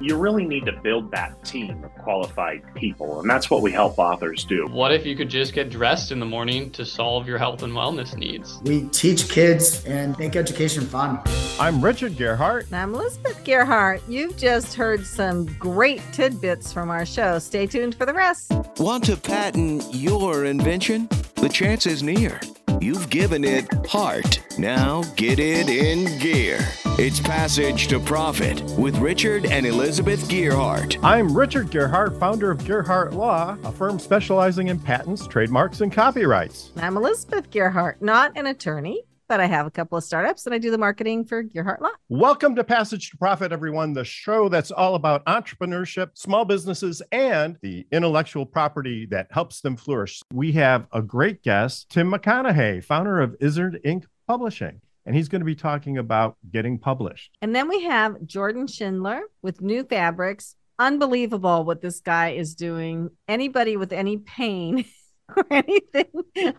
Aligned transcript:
you 0.00 0.16
really 0.16 0.44
need 0.44 0.66
to 0.66 0.72
build 0.72 1.10
that 1.12 1.42
team 1.44 1.82
of 1.84 1.94
qualified 1.96 2.62
people. 2.74 3.20
And 3.20 3.30
that's 3.30 3.50
what 3.50 3.62
we 3.62 3.72
help 3.72 3.98
authors 3.98 4.44
do. 4.44 4.66
What 4.66 4.92
if 4.92 5.06
you 5.06 5.16
could 5.16 5.28
just 5.28 5.52
get 5.52 5.70
dressed 5.70 6.12
in 6.12 6.20
the 6.20 6.26
morning 6.26 6.70
to 6.72 6.84
solve 6.84 7.28
your 7.28 7.38
health 7.38 7.62
and 7.62 7.72
wellness 7.72 8.16
needs? 8.16 8.60
We 8.62 8.88
teach 8.88 9.28
kids 9.28 9.84
and 9.84 10.18
make 10.18 10.36
education 10.36 10.84
fun. 10.84 11.20
I'm 11.58 11.82
Richard 11.82 12.12
Gearhart. 12.12 12.66
And 12.66 12.76
I'm 12.76 12.94
Elizabeth 12.94 13.42
Gearhart. 13.44 14.00
You've 14.08 14.36
just 14.36 14.74
heard 14.74 15.06
some 15.06 15.46
great 15.58 16.02
tidbits 16.12 16.72
from 16.72 16.90
our 16.90 17.06
show. 17.06 17.38
Stay 17.38 17.66
tuned 17.66 17.94
for 17.94 18.06
the 18.06 18.14
rest. 18.14 18.52
Want 18.78 19.04
to 19.04 19.16
patent 19.16 19.84
your 19.94 20.44
invention? 20.44 21.08
The 21.36 21.48
chance 21.48 21.86
is 21.86 22.02
near. 22.02 22.40
You've 22.84 23.08
given 23.08 23.44
it 23.44 23.66
heart. 23.86 24.42
Now 24.58 25.04
get 25.16 25.38
it 25.38 25.70
in 25.70 26.18
gear. 26.18 26.58
It's 26.98 27.18
Passage 27.18 27.88
to 27.88 27.98
Profit 27.98 28.60
with 28.78 28.98
Richard 28.98 29.46
and 29.46 29.64
Elizabeth 29.64 30.28
Gearhart. 30.28 31.02
I'm 31.02 31.34
Richard 31.34 31.68
Gearhart, 31.68 32.20
founder 32.20 32.50
of 32.50 32.58
Gearhart 32.58 33.14
Law, 33.14 33.56
a 33.64 33.72
firm 33.72 33.98
specializing 33.98 34.68
in 34.68 34.78
patents, 34.78 35.26
trademarks, 35.26 35.80
and 35.80 35.90
copyrights. 35.90 36.72
I'm 36.76 36.98
Elizabeth 36.98 37.50
Gearhart, 37.50 38.02
not 38.02 38.36
an 38.36 38.48
attorney, 38.48 39.04
but 39.28 39.40
I 39.40 39.46
have 39.46 39.66
a 39.66 39.70
couple 39.70 39.96
of 39.96 40.04
startups 40.04 40.46
and 40.46 40.54
I 40.54 40.58
do 40.58 40.70
the 40.70 40.78
marketing 40.78 41.24
for 41.24 41.40
Your 41.40 41.64
Gearhart 41.64 41.80
Law. 41.80 41.90
Welcome 42.08 42.54
to 42.56 42.64
Passage 42.64 43.10
to 43.10 43.16
Profit, 43.16 43.52
everyone, 43.52 43.92
the 43.92 44.04
show 44.04 44.48
that's 44.48 44.70
all 44.70 44.94
about 44.94 45.24
entrepreneurship, 45.26 46.10
small 46.14 46.44
businesses, 46.44 47.02
and 47.12 47.56
the 47.62 47.86
intellectual 47.92 48.44
property 48.46 49.06
that 49.06 49.28
helps 49.30 49.60
them 49.60 49.76
flourish. 49.76 50.22
We 50.32 50.52
have 50.52 50.86
a 50.92 51.02
great 51.02 51.42
guest, 51.42 51.90
Tim 51.90 52.12
McConnehey, 52.12 52.84
founder 52.84 53.20
of 53.20 53.36
Izzard 53.40 53.80
Ink 53.84 54.06
Publishing 54.26 54.80
and 55.06 55.14
he's 55.14 55.28
going 55.28 55.40
to 55.40 55.46
be 55.46 55.54
talking 55.54 55.98
about 55.98 56.36
getting 56.50 56.78
published. 56.78 57.36
And 57.42 57.54
then 57.54 57.68
we 57.68 57.82
have 57.82 58.24
Jordan 58.24 58.66
Schindler 58.66 59.20
with 59.42 59.60
Nufabrx. 59.60 60.54
Unbelievable 60.78 61.64
what 61.64 61.82
this 61.82 62.00
guy 62.00 62.30
is 62.30 62.54
doing. 62.54 63.10
Anybody 63.28 63.76
with 63.76 63.92
any 63.92 64.16
pain 64.18 64.84
or 65.36 65.46
anything 65.50 66.04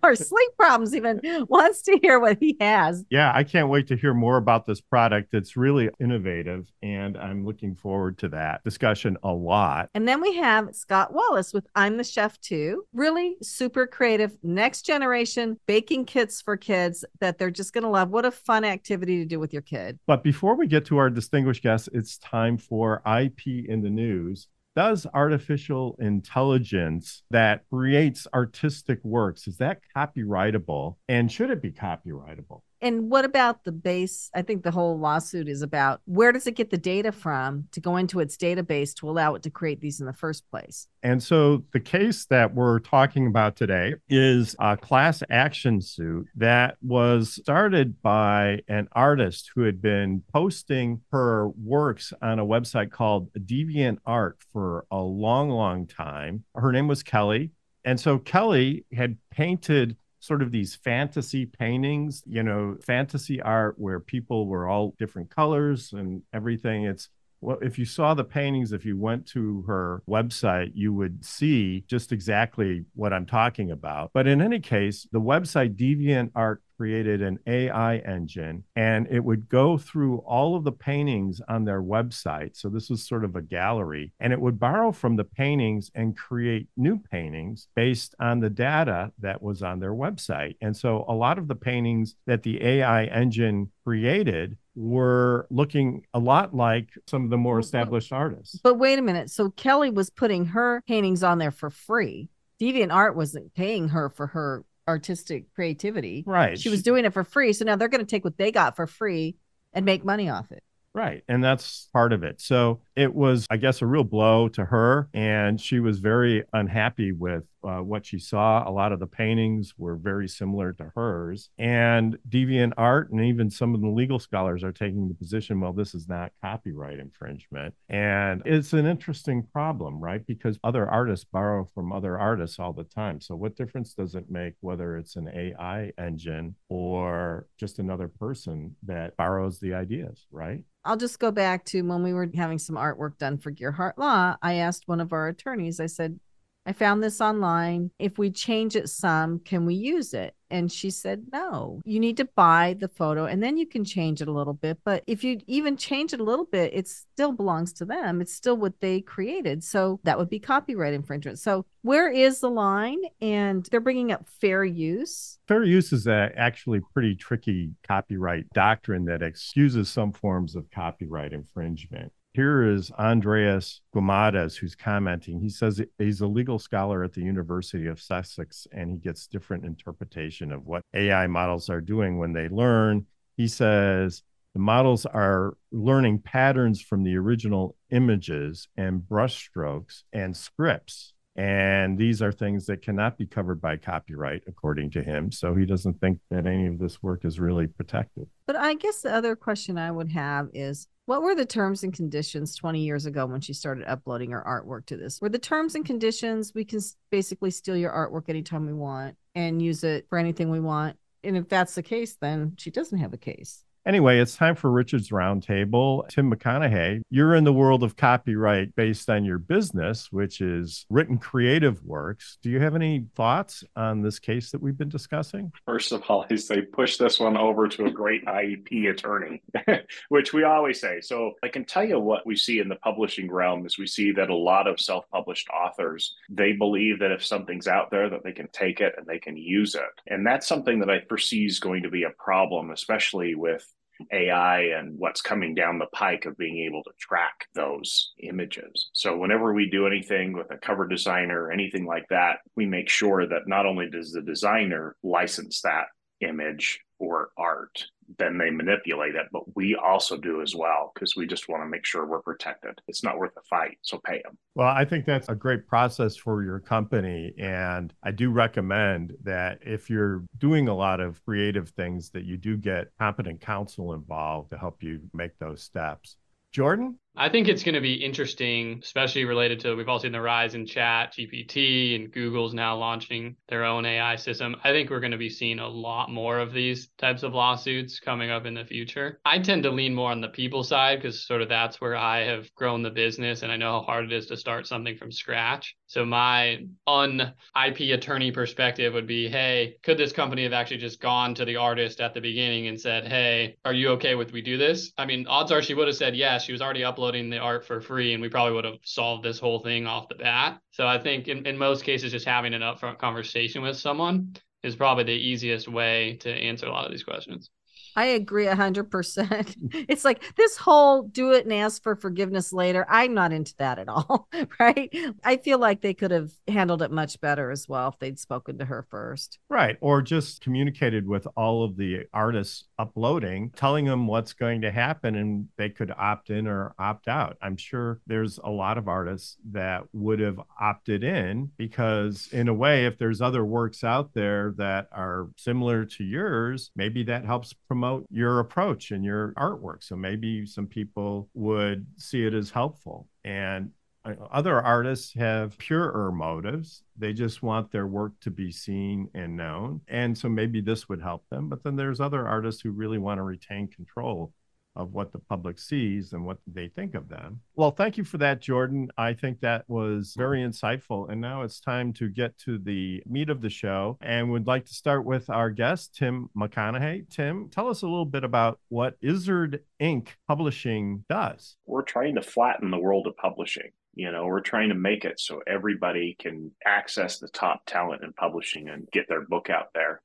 or 0.04 0.16
sleep 0.16 0.52
problems 0.58 0.96
even 0.96 1.20
wants 1.48 1.82
to 1.84 2.00
hear 2.02 2.20
what 2.20 2.38
he 2.40 2.58
has. 2.60 3.04
Yeah, 3.10 3.32
I 3.34 3.44
can't 3.44 3.70
wait 3.70 3.88
to 3.88 3.96
hear 3.96 4.14
more 4.14 4.38
about 4.38 4.66
this 4.66 4.82
product. 4.82 5.34
It's 5.34 5.56
really 5.56 5.90
innovative 6.00 6.72
and 6.82 7.18
I'm 7.18 7.46
looking 7.46 7.76
forward 7.76 8.18
to 8.20 8.30
that 8.30 8.64
discussion 8.64 9.18
a 9.24 9.32
lot. 9.32 9.90
And 9.94 10.08
then 10.08 10.22
we 10.22 10.36
have 10.38 10.76
Scott 10.76 11.14
Wallace 11.14 11.54
with 11.54 11.68
I'm 11.76 11.98
the 11.98 12.04
Chef 12.04 12.40
Too. 12.42 12.86
Really 12.94 13.36
super 13.42 13.86
creative, 13.88 14.38
next 14.44 14.84
generation 14.84 15.60
baking 15.68 16.06
kits 16.06 16.42
for 16.42 16.58
kids 16.58 17.06
that 17.20 17.38
they're 17.38 17.52
just 17.52 17.74
going 17.74 17.84
to 17.84 17.90
love. 17.90 18.10
What 18.10 18.26
a 18.26 18.32
fun 18.32 18.66
activity 18.66 19.18
to 19.18 19.26
do 19.26 19.40
with 19.40 19.54
your 19.54 19.62
kid. 19.62 20.00
But 20.08 20.24
before 20.24 20.56
we 20.56 20.68
get 20.68 20.86
to 20.88 20.98
our 20.98 21.10
distinguished 21.10 21.64
guests, 21.64 21.90
it's 21.94 22.18
time 22.18 22.58
for 22.58 23.02
IP 23.06 23.68
in 23.68 23.82
the 23.82 23.90
news 23.90 24.48
does 24.76 25.08
artificial 25.14 25.96
intelligence 26.00 27.24
that 27.32 27.62
creates 27.72 28.28
artistic 28.34 29.00
works 29.04 29.48
is 29.48 29.58
that 29.58 29.80
copyrightable? 29.96 30.96
And 31.08 31.32
should 31.32 31.50
it 31.50 31.62
be 31.62 31.72
copyrightable 31.72 32.62
and 32.86 33.10
what 33.10 33.26
about 33.26 33.64
the 33.64 33.72
base? 33.72 34.30
I 34.36 34.44
think 34.44 34.62
the 34.62 34.70
whole 34.70 35.00
lawsuit 35.00 35.50
is 35.50 35.64
about 35.64 36.02
where 36.06 36.32
does 36.32 36.46
it 36.46 36.52
get 36.52 36.70
the 36.70 36.78
data 36.78 37.12
from 37.12 37.68
to 37.72 37.82
go 37.82 37.98
into 37.98 38.20
its 38.20 38.38
database 38.38 38.94
to 38.98 39.10
allow 39.10 39.34
it 39.34 39.42
to 39.42 39.50
create 39.50 39.82
these 39.82 40.00
in 40.00 40.06
the 40.06 40.14
first 40.14 40.48
place? 40.52 40.88
And 41.02 41.22
so 41.22 41.64
the 41.74 41.80
case 41.80 42.26
that 42.26 42.54
we're 42.54 42.78
talking 42.78 43.26
about 43.26 43.56
today 43.56 43.96
is 44.08 44.56
a 44.60 44.78
class 44.78 45.24
action 45.32 45.82
suit 45.82 46.28
that 46.36 46.78
was 46.84 47.34
started 47.34 48.00
by 48.04 48.60
an 48.68 48.88
artist 48.92 49.50
who 49.56 49.64
had 49.64 49.82
been 49.82 50.22
posting 50.32 51.02
her 51.12 51.50
works 51.50 52.14
on 52.22 52.38
a 52.38 52.46
website 52.46 52.92
called 52.92 53.34
DeviantArt 53.34 54.34
for 54.54 54.86
a 54.92 55.02
long, 55.02 55.50
long 55.50 55.88
time. 55.88 56.44
Her 56.54 56.72
name 56.72 56.88
was 56.88 57.02
Kelly. 57.02 57.50
And 57.84 58.00
so 58.00 58.20
Kelly 58.20 58.86
had 58.94 59.18
painted 59.32 59.96
sort 60.26 60.42
of 60.42 60.52
these 60.52 60.76
fantasy 60.76 61.46
paintings, 61.46 62.24
you 62.26 62.42
know, 62.42 62.78
fantasy 62.82 63.42
art 63.42 63.76
where 63.78 64.00
people 64.00 64.48
were 64.48 64.68
all 64.68 64.96
different 64.98 65.30
colors 65.30 65.94
and 65.94 66.24
everything. 66.34 66.86
It's 66.86 67.10
well, 67.42 67.60
if 67.62 67.78
you 67.78 67.86
saw 67.86 68.16
the 68.16 68.24
paintings, 68.24 68.72
if 68.72 68.86
you 68.86 68.98
went 68.98 69.28
to 69.28 69.64
her 69.68 70.02
website, 70.10 70.72
you 70.74 70.94
would 70.94 71.24
see 71.24 71.84
just 71.88 72.12
exactly 72.12 72.86
what 72.96 73.14
I'm 73.14 73.28
talking 73.28 73.70
about. 73.70 74.10
But 74.14 74.26
in 74.26 74.42
any 74.42 74.60
case, 74.60 75.08
the 75.12 75.22
website 75.22 75.76
DeviantArt 75.76 76.58
created 76.78 77.22
an 77.22 77.40
AI 77.48 77.98
engine 77.98 78.64
and 78.76 79.08
it 79.10 79.24
would 79.24 79.50
go 79.50 79.78
through 79.78 80.18
all 80.20 80.56
of 80.56 80.64
the 80.64 80.72
paintings 80.72 81.42
on 81.48 81.66
their 81.66 81.82
website. 81.82 82.56
So 82.56 82.70
this 82.70 82.90
was 82.90 83.08
sort 83.08 83.24
of 83.24 83.36
a 83.36 83.42
gallery 83.42 84.14
and 84.20 84.34
it 84.34 84.40
would 84.40 84.60
borrow 84.60 84.92
from 84.92 85.16
the 85.16 85.24
paintings 85.24 85.92
and 85.96 86.18
create 86.18 86.68
new 86.78 87.00
paintings 87.12 87.68
based 87.76 88.16
on 88.20 88.40
the 88.40 88.50
data 88.50 89.12
that 89.20 89.42
was 89.42 89.62
on 89.62 89.80
their 89.80 89.94
website. 89.94 90.56
And 90.62 90.76
so 90.76 91.06
a 91.08 91.14
lot 91.14 91.38
of 91.38 91.48
the 91.48 91.56
paintings 91.56 92.16
that 92.26 92.44
the 92.44 92.64
AI 92.64 93.06
engine 93.06 93.72
created 93.84 94.58
were 94.76 95.48
looking 95.50 96.06
a 96.14 96.20
lot 96.20 96.54
like 96.54 96.90
some 97.08 97.24
of 97.24 97.30
the 97.30 97.38
more 97.38 97.60
established 97.60 98.12
artists. 98.12 98.60
But 98.62 98.76
wait 98.76 99.00
a 99.00 99.02
minute. 99.02 99.30
So 99.30 99.50
Kelly 99.52 99.90
was 99.90 100.10
putting 100.10 100.48
her 100.48 100.82
paintings 100.88 101.24
on 101.24 101.38
there 101.38 101.52
for 101.52 101.70
free. 101.70 102.30
DeviantArt 102.62 103.16
wasn't 103.16 103.54
paying 103.54 103.90
her 103.90 104.10
for 104.10 104.28
her 104.28 104.66
artistic 104.88 105.54
creativity. 105.54 106.24
Right. 106.26 106.60
She 106.60 106.70
was 106.70 106.84
doing 106.84 107.06
it 107.06 107.14
for 107.14 107.24
free. 107.24 107.54
So 107.54 107.66
now 107.66 107.76
they're 107.76 107.88
going 107.88 108.06
to 108.06 108.10
take 108.10 108.24
what 108.24 108.38
they 108.38 108.52
got 108.52 108.76
for 108.76 108.88
free 108.88 109.38
and 109.74 109.86
make 109.86 110.06
money 110.06 110.30
off 110.30 110.52
it. 110.52 110.64
Right. 110.94 111.24
And 111.28 111.44
that's 111.44 111.90
part 111.92 112.14
of 112.14 112.24
it. 112.24 112.40
So 112.40 112.80
it 112.96 113.14
was, 113.14 113.46
I 113.50 113.58
guess, 113.58 113.82
a 113.82 113.86
real 113.86 114.06
blow 114.06 114.48
to 114.50 114.64
her. 114.64 115.10
And 115.14 115.60
she 115.60 115.82
was 115.82 116.00
very 116.00 116.46
unhappy 116.54 117.12
with 117.12 117.44
uh, 117.66 117.82
what 117.82 118.06
she 118.06 118.20
saw. 118.20 118.68
A 118.68 118.72
lot 118.72 118.92
of 118.92 119.00
the 119.00 119.08
paintings 119.08 119.74
were 119.78 119.96
very 119.96 120.28
similar 120.28 120.74
to 120.74 120.92
hers. 120.96 121.50
And 121.58 122.18
DeviantArt 122.30 123.10
and 123.12 123.22
even 123.22 123.50
some 123.50 123.74
of 123.74 123.82
the 123.82 123.90
legal 123.90 124.20
scholars 124.20 124.64
are 124.64 124.72
taking 124.72 125.08
the 125.08 125.16
position 125.16 125.60
well, 125.60 125.74
this 125.74 125.96
is 125.96 126.08
not 126.08 126.32
copyright 126.42 127.00
infringement. 127.00 127.74
And 127.90 128.42
it's 128.46 128.74
an 128.74 128.86
interesting 128.86 129.48
problem, 129.52 130.00
right? 130.00 130.26
Because 130.26 130.60
other 130.64 130.88
artists 130.88 131.26
borrow 131.26 131.68
from 131.74 131.92
other 131.92 132.18
artists 132.18 132.60
all 132.60 132.74
the 132.74 132.84
time. 132.84 133.20
So, 133.22 133.36
what 133.36 133.56
difference 133.56 133.94
does 133.94 134.16
it 134.16 134.30
make 134.30 134.54
whether 134.62 134.98
it's 134.98 135.16
an 135.16 135.30
AI 135.34 135.92
engine 135.98 136.56
or 136.70 137.48
just 137.60 137.80
another 137.80 138.08
person 138.08 138.76
that 138.84 139.16
borrows 139.18 139.60
the 139.60 139.74
ideas, 139.74 140.26
right? 140.32 140.64
I'll 140.86 140.98
just 140.98 141.20
go 141.20 141.32
back 141.32 141.66
to 141.66 141.82
when 141.82 142.04
we 142.04 142.14
were 142.14 142.30
having 142.36 142.60
some 142.60 142.76
artwork 142.76 143.18
done 143.18 143.40
for 143.40 143.52
Gearhart 143.52 143.98
Law. 143.98 144.36
I 144.42 144.56
asked 144.56 144.84
one 144.88 145.02
of 145.02 145.14
our 145.14 145.28
attorneys, 145.28 145.80
I 145.80 145.88
said, 145.88 146.20
I 146.66 146.74
found 146.74 147.04
this 147.04 147.22
online. 147.22 147.92
If 148.00 148.18
we 148.18 148.32
change 148.32 148.76
it 148.76 148.90
some, 148.90 149.40
can 149.40 149.66
we 149.66 149.76
use 149.76 150.14
it? 150.14 150.34
And 150.50 150.72
she 150.72 150.90
said, 150.90 151.26
no, 151.32 151.82
you 151.86 152.00
need 152.00 152.18
to 152.18 152.26
buy 152.26 152.76
the 152.80 152.88
photo 152.88 153.26
and 153.26 153.42
then 153.42 153.58
you 153.58 153.68
can 153.68 153.84
change 153.84 154.22
it 154.22 154.28
a 154.28 154.32
little 154.32 154.54
bit. 154.54 154.78
But 154.86 155.04
if 155.06 155.24
you 155.24 155.40
even 155.48 155.76
change 155.76 156.14
it 156.14 156.20
a 156.20 156.24
little 156.24 156.46
bit, 156.46 156.72
it 156.74 156.88
still 156.88 157.32
belongs 157.32 157.74
to 157.74 157.86
them. 157.86 158.22
It's 158.22 158.34
still 158.34 158.56
what 158.56 158.80
they 158.80 159.02
created. 159.02 159.64
So 159.64 160.00
that 160.04 160.18
would 160.18 160.30
be 160.30 160.40
copyright 160.40 160.94
infringement. 160.94 161.40
So 161.40 161.66
where 161.82 162.10
is 162.10 162.40
the 162.40 162.50
line? 162.50 163.00
And 163.22 163.68
they're 163.70 163.80
bringing 163.80 164.12
up 164.12 164.28
fair 164.40 164.64
use. 164.64 165.40
Fair 165.48 165.64
use 165.64 165.92
is 165.92 166.08
a 166.08 166.32
actually 166.36 166.80
pretty 166.94 167.16
tricky 167.16 167.72
copyright 167.88 168.50
doctrine 168.54 169.06
that 169.06 169.22
excuses 169.22 169.90
some 169.90 170.14
forms 170.14 170.56
of 170.56 170.70
copyright 170.72 171.34
infringement. 171.34 172.12
Here 172.36 172.64
is 172.64 172.92
Andres 172.98 173.80
Guadamuz, 173.96 174.58
who's 174.58 174.76
commenting. 174.76 175.40
He 175.40 175.48
says 175.48 175.82
he's 175.98 176.20
a 176.20 176.28
legal 176.28 176.60
scholar 176.60 177.02
at 177.02 177.14
the 177.14 177.22
University 177.22 177.88
of 177.88 178.02
Sussex 178.02 178.68
and 178.74 178.92
he 178.92 178.98
gets 178.98 179.26
different 179.26 179.64
interpretation 179.64 180.52
of 180.52 180.66
what 180.66 180.82
AI 180.94 181.28
models 181.28 181.70
are 181.70 181.80
doing 181.80 182.18
when 182.18 182.34
they 182.34 182.50
learn. 182.50 183.06
He 183.38 183.48
says 183.48 184.22
the 184.54 184.60
models 184.60 185.06
are 185.06 185.56
learning 185.72 186.20
patterns 186.20 186.82
from 186.82 187.04
the 187.04 187.16
original 187.16 187.78
images 187.90 188.68
and 188.76 189.00
brushstrokes 189.00 190.04
and 190.12 190.36
scripts. 190.36 191.14
And 191.38 191.98
these 191.98 192.22
are 192.22 192.34
things 192.34 192.66
that 192.66 192.82
cannot 192.82 193.18
be 193.18 193.28
covered 193.28 193.62
by 193.62 193.78
copyright, 193.78 194.44
according 194.46 194.92
to 194.92 195.04
him. 195.04 195.32
So 195.32 195.56
he 195.56 195.66
doesn't 195.66 196.02
think 196.02 196.20
that 196.32 196.48
any 196.48 196.68
of 196.68 196.80
this 196.80 197.02
work 197.02 197.24
is 197.24 197.40
really 197.40 197.68
protected. 197.68 198.28
But 198.46 198.58
I 198.58 198.74
guess 198.74 199.02
the 199.02 199.14
other 199.14 199.38
question 199.38 199.78
I 199.78 199.92
would 199.92 200.10
have 200.10 200.50
is 200.54 200.88
what 201.06 201.22
were 201.22 201.36
the 201.36 201.46
terms 201.46 201.84
and 201.84 201.94
conditions 201.94 202.56
20 202.56 202.80
years 202.80 203.06
ago 203.06 203.26
when 203.26 203.42
she 203.42 203.54
started 203.54 203.86
uploading 203.88 204.32
her 204.32 204.44
artwork 204.46 204.86
to 204.88 204.98
this? 204.98 205.22
Were 205.22 205.30
the 205.30 205.40
terms 205.40 205.76
and 205.76 205.86
conditions 205.86 206.54
we 206.56 206.66
can 206.66 206.80
basically 207.12 207.52
steal 207.52 207.78
your 207.78 207.92
artwork 207.92 208.28
anytime 208.28 208.66
we 208.66 208.74
want 208.74 209.16
and 209.36 209.62
use 209.62 209.84
it 209.84 210.08
for 210.10 210.18
anything 210.18 210.50
we 210.50 210.60
want? 210.60 210.98
And 211.24 211.38
if 211.38 211.48
that's 211.48 211.76
the 211.76 211.84
case, 211.84 212.18
then 212.20 212.56
she 212.58 212.72
doesn't 212.72 212.98
have 212.98 213.14
a 213.14 213.18
case. 213.18 213.64
Anyway, 213.88 214.18
it's 214.18 214.36
time 214.36 214.56
for 214.56 214.72
Richard's 214.72 215.10
Roundtable. 215.10 216.08
Tim 216.08 216.32
McConnehey, 216.32 217.02
you're 217.12 217.36
in 217.36 217.44
the 217.44 217.54
world 217.54 217.84
of 217.84 217.96
copyright 217.96 218.76
based 218.76 219.12
on 219.12 219.24
your 219.24 219.38
business, 219.38 220.12
which 220.12 220.42
is 220.42 220.88
written 220.90 221.20
creative 221.20 221.84
works. 221.84 222.40
Do 222.42 222.50
you 222.50 222.60
have 222.60 222.74
any 222.74 223.06
thoughts 223.16 223.64
on 223.76 224.02
this 224.02 224.18
case 224.18 224.50
that 224.50 224.62
we've 224.62 224.78
been 224.78 224.90
discussing? 224.90 225.52
First 225.68 225.92
of 225.92 226.02
all, 226.10 226.26
I 226.32 226.36
say 226.36 226.64
push 226.64 226.98
this 226.98 227.20
one 227.20 227.38
over 227.38 227.68
to 227.68 227.86
a 227.86 227.92
great 227.92 228.24
IP 228.24 228.92
attorney, 228.92 229.44
which 230.10 230.34
we 230.34 230.44
always 230.44 230.82
say. 230.82 231.00
So 231.02 231.34
I 231.44 231.50
can 231.50 231.64
tell 231.64 231.86
you 231.86 232.00
what 232.00 232.26
we 232.26 232.36
see 232.36 232.58
in 232.58 232.70
the 232.70 232.78
publishing 232.78 233.32
realm 233.32 233.68
is 233.68 233.78
we 233.78 233.86
see 233.86 234.12
that 234.14 234.32
a 234.32 234.36
lot 234.36 234.66
of 234.66 234.80
self-published 234.80 235.48
authors, 235.50 236.16
they 236.28 236.54
believe 236.54 236.98
that 237.02 237.12
if 237.12 237.24
something's 237.24 237.68
out 237.68 237.92
there 237.92 238.10
that 238.10 238.24
they 238.24 238.32
can 238.32 238.48
take 238.48 238.82
it 238.82 238.96
and 238.98 239.06
they 239.06 239.20
can 239.20 239.38
use 239.38 239.76
it. 239.76 239.84
And 240.08 240.26
that's 240.26 240.48
something 240.48 240.80
that 240.80 240.90
I 240.90 241.02
foresee 241.02 241.46
is 241.46 241.60
going 241.60 241.84
to 241.84 241.92
be 241.92 242.02
a 242.02 242.10
problem, 242.10 242.72
especially 242.72 243.36
with 243.36 243.72
AI 244.12 244.62
and 244.78 244.98
what's 244.98 245.22
coming 245.22 245.56
down 245.56 245.80
the 245.80 245.86
pike 245.88 246.26
of 246.26 246.38
being 246.38 246.66
able 246.66 246.84
to 246.84 246.92
track 247.00 247.48
those 247.54 248.14
images. 248.20 248.90
So 248.94 249.18
whenever 249.18 249.54
we 249.54 249.70
do 249.70 249.88
anything 249.88 250.34
with 250.34 250.52
a 250.52 250.58
cover 250.58 250.88
designer 250.88 251.44
or 251.44 251.52
anything 251.52 251.86
like 251.86 252.08
that, 252.10 252.40
we 252.56 252.66
make 252.66 252.90
sure 252.90 253.28
that 253.28 253.48
not 253.48 253.66
only 253.66 253.90
does 253.90 254.12
the 254.12 254.22
designer 254.22 254.96
license 255.04 255.62
that 255.62 255.88
image 256.22 256.80
or 257.00 257.30
art, 257.38 257.86
then 258.18 258.38
they 258.38 258.50
manipulate 258.50 259.16
it, 259.16 259.26
but 259.32 259.56
we 259.56 259.76
also 259.76 260.16
do 260.16 260.42
as 260.42 260.56
well 260.56 260.92
because 260.94 261.16
we 261.16 261.28
just 261.28 261.50
want 261.50 261.62
to 261.64 261.68
make 261.68 261.86
sure 261.86 262.06
we're 262.06 262.22
protected. 262.22 262.80
It's 262.88 263.04
not 263.04 263.18
worth 263.18 263.36
a 263.38 263.42
fight, 263.50 263.78
so 263.82 264.00
pay 264.06 264.22
them. 264.24 264.38
Well, 264.54 264.68
I 264.68 264.86
think 264.86 265.06
that's 265.06 265.28
a 265.28 265.36
great 265.36 265.68
process 265.68 266.16
for 266.16 266.44
your 266.44 266.60
company. 266.60 267.34
And 267.38 267.94
I 268.04 268.12
do 268.12 268.32
recommend 268.32 269.14
that 269.24 269.60
if 269.62 269.90
you're 269.90 270.24
doing 270.38 270.68
a 270.68 270.76
lot 270.76 271.00
of 271.00 271.24
creative 271.26 271.70
things, 271.70 272.10
that 272.12 272.24
you 272.26 272.38
do 272.38 272.56
get 272.58 272.92
competent 272.98 273.42
counsel 273.42 273.94
involved 273.94 274.52
to 274.52 274.58
help 274.58 274.82
you 274.82 275.02
make 275.14 275.38
those 275.40 275.62
steps. 275.62 276.18
Jordan? 276.52 276.98
I 277.18 277.30
think 277.30 277.48
it's 277.48 277.64
going 277.64 277.76
to 277.76 277.82
be 277.82 277.94
interesting, 277.94 278.82
especially 278.84 279.24
related 279.24 279.62
to 279.62 279.76
we've 279.76 279.88
all 279.88 280.00
seen 280.00 280.12
the 280.12 280.20
rise 280.20 280.54
in 280.54 280.66
chat, 280.66 281.14
GPT, 281.14 281.96
and 281.96 282.12
Google's 282.12 282.54
now 282.54 282.76
launching 282.76 283.38
their 283.48 283.64
own 283.64 283.86
AI 283.86 284.18
system. 284.18 284.58
I 284.66 284.72
think 284.72 284.90
we're 284.90 285.00
going 285.00 285.14
to 285.14 285.18
be 285.18 285.30
seeing 285.30 285.60
a 285.60 285.68
lot 285.68 286.12
more 286.12 286.40
of 286.40 286.52
these 286.52 286.90
types 286.98 287.24
of 287.24 287.34
lawsuits 287.34 288.02
coming 288.02 288.32
up 288.32 288.46
in 288.46 288.54
the 288.54 288.66
future. 288.66 289.22
I 289.24 289.40
tend 289.40 289.64
to 289.64 289.72
lean 289.72 289.96
more 289.96 290.12
on 290.12 290.20
the 290.20 290.28
people 290.28 290.62
side 290.64 291.00
because 291.00 291.26
sort 291.26 291.42
of 291.42 291.48
that's 291.48 291.80
where 291.80 291.96
I 291.96 292.26
have 292.26 292.54
grown 292.54 292.84
the 292.84 292.90
business 292.90 293.44
and 293.44 293.52
I 293.52 293.56
know 293.56 293.80
how 293.80 293.86
hard 293.86 294.06
it 294.06 294.14
is 294.14 294.26
to 294.28 294.36
start 294.36 294.68
something 294.68 294.98
from 294.98 295.12
scratch. 295.12 295.78
So 295.88 296.04
my 296.04 296.66
un 296.86 297.34
IP 297.66 297.94
attorney 297.94 298.32
perspective 298.32 298.94
would 298.94 299.08
be, 299.08 299.30
hey, 299.30 299.78
could 299.84 299.98
this 299.98 300.12
company 300.12 300.44
have 300.44 300.54
actually 300.54 300.78
just 300.78 301.00
gone 301.00 301.34
to 301.36 301.46
the 301.46 301.56
artist 301.56 302.02
at 302.02 302.14
the 302.14 302.20
beginning 302.20 302.68
and 302.68 302.80
said, 302.80 303.08
hey, 303.08 303.56
are 303.64 303.74
you 303.74 303.92
okay 303.92 304.16
with 304.16 304.34
we 304.34 304.42
do 304.42 304.58
this? 304.58 304.92
I 304.98 305.06
mean, 305.06 305.28
odds 305.28 305.54
are 305.54 305.62
she 305.62 305.74
would 305.74 305.88
have 305.88 305.96
said 305.96 306.14
yes. 306.14 306.44
She 306.44 306.52
was 306.52 306.62
already 306.62 306.84
uploading 306.84 307.05
uploading 307.06 307.30
the 307.30 307.38
art 307.38 307.64
for 307.64 307.80
free 307.82 308.14
and 308.14 308.22
we 308.22 308.30
probably 308.30 308.54
would 308.54 308.66
have 308.66 308.80
solved 308.84 309.24
this 309.24 309.38
whole 309.38 309.60
thing 309.60 309.86
off 309.86 310.10
the 310.10 310.16
bat. 310.16 310.60
So 310.72 310.88
I 310.88 310.98
think 310.98 311.28
in, 311.28 311.46
in 311.46 311.56
most 311.56 311.84
cases, 311.84 312.12
just 312.12 312.26
having 312.26 312.56
an 312.56 312.62
upfront 312.62 312.98
conversation 312.98 313.62
with 313.62 313.78
someone 313.78 314.36
is 314.64 314.76
probably 314.76 315.04
the 315.04 315.12
easiest 315.12 315.68
way 315.68 316.18
to 316.22 316.32
answer 316.32 316.66
a 316.66 316.72
lot 316.72 316.86
of 316.86 316.92
these 316.92 317.04
questions. 317.04 317.52
I 317.96 318.06
agree 318.08 318.48
a 318.48 318.56
hundred 318.56 318.90
percent. 318.90 319.56
It's 319.88 320.04
like 320.04 320.36
this 320.36 320.58
whole 320.58 321.04
do 321.04 321.32
it 321.32 321.46
and 321.46 321.54
ask 321.54 321.84
for 321.84 321.96
forgiveness 321.96 322.52
later. 322.52 322.86
I'm 322.90 323.14
not 323.14 323.32
into 323.32 323.54
that 323.60 323.78
at 323.78 323.88
all. 323.88 324.28
Right. 324.60 324.94
I 325.24 325.38
feel 325.38 325.60
like 325.60 325.82
they 325.82 325.94
could 325.94 326.12
have 326.12 326.32
handled 326.48 326.82
it 326.82 326.92
much 326.92 327.22
better 327.22 327.52
as 327.52 327.68
well 327.68 327.90
if 327.90 328.00
they'd 328.00 328.20
spoken 328.20 328.58
to 328.58 328.66
her 328.66 328.86
first. 328.90 329.38
Right. 329.50 329.78
Or 329.80 330.02
just 330.02 330.42
communicated 330.42 331.08
with 331.08 331.28
all 331.38 331.64
of 331.64 331.78
the 331.78 332.06
artists 332.14 332.66
uploading, 332.78 333.52
telling 333.56 333.86
them 333.86 334.08
what's 334.08 334.34
going 334.34 334.62
to 334.62 334.72
happen 334.72 335.16
and 335.16 335.48
they 335.58 335.70
could 335.70 335.92
opt 335.92 336.30
in 336.30 336.48
or 336.48 336.74
opt 336.78 337.08
out. 337.08 337.38
I'm 337.42 337.58
sure 337.58 338.00
there's 338.08 338.40
a 338.44 338.50
lot 338.50 338.78
of 338.78 338.88
artists 338.88 339.38
that 339.52 339.84
would 339.94 340.20
have 340.20 340.40
opted 340.60 341.04
in 341.04 341.52
because, 341.58 342.30
in 342.32 342.48
a 342.48 342.54
way, 342.54 342.86
if 342.86 342.98
there's 342.98 343.22
other 343.22 343.46
works 343.46 343.84
out 343.84 344.14
there 344.14 344.54
that 344.58 344.88
are 344.92 345.30
similar 345.38 345.86
to 345.86 346.04
yours, 346.04 346.72
maybe 346.76 347.04
that 347.04 347.26
helps 347.26 347.54
promote 347.54 348.06
your 348.10 348.40
approach 348.40 348.92
and 348.92 349.04
your 349.04 349.34
artwork. 349.38 349.84
So 349.84 349.96
maybe 349.96 350.46
some 350.46 350.68
people 350.68 351.30
would 351.34 351.86
see 351.98 352.26
it 352.26 352.34
as 352.34 352.50
helpful. 352.50 353.08
And 353.24 353.72
Uh, 354.06 354.14
other 354.32 354.62
artists 354.62 355.14
have 355.14 355.58
purer 355.58 356.12
motives. 356.12 356.84
They 356.98 357.14
just 357.14 357.42
want 357.42 357.72
their 357.72 357.88
work 357.88 358.14
to 358.22 358.32
be 358.32 358.52
seen 358.52 359.10
and 359.14 359.36
known. 359.36 359.82
And 359.88 360.18
so 360.18 360.30
maybe 360.30 360.62
this 360.62 360.88
would 360.88 361.02
help 361.02 361.26
them. 361.30 361.50
But 361.50 361.64
then 361.64 361.76
there's 361.76 362.00
other 362.00 362.28
artists 362.28 362.62
who 362.62 362.72
really 362.72 363.00
want 363.00 363.18
to 363.18 363.24
retain 363.24 363.68
control 363.68 364.32
of 364.76 364.94
what 364.94 365.14
the 365.14 365.20
public 365.20 365.58
sees 365.58 366.12
and 366.14 366.26
what 366.26 366.38
they 366.46 366.68
think 366.68 366.96
of 366.96 367.08
them. 367.08 367.40
Well, 367.56 367.72
thank 367.72 367.98
you 367.98 368.04
for 368.04 368.18
that, 368.18 368.42
Jordan. 368.42 368.90
I 368.98 369.14
think 369.14 369.40
that 369.40 369.64
was 369.70 370.14
very 370.18 370.40
insightful. 370.40 371.10
And 371.10 371.22
now 371.22 371.44
it's 371.44 371.60
time 371.62 371.94
to 371.94 372.10
get 372.10 372.38
to 372.40 372.58
the 372.58 373.02
meat 373.06 373.30
of 373.30 373.42
the 373.42 373.50
show. 373.50 373.98
And 374.02 374.32
we'd 374.32 374.48
like 374.48 374.66
to 374.66 374.74
start 374.74 375.06
with 375.06 375.30
our 375.30 375.50
guest, 375.50 375.96
Tim 375.96 376.30
McConnehey. 376.38 377.10
Tim, 377.10 377.50
tell 377.50 377.70
us 377.70 377.84
a 377.84 377.88
little 377.88 378.06
bit 378.06 378.26
about 378.26 378.60
what 378.68 378.98
Izzard 379.02 379.62
Ink 379.80 380.18
Publishing 380.28 381.06
does. 381.10 381.56
We're 381.66 381.84
trying 381.84 382.16
to 382.16 382.22
flatten 382.22 382.70
the 382.70 382.78
world 382.78 383.08
of 383.08 383.16
publishing. 383.16 383.72
You 383.96 384.12
know, 384.12 384.26
we're 384.26 384.42
trying 384.42 384.70
to 384.70 384.76
make 384.76 385.06
it 385.06 385.20
so 385.22 385.42
everybody 385.48 386.18
can 386.20 386.52
access 386.66 387.18
the 387.18 387.30
top 387.30 387.62
talent 387.66 388.04
in 388.04 388.12
publishing 388.12 388.68
and 388.68 388.90
get 388.92 389.08
their 389.08 389.22
book 389.22 389.50
out 389.50 389.70
there. 389.74 390.02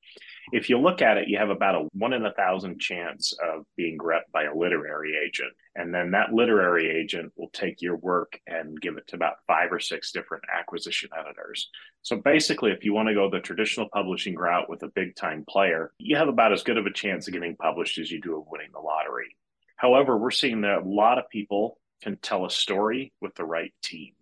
If 0.52 0.70
you 0.70 0.78
look 0.78 1.02
at 1.02 1.16
it, 1.16 1.28
you 1.28 1.38
have 1.38 1.50
about 1.50 1.74
a 1.74 1.88
one 1.92 2.12
in 2.12 2.24
a 2.24 2.32
thousand 2.32 2.80
chance 2.80 3.32
of 3.32 3.66
being 3.76 3.98
repped 3.98 4.30
by 4.32 4.44
a 4.44 4.54
literary 4.54 5.14
agent. 5.16 5.52
And 5.74 5.92
then 5.92 6.12
that 6.12 6.32
literary 6.32 6.88
agent 6.88 7.32
will 7.36 7.50
take 7.52 7.82
your 7.82 7.96
work 7.96 8.38
and 8.46 8.80
give 8.80 8.96
it 8.96 9.08
to 9.08 9.16
about 9.16 9.36
five 9.48 9.72
or 9.72 9.80
six 9.80 10.12
different 10.12 10.44
acquisition 10.56 11.10
editors. 11.18 11.68
So 12.02 12.16
basically, 12.16 12.70
if 12.70 12.84
you 12.84 12.94
want 12.94 13.08
to 13.08 13.14
go 13.14 13.28
the 13.28 13.40
traditional 13.40 13.88
publishing 13.92 14.36
route 14.36 14.70
with 14.70 14.84
a 14.84 14.88
big 14.88 15.16
time 15.16 15.44
player, 15.48 15.92
you 15.98 16.16
have 16.16 16.28
about 16.28 16.52
as 16.52 16.62
good 16.62 16.78
of 16.78 16.86
a 16.86 16.92
chance 16.92 17.26
of 17.26 17.34
getting 17.34 17.56
published 17.56 17.98
as 17.98 18.10
you 18.10 18.20
do 18.20 18.38
of 18.38 18.46
winning 18.48 18.70
the 18.72 18.80
lottery. 18.80 19.36
However, 19.76 20.16
we're 20.16 20.30
seeing 20.30 20.60
that 20.60 20.82
a 20.82 20.88
lot 20.88 21.18
of 21.18 21.28
people 21.30 21.78
can 22.02 22.16
tell 22.22 22.46
a 22.46 22.50
story 22.50 23.12
with 23.20 23.34
the 23.34 23.44
right 23.44 23.72
team. 23.82 24.12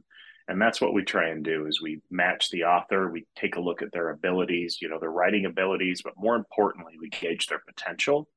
And 0.49 0.61
that's 0.61 0.81
what 0.81 0.95
we 0.95 1.05
try 1.05 1.29
and 1.29 1.45
do 1.45 1.67
is 1.67 1.83
we 1.83 2.01
match 2.11 2.49
the 2.51 2.65
author 2.65 3.11
we 3.11 3.27
take 3.37 3.57
a 3.57 3.61
look 3.61 3.83
at 3.83 3.93
their 3.93 4.11
abilities 4.11 4.79
you 4.81 4.89
know 4.89 4.99
their 4.99 5.11
writing 5.11 5.45
abilities 5.45 6.01
but 6.03 6.15
more 6.17 6.37
importantly 6.37 6.95
we 7.01 7.11
gauge 7.11 7.47
their 7.47 7.63
potential. 7.67 8.29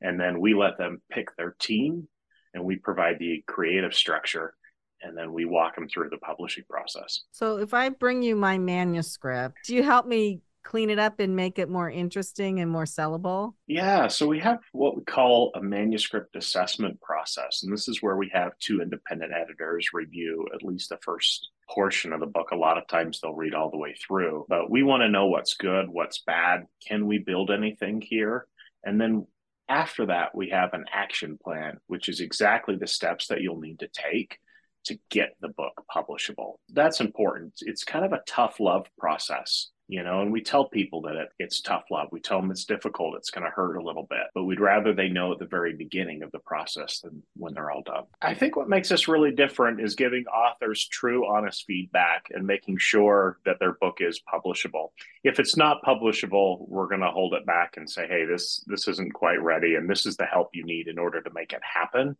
And 0.00 0.20
then 0.20 0.40
we 0.40 0.54
let 0.54 0.78
them 0.78 1.02
pick 1.10 1.34
their 1.36 1.56
team 1.58 2.06
and 2.54 2.64
we 2.64 2.76
provide 2.76 3.18
the 3.18 3.42
creative 3.48 3.92
structure 3.92 4.54
and 5.02 5.16
then 5.16 5.32
we 5.32 5.44
walk 5.44 5.74
them 5.74 5.88
through 5.88 6.10
the 6.10 6.18
publishing 6.18 6.64
process. 6.70 7.22
So 7.32 7.58
if 7.58 7.74
i 7.74 7.88
bring 7.88 8.22
you 8.22 8.36
my 8.36 8.58
manuscript 8.58 9.56
do 9.64 9.74
you 9.74 9.82
help 9.82 10.06
me 10.06 10.40
clean 10.68 10.90
it 10.90 10.98
up 10.98 11.18
and 11.18 11.34
make 11.34 11.58
it 11.58 11.70
more 11.70 11.90
interesting 11.90 12.60
and 12.60 12.70
more 12.70 12.84
sellable? 12.84 13.54
Yeah, 13.66 14.06
so 14.06 14.26
we 14.26 14.38
have 14.40 14.58
what 14.72 14.98
we 14.98 15.02
call 15.02 15.50
a 15.54 15.62
manuscript 15.62 16.36
assessment 16.36 17.00
process. 17.00 17.62
And 17.62 17.72
this 17.72 17.88
is 17.88 18.02
where 18.02 18.18
we 18.18 18.30
have 18.34 18.52
two 18.58 18.82
independent 18.82 19.32
editors 19.32 19.88
review 19.94 20.46
at 20.54 20.62
least 20.62 20.90
the 20.90 20.98
first 20.98 21.48
portion 21.70 22.12
of 22.12 22.20
the 22.20 22.26
book. 22.26 22.50
A 22.50 22.56
lot 22.56 22.76
of 22.76 22.86
times 22.86 23.18
they'll 23.18 23.32
read 23.32 23.54
all 23.54 23.70
the 23.70 23.78
way 23.78 23.94
through, 23.94 24.44
but 24.50 24.70
we 24.70 24.82
want 24.82 25.00
to 25.00 25.08
know 25.08 25.28
what's 25.28 25.54
good, 25.54 25.88
what's 25.88 26.18
bad. 26.18 26.66
Can 26.86 27.06
we 27.06 27.16
build 27.16 27.50
anything 27.50 28.02
here? 28.02 28.46
And 28.84 29.00
then 29.00 29.26
after 29.70 30.04
that, 30.06 30.34
we 30.34 30.50
have 30.50 30.74
an 30.74 30.84
action 30.92 31.38
plan, 31.42 31.78
which 31.86 32.10
is 32.10 32.20
exactly 32.20 32.76
the 32.76 32.86
steps 32.86 33.28
that 33.28 33.40
you'll 33.40 33.60
need 33.60 33.78
to 33.78 33.88
take 33.88 34.38
to 34.84 34.98
get 35.08 35.30
the 35.40 35.48
book 35.48 35.82
publishable. 35.94 36.56
That's 36.68 37.00
important. 37.00 37.54
It's 37.62 37.84
kind 37.84 38.04
of 38.04 38.12
a 38.12 38.20
tough 38.26 38.60
love 38.60 38.86
process 38.98 39.70
you 39.88 40.02
know 40.04 40.20
and 40.20 40.30
we 40.30 40.42
tell 40.42 40.68
people 40.68 41.02
that 41.02 41.16
it, 41.16 41.28
it's 41.38 41.60
tough 41.60 41.84
love. 41.90 42.08
We 42.12 42.20
tell 42.20 42.40
them 42.40 42.50
it's 42.50 42.64
difficult 42.64 43.16
it's 43.16 43.30
going 43.30 43.44
to 43.44 43.50
hurt 43.50 43.76
a 43.76 43.82
little 43.82 44.06
bit 44.08 44.26
but 44.34 44.44
we'd 44.44 44.60
rather 44.60 44.92
they 44.92 45.08
know 45.08 45.32
at 45.32 45.38
the 45.38 45.46
very 45.46 45.74
beginning 45.74 46.22
of 46.22 46.30
the 46.30 46.38
process 46.38 47.00
than 47.00 47.22
when 47.36 47.54
they're 47.54 47.70
all 47.70 47.82
done. 47.82 48.04
I 48.22 48.34
think 48.34 48.56
what 48.56 48.68
makes 48.68 48.92
us 48.92 49.08
really 49.08 49.32
different 49.32 49.80
is 49.80 49.94
giving 49.94 50.24
authors 50.26 50.86
true 50.86 51.26
honest 51.26 51.64
feedback 51.66 52.26
and 52.30 52.46
making 52.46 52.78
sure 52.78 53.38
that 53.44 53.58
their 53.58 53.72
book 53.72 53.98
is 54.00 54.20
publishable. 54.32 54.88
If 55.24 55.40
it's 55.40 55.56
not 55.56 55.82
publishable 55.82 56.68
we're 56.68 56.88
going 56.88 57.00
to 57.00 57.10
hold 57.10 57.34
it 57.34 57.46
back 57.46 57.76
and 57.76 57.88
say 57.88 58.06
hey 58.06 58.24
this 58.24 58.62
this 58.66 58.86
isn't 58.88 59.14
quite 59.14 59.42
ready 59.42 59.74
and 59.74 59.88
this 59.88 60.06
is 60.06 60.16
the 60.16 60.26
help 60.26 60.50
you 60.54 60.64
need 60.64 60.88
in 60.88 60.98
order 60.98 61.20
to 61.20 61.30
make 61.34 61.52
it 61.52 61.62
happen. 61.62 62.16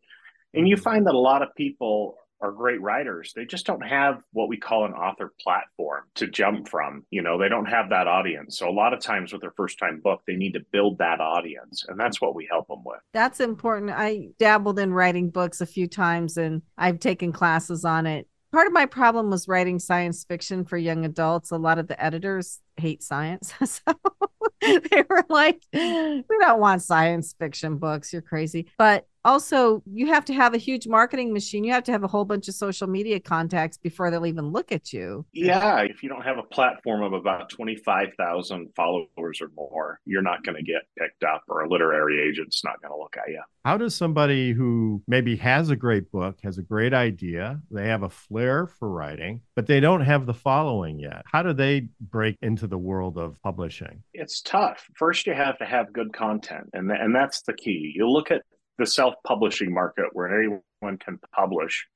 And 0.54 0.68
you 0.68 0.76
mm-hmm. 0.76 0.82
find 0.82 1.06
that 1.06 1.14
a 1.14 1.18
lot 1.18 1.42
of 1.42 1.54
people 1.54 2.16
are 2.40 2.52
great 2.52 2.80
writers. 2.80 3.33
They 3.35 3.45
just 3.45 3.66
don't 3.66 3.87
have 3.87 4.23
what 4.33 4.49
we 4.49 4.57
call 4.57 4.85
an 4.85 4.92
author 4.92 5.33
platform 5.40 6.04
to 6.16 6.26
jump 6.26 6.68
from. 6.68 7.04
You 7.11 7.23
know, 7.23 7.38
they 7.38 7.49
don't 7.49 7.66
have 7.66 7.90
that 7.90 8.07
audience. 8.07 8.59
So 8.59 8.68
a 8.68 8.71
lot 8.71 8.92
of 8.92 9.00
times 9.00 9.33
with 9.33 9.42
their 9.42 9.52
first 9.52 9.78
time 9.78 10.00
book, 10.00 10.23
they 10.26 10.37
need 10.37 10.52
to 10.52 10.61
build 10.73 10.99
that 10.99 11.21
audience. 11.21 11.85
And 11.88 11.99
that's 11.99 12.21
what 12.21 12.35
we 12.35 12.47
help 12.50 12.68
them 12.68 12.83
with. 12.85 13.00
That's 13.12 13.40
important. 13.40 13.92
I 13.95 14.28
dabbled 14.38 14.78
in 14.78 14.92
writing 14.92 15.30
books 15.30 15.61
a 15.61 15.66
few 15.66 15.87
times 15.87 16.37
and 16.37 16.62
I've 16.76 17.00
taken 17.00 17.33
classes 17.33 17.85
on 17.85 18.07
it 18.07 18.28
part 18.52 18.66
of 18.66 18.73
my 18.73 18.87
problem 18.87 19.30
was 19.30 19.49
writing 19.49 19.78
science 19.78 20.25
fiction 20.25 20.64
for 20.64 20.76
young 20.76 21.04
adults. 21.04 21.50
A 21.50 21.57
lot 21.57 21.78
of 21.78 21.87
the 21.87 22.02
editors 22.02 22.61
hate 22.76 23.02
science. 23.02 23.52
so 23.64 23.95
they 24.61 25.04
were 25.09 25.25
like, 25.28 25.62
we 25.73 26.25
don't 26.40 26.61
want 26.61 26.83
science 26.83 27.35
fiction 27.38 27.76
books. 27.76 28.12
You're 28.12 28.23
crazy. 28.23 28.71
But 28.78 29.07
also, 29.28 29.82
you 29.85 30.06
have 30.06 30.25
to 30.25 30.32
have 30.32 30.54
a 30.54 30.58
huge 30.58 30.88
marketing 30.88 31.32
machine. 31.35 31.62
You 31.62 31.73
have 31.73 31.85
to 31.85 31.92
have 31.92 32.02
a 32.02 32.08
whole 32.08 32.25
bunch 32.25 32.49
of 32.49 32.54
social 32.54 32.87
media 32.87 33.20
contacts 33.20 33.76
before 33.76 34.11
they'll 34.11 34.26
even 34.26 34.47
look 34.47 34.73
at 34.73 34.92
you. 34.92 35.26
Yeah. 35.32 35.80
If 35.82 36.02
you 36.02 36.08
don't 36.08 36.23
have 36.23 36.38
a 36.38 36.42
platform 36.42 37.02
of 37.02 37.12
about 37.12 37.50
25,000 37.50 38.70
followers 38.75 39.40
or 39.42 39.50
more, 39.54 40.00
you're 40.06 40.23
not 40.23 40.42
going 40.44 40.56
to 40.56 40.62
get 40.62 40.82
picked 40.99 41.25
up, 41.25 41.42
or 41.49 41.62
a 41.62 41.68
literary 41.68 42.26
agent's 42.26 42.64
not 42.64 42.80
going 42.80 42.92
to 42.92 42.99
look 42.99 43.16
at 43.18 43.28
you. 43.28 43.42
How 43.64 43.76
does 43.76 43.94
somebody 43.94 44.52
who 44.52 45.02
maybe 45.06 45.37
has 45.37 45.68
a 45.68 45.76
great 45.76 46.11
book, 46.11 46.38
has 46.42 46.56
a 46.56 46.62
great 46.62 46.94
idea, 46.94 47.61
they 47.70 47.87
have 47.87 48.02
a 48.02 48.08
flair 48.08 48.66
for 48.66 48.88
writing, 48.88 49.42
but 49.54 49.66
they 49.66 49.78
don't 49.78 50.00
have 50.00 50.25
the 50.25 50.32
following 50.32 50.99
yet, 50.99 51.23
how 51.26 51.42
do 51.42 51.52
they 51.52 51.88
break 52.00 52.38
into 52.40 52.66
the 52.66 52.78
world 52.78 53.18
of 53.18 53.37
publishing? 53.42 54.02
It's 54.14 54.40
tough. 54.40 54.87
First, 54.97 55.26
you 55.26 55.35
have 55.35 55.58
to 55.58 55.66
have 55.66 55.92
good 55.92 56.14
content, 56.14 56.70
and, 56.73 56.90
and 56.90 57.14
that's 57.14 57.42
the 57.42 57.52
key. 57.52 57.92
You 57.94 58.08
look 58.08 58.30
at 58.30 58.40
the 58.78 58.87
self-publishing 58.87 59.73
market 59.73 60.06
where 60.12 60.40
anyone 60.40 60.99
can 60.99 61.18
publish 61.35 61.87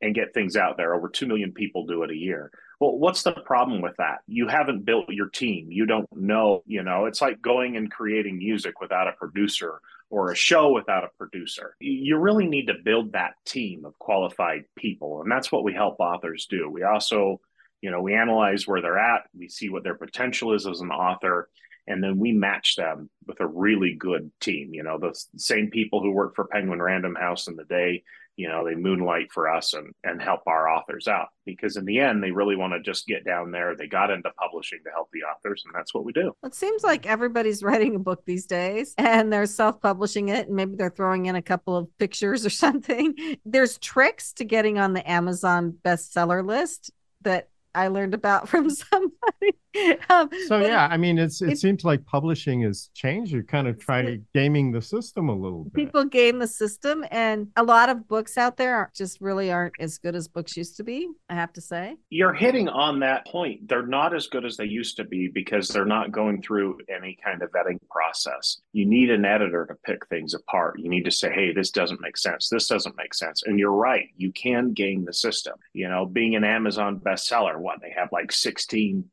and 0.00 0.14
get 0.14 0.32
things 0.32 0.56
out 0.56 0.76
there. 0.76 0.94
Over 0.94 1.08
2 1.08 1.26
million 1.26 1.52
people 1.52 1.86
do 1.86 2.02
it 2.02 2.10
a 2.10 2.16
year. 2.16 2.50
Well, 2.80 2.96
what's 2.96 3.22
the 3.22 3.32
problem 3.32 3.82
with 3.82 3.96
that? 3.98 4.20
You 4.26 4.48
haven't 4.48 4.86
built 4.86 5.04
your 5.10 5.28
team. 5.28 5.70
You 5.70 5.84
don't 5.84 6.08
know, 6.16 6.62
you 6.66 6.82
know, 6.82 7.04
it's 7.04 7.20
like 7.20 7.42
going 7.42 7.76
and 7.76 7.90
creating 7.90 8.38
music 8.38 8.80
without 8.80 9.08
a 9.08 9.12
producer 9.12 9.80
or 10.08 10.32
a 10.32 10.34
show 10.34 10.72
without 10.72 11.04
a 11.04 11.10
producer. 11.18 11.76
You 11.78 12.16
really 12.16 12.46
need 12.46 12.66
to 12.66 12.74
build 12.82 13.12
that 13.12 13.34
team 13.44 13.84
of 13.84 13.98
qualified 13.98 14.64
people. 14.76 15.20
And 15.20 15.30
that's 15.30 15.52
what 15.52 15.62
we 15.62 15.74
help 15.74 16.00
authors 16.00 16.46
do. 16.48 16.70
We 16.70 16.82
also, 16.82 17.40
you 17.82 17.90
know, 17.90 18.00
we 18.00 18.14
analyze 18.14 18.66
where 18.66 18.80
they're 18.80 18.98
at, 18.98 19.22
we 19.36 19.48
see 19.48 19.68
what 19.68 19.84
their 19.84 19.94
potential 19.94 20.54
is 20.54 20.66
as 20.66 20.80
an 20.80 20.90
author, 20.90 21.48
and 21.90 22.02
then 22.02 22.18
we 22.18 22.32
match 22.32 22.76
them 22.76 23.10
with 23.26 23.40
a 23.40 23.46
really 23.46 23.94
good 23.94 24.30
team. 24.40 24.72
You 24.72 24.84
know, 24.84 24.98
the 24.98 25.18
same 25.36 25.70
people 25.70 26.00
who 26.00 26.12
work 26.12 26.36
for 26.36 26.46
Penguin 26.46 26.80
Random 26.80 27.14
House 27.14 27.48
in 27.48 27.56
the 27.56 27.64
day, 27.64 28.04
you 28.36 28.48
know, 28.48 28.64
they 28.64 28.76
moonlight 28.76 29.32
for 29.32 29.50
us 29.50 29.74
and 29.74 29.92
and 30.04 30.22
help 30.22 30.42
our 30.46 30.68
authors 30.68 31.08
out 31.08 31.28
because 31.44 31.76
in 31.76 31.84
the 31.84 31.98
end 31.98 32.22
they 32.22 32.30
really 32.30 32.56
want 32.56 32.72
to 32.72 32.80
just 32.80 33.06
get 33.06 33.24
down 33.24 33.50
there. 33.50 33.76
They 33.76 33.88
got 33.88 34.10
into 34.10 34.30
publishing 34.38 34.78
to 34.84 34.90
help 34.90 35.08
the 35.12 35.22
authors, 35.22 35.64
and 35.66 35.74
that's 35.74 35.92
what 35.92 36.04
we 36.04 36.12
do. 36.12 36.32
It 36.44 36.54
seems 36.54 36.84
like 36.84 37.06
everybody's 37.06 37.62
writing 37.64 37.96
a 37.96 37.98
book 37.98 38.22
these 38.24 38.46
days 38.46 38.94
and 38.96 39.32
they're 39.32 39.46
self-publishing 39.46 40.28
it, 40.28 40.46
and 40.46 40.56
maybe 40.56 40.76
they're 40.76 40.90
throwing 40.90 41.26
in 41.26 41.34
a 41.34 41.42
couple 41.42 41.76
of 41.76 41.88
pictures 41.98 42.46
or 42.46 42.50
something. 42.64 43.14
There's 43.44 43.78
tricks 43.78 44.32
to 44.34 44.44
getting 44.44 44.78
on 44.78 44.92
the 44.92 45.10
Amazon 45.10 45.76
bestseller 45.84 46.46
list 46.46 46.92
that 47.22 47.48
I 47.74 47.88
learned 47.88 48.14
about 48.14 48.48
from 48.48 48.70
somebody. 48.70 49.58
um, 50.10 50.28
so 50.48 50.58
yeah, 50.58 50.88
I 50.90 50.96
mean, 50.96 51.18
it's 51.18 51.42
it, 51.42 51.50
it 51.50 51.58
seems 51.58 51.84
like 51.84 52.04
publishing 52.04 52.62
has 52.62 52.90
changed. 52.94 53.32
You're 53.32 53.44
kind 53.44 53.68
of 53.68 53.78
trying 53.78 54.06
to 54.06 54.20
gaming 54.34 54.72
the 54.72 54.82
system 54.82 55.28
a 55.28 55.34
little 55.34 55.64
bit. 55.64 55.74
People 55.74 56.04
game 56.04 56.38
the 56.38 56.48
system, 56.48 57.04
and 57.10 57.48
a 57.56 57.62
lot 57.62 57.88
of 57.88 58.08
books 58.08 58.36
out 58.36 58.56
there 58.56 58.90
just 58.94 59.20
really 59.20 59.52
aren't 59.52 59.74
as 59.78 59.98
good 59.98 60.16
as 60.16 60.26
books 60.26 60.56
used 60.56 60.76
to 60.78 60.84
be. 60.84 61.08
I 61.28 61.34
have 61.34 61.52
to 61.52 61.60
say, 61.60 61.96
you're 62.10 62.32
hitting 62.32 62.68
on 62.68 63.00
that 63.00 63.26
point. 63.26 63.68
They're 63.68 63.86
not 63.86 64.14
as 64.14 64.26
good 64.26 64.44
as 64.44 64.56
they 64.56 64.64
used 64.64 64.96
to 64.96 65.04
be 65.04 65.28
because 65.28 65.68
they're 65.68 65.84
not 65.84 66.10
going 66.10 66.42
through 66.42 66.78
any 66.88 67.16
kind 67.22 67.42
of 67.42 67.50
vetting 67.52 67.78
process. 67.90 68.58
You 68.72 68.86
need 68.86 69.10
an 69.10 69.24
editor 69.24 69.66
to 69.66 69.74
pick 69.86 70.06
things 70.08 70.34
apart. 70.34 70.80
You 70.80 70.88
need 70.88 71.04
to 71.04 71.12
say, 71.12 71.30
"Hey, 71.32 71.52
this 71.52 71.70
doesn't 71.70 72.00
make 72.00 72.16
sense. 72.16 72.48
This 72.48 72.66
doesn't 72.66 72.96
make 72.96 73.14
sense." 73.14 73.44
And 73.44 73.58
you're 73.58 73.70
right. 73.70 74.08
You 74.16 74.32
can 74.32 74.72
game 74.72 75.04
the 75.04 75.12
system. 75.12 75.54
You 75.74 75.88
know, 75.88 76.06
being 76.06 76.34
an 76.34 76.44
Amazon 76.44 76.98
bestseller, 76.98 77.56
what 77.56 77.80
they 77.80 77.92
have 77.96 78.08
like 78.10 78.32
sixteen 78.32 79.04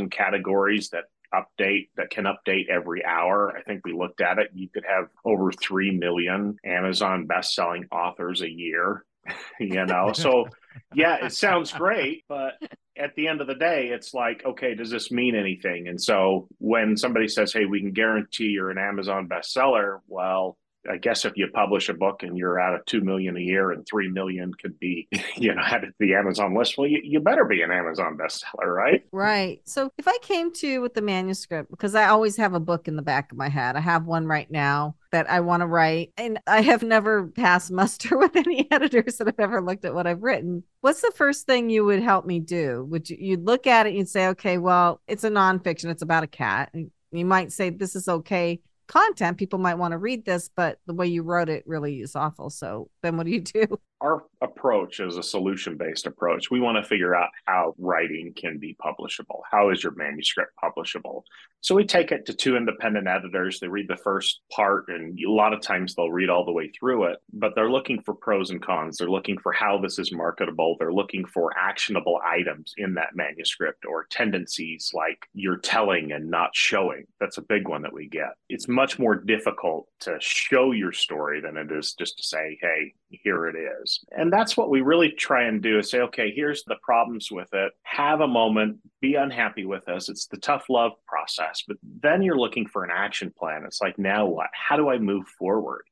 thousand 0.00 0.10
categories 0.10 0.90
that 0.90 1.04
update 1.32 1.88
that 1.96 2.10
can 2.10 2.24
update 2.24 2.68
every 2.68 3.04
hour. 3.04 3.56
I 3.56 3.62
think 3.62 3.82
we 3.84 3.92
looked 3.92 4.20
at 4.20 4.38
it. 4.38 4.50
You 4.54 4.68
could 4.68 4.84
have 4.88 5.08
over 5.24 5.52
3 5.52 5.92
million 5.92 6.56
Amazon 6.64 7.26
best-selling 7.26 7.86
authors 7.92 8.42
a 8.42 8.50
year, 8.50 9.04
you 9.60 9.84
know. 9.86 10.12
so 10.12 10.46
yeah, 10.94 11.24
it 11.24 11.32
sounds 11.32 11.72
great, 11.72 12.24
but 12.28 12.54
at 12.96 13.14
the 13.14 13.28
end 13.28 13.40
of 13.40 13.46
the 13.46 13.54
day, 13.54 13.88
it's 13.88 14.12
like, 14.12 14.44
okay, 14.44 14.74
does 14.74 14.90
this 14.90 15.10
mean 15.10 15.34
anything? 15.36 15.88
And 15.88 16.00
so 16.00 16.48
when 16.58 16.96
somebody 16.96 17.28
says, 17.28 17.52
"Hey, 17.52 17.64
we 17.64 17.80
can 17.80 17.92
guarantee 17.92 18.46
you're 18.48 18.70
an 18.70 18.78
Amazon 18.78 19.28
bestseller," 19.28 20.00
well, 20.06 20.58
I 20.90 20.96
guess 20.96 21.24
if 21.24 21.36
you 21.36 21.48
publish 21.48 21.88
a 21.88 21.94
book 21.94 22.22
and 22.22 22.36
you're 22.36 22.60
out 22.60 22.74
of 22.74 22.84
two 22.86 23.00
million 23.00 23.36
a 23.36 23.40
year 23.40 23.72
and 23.72 23.86
three 23.86 24.08
million 24.08 24.52
could 24.54 24.78
be, 24.78 25.08
you 25.36 25.54
know, 25.54 25.62
added 25.62 25.88
to 25.88 25.94
the 25.98 26.14
Amazon 26.14 26.54
list, 26.54 26.76
well, 26.76 26.86
you, 26.86 27.00
you 27.02 27.20
better 27.20 27.44
be 27.44 27.62
an 27.62 27.70
Amazon 27.70 28.16
bestseller, 28.16 28.74
right? 28.74 29.04
Right. 29.12 29.60
So 29.64 29.90
if 29.98 30.08
I 30.08 30.16
came 30.22 30.52
to 30.54 30.66
you 30.66 30.80
with 30.80 30.94
the 30.94 31.02
manuscript, 31.02 31.70
because 31.70 31.94
I 31.94 32.06
always 32.06 32.36
have 32.36 32.54
a 32.54 32.60
book 32.60 32.88
in 32.88 32.96
the 32.96 33.02
back 33.02 33.32
of 33.32 33.38
my 33.38 33.48
head, 33.48 33.76
I 33.76 33.80
have 33.80 34.06
one 34.06 34.26
right 34.26 34.50
now 34.50 34.96
that 35.12 35.28
I 35.28 35.40
want 35.40 35.62
to 35.62 35.66
write, 35.66 36.12
and 36.16 36.38
I 36.46 36.60
have 36.62 36.82
never 36.82 37.26
passed 37.26 37.70
muster 37.70 38.16
with 38.18 38.36
any 38.36 38.68
editors 38.70 39.16
that 39.16 39.26
have 39.26 39.40
ever 39.40 39.60
looked 39.60 39.84
at 39.84 39.94
what 39.94 40.06
I've 40.06 40.22
written. 40.22 40.62
What's 40.80 41.00
the 41.00 41.12
first 41.14 41.46
thing 41.46 41.70
you 41.70 41.84
would 41.84 42.02
help 42.02 42.26
me 42.26 42.40
do? 42.40 42.86
Would 42.90 43.10
you 43.10 43.16
you'd 43.18 43.46
look 43.46 43.66
at 43.66 43.86
it 43.86 43.96
and 43.96 44.08
say, 44.08 44.28
okay, 44.28 44.58
well, 44.58 45.00
it's 45.06 45.24
a 45.24 45.30
nonfiction, 45.30 45.90
it's 45.90 46.02
about 46.02 46.24
a 46.24 46.28
cat. 46.28 46.70
And 46.74 46.90
you 47.12 47.24
might 47.24 47.52
say 47.52 47.70
this 47.70 47.96
is 47.96 48.08
okay 48.08 48.60
content 48.90 49.38
people 49.38 49.58
might 49.58 49.76
want 49.76 49.92
to 49.92 49.98
read 49.98 50.24
this 50.24 50.50
but 50.54 50.80
the 50.86 50.92
way 50.92 51.06
you 51.06 51.22
wrote 51.22 51.48
it 51.48 51.62
really 51.64 52.00
is 52.00 52.16
awful. 52.16 52.50
So 52.50 52.90
then 53.02 53.16
what 53.16 53.24
do 53.26 53.32
you 53.32 53.40
do 53.40 53.80
our 54.00 54.24
approach 54.40 55.00
is 55.00 55.16
a 55.16 55.22
solution 55.22 55.76
based 55.76 56.06
approach. 56.06 56.50
We 56.50 56.60
want 56.60 56.82
to 56.82 56.88
figure 56.88 57.14
out 57.14 57.30
how 57.44 57.74
writing 57.78 58.32
can 58.34 58.58
be 58.58 58.76
publishable. 58.82 59.40
How 59.50 59.70
is 59.70 59.82
your 59.82 59.94
manuscript 59.94 60.52
publishable? 60.62 61.22
So 61.62 61.74
we 61.74 61.84
take 61.84 62.10
it 62.10 62.24
to 62.26 62.32
two 62.32 62.56
independent 62.56 63.06
editors. 63.06 63.60
They 63.60 63.68
read 63.68 63.88
the 63.88 63.96
first 63.96 64.40
part, 64.50 64.86
and 64.88 65.18
a 65.18 65.30
lot 65.30 65.52
of 65.52 65.60
times 65.60 65.94
they'll 65.94 66.10
read 66.10 66.30
all 66.30 66.46
the 66.46 66.52
way 66.52 66.70
through 66.70 67.04
it, 67.04 67.18
but 67.34 67.54
they're 67.54 67.70
looking 67.70 68.00
for 68.00 68.14
pros 68.14 68.50
and 68.50 68.62
cons. 68.62 68.96
They're 68.96 69.10
looking 69.10 69.36
for 69.36 69.52
how 69.52 69.78
this 69.78 69.98
is 69.98 70.10
marketable. 70.10 70.76
They're 70.78 70.92
looking 70.92 71.26
for 71.26 71.52
actionable 71.58 72.18
items 72.24 72.72
in 72.78 72.94
that 72.94 73.14
manuscript 73.14 73.84
or 73.84 74.06
tendencies 74.08 74.90
like 74.94 75.26
you're 75.34 75.58
telling 75.58 76.12
and 76.12 76.30
not 76.30 76.50
showing. 76.54 77.04
That's 77.20 77.36
a 77.36 77.42
big 77.42 77.68
one 77.68 77.82
that 77.82 77.92
we 77.92 78.08
get. 78.08 78.30
It's 78.48 78.68
much 78.68 78.98
more 78.98 79.14
difficult 79.14 79.86
to 80.00 80.16
show 80.18 80.72
your 80.72 80.92
story 80.92 81.42
than 81.42 81.58
it 81.58 81.70
is 81.70 81.92
just 81.92 82.16
to 82.16 82.22
say, 82.22 82.58
hey, 82.62 82.94
here 83.10 83.48
it 83.48 83.56
is. 83.82 83.89
And 84.10 84.32
that's 84.32 84.56
what 84.56 84.70
we 84.70 84.80
really 84.80 85.10
try 85.10 85.44
and 85.44 85.62
do 85.62 85.78
is 85.78 85.90
say, 85.90 86.00
okay, 86.00 86.32
here's 86.34 86.64
the 86.64 86.76
problems 86.82 87.30
with 87.30 87.48
it. 87.52 87.72
Have 87.82 88.20
a 88.20 88.28
moment, 88.28 88.78
be 89.00 89.14
unhappy 89.14 89.64
with 89.64 89.88
us. 89.88 90.08
It's 90.08 90.26
the 90.26 90.36
tough 90.36 90.66
love 90.68 90.92
process. 91.06 91.62
But 91.66 91.78
then 91.82 92.22
you're 92.22 92.38
looking 92.38 92.66
for 92.66 92.84
an 92.84 92.90
action 92.92 93.32
plan. 93.36 93.64
It's 93.64 93.80
like, 93.80 93.98
now 93.98 94.26
what? 94.26 94.50
How 94.52 94.76
do 94.76 94.88
I 94.88 94.98
move 94.98 95.26
forward? 95.26 95.82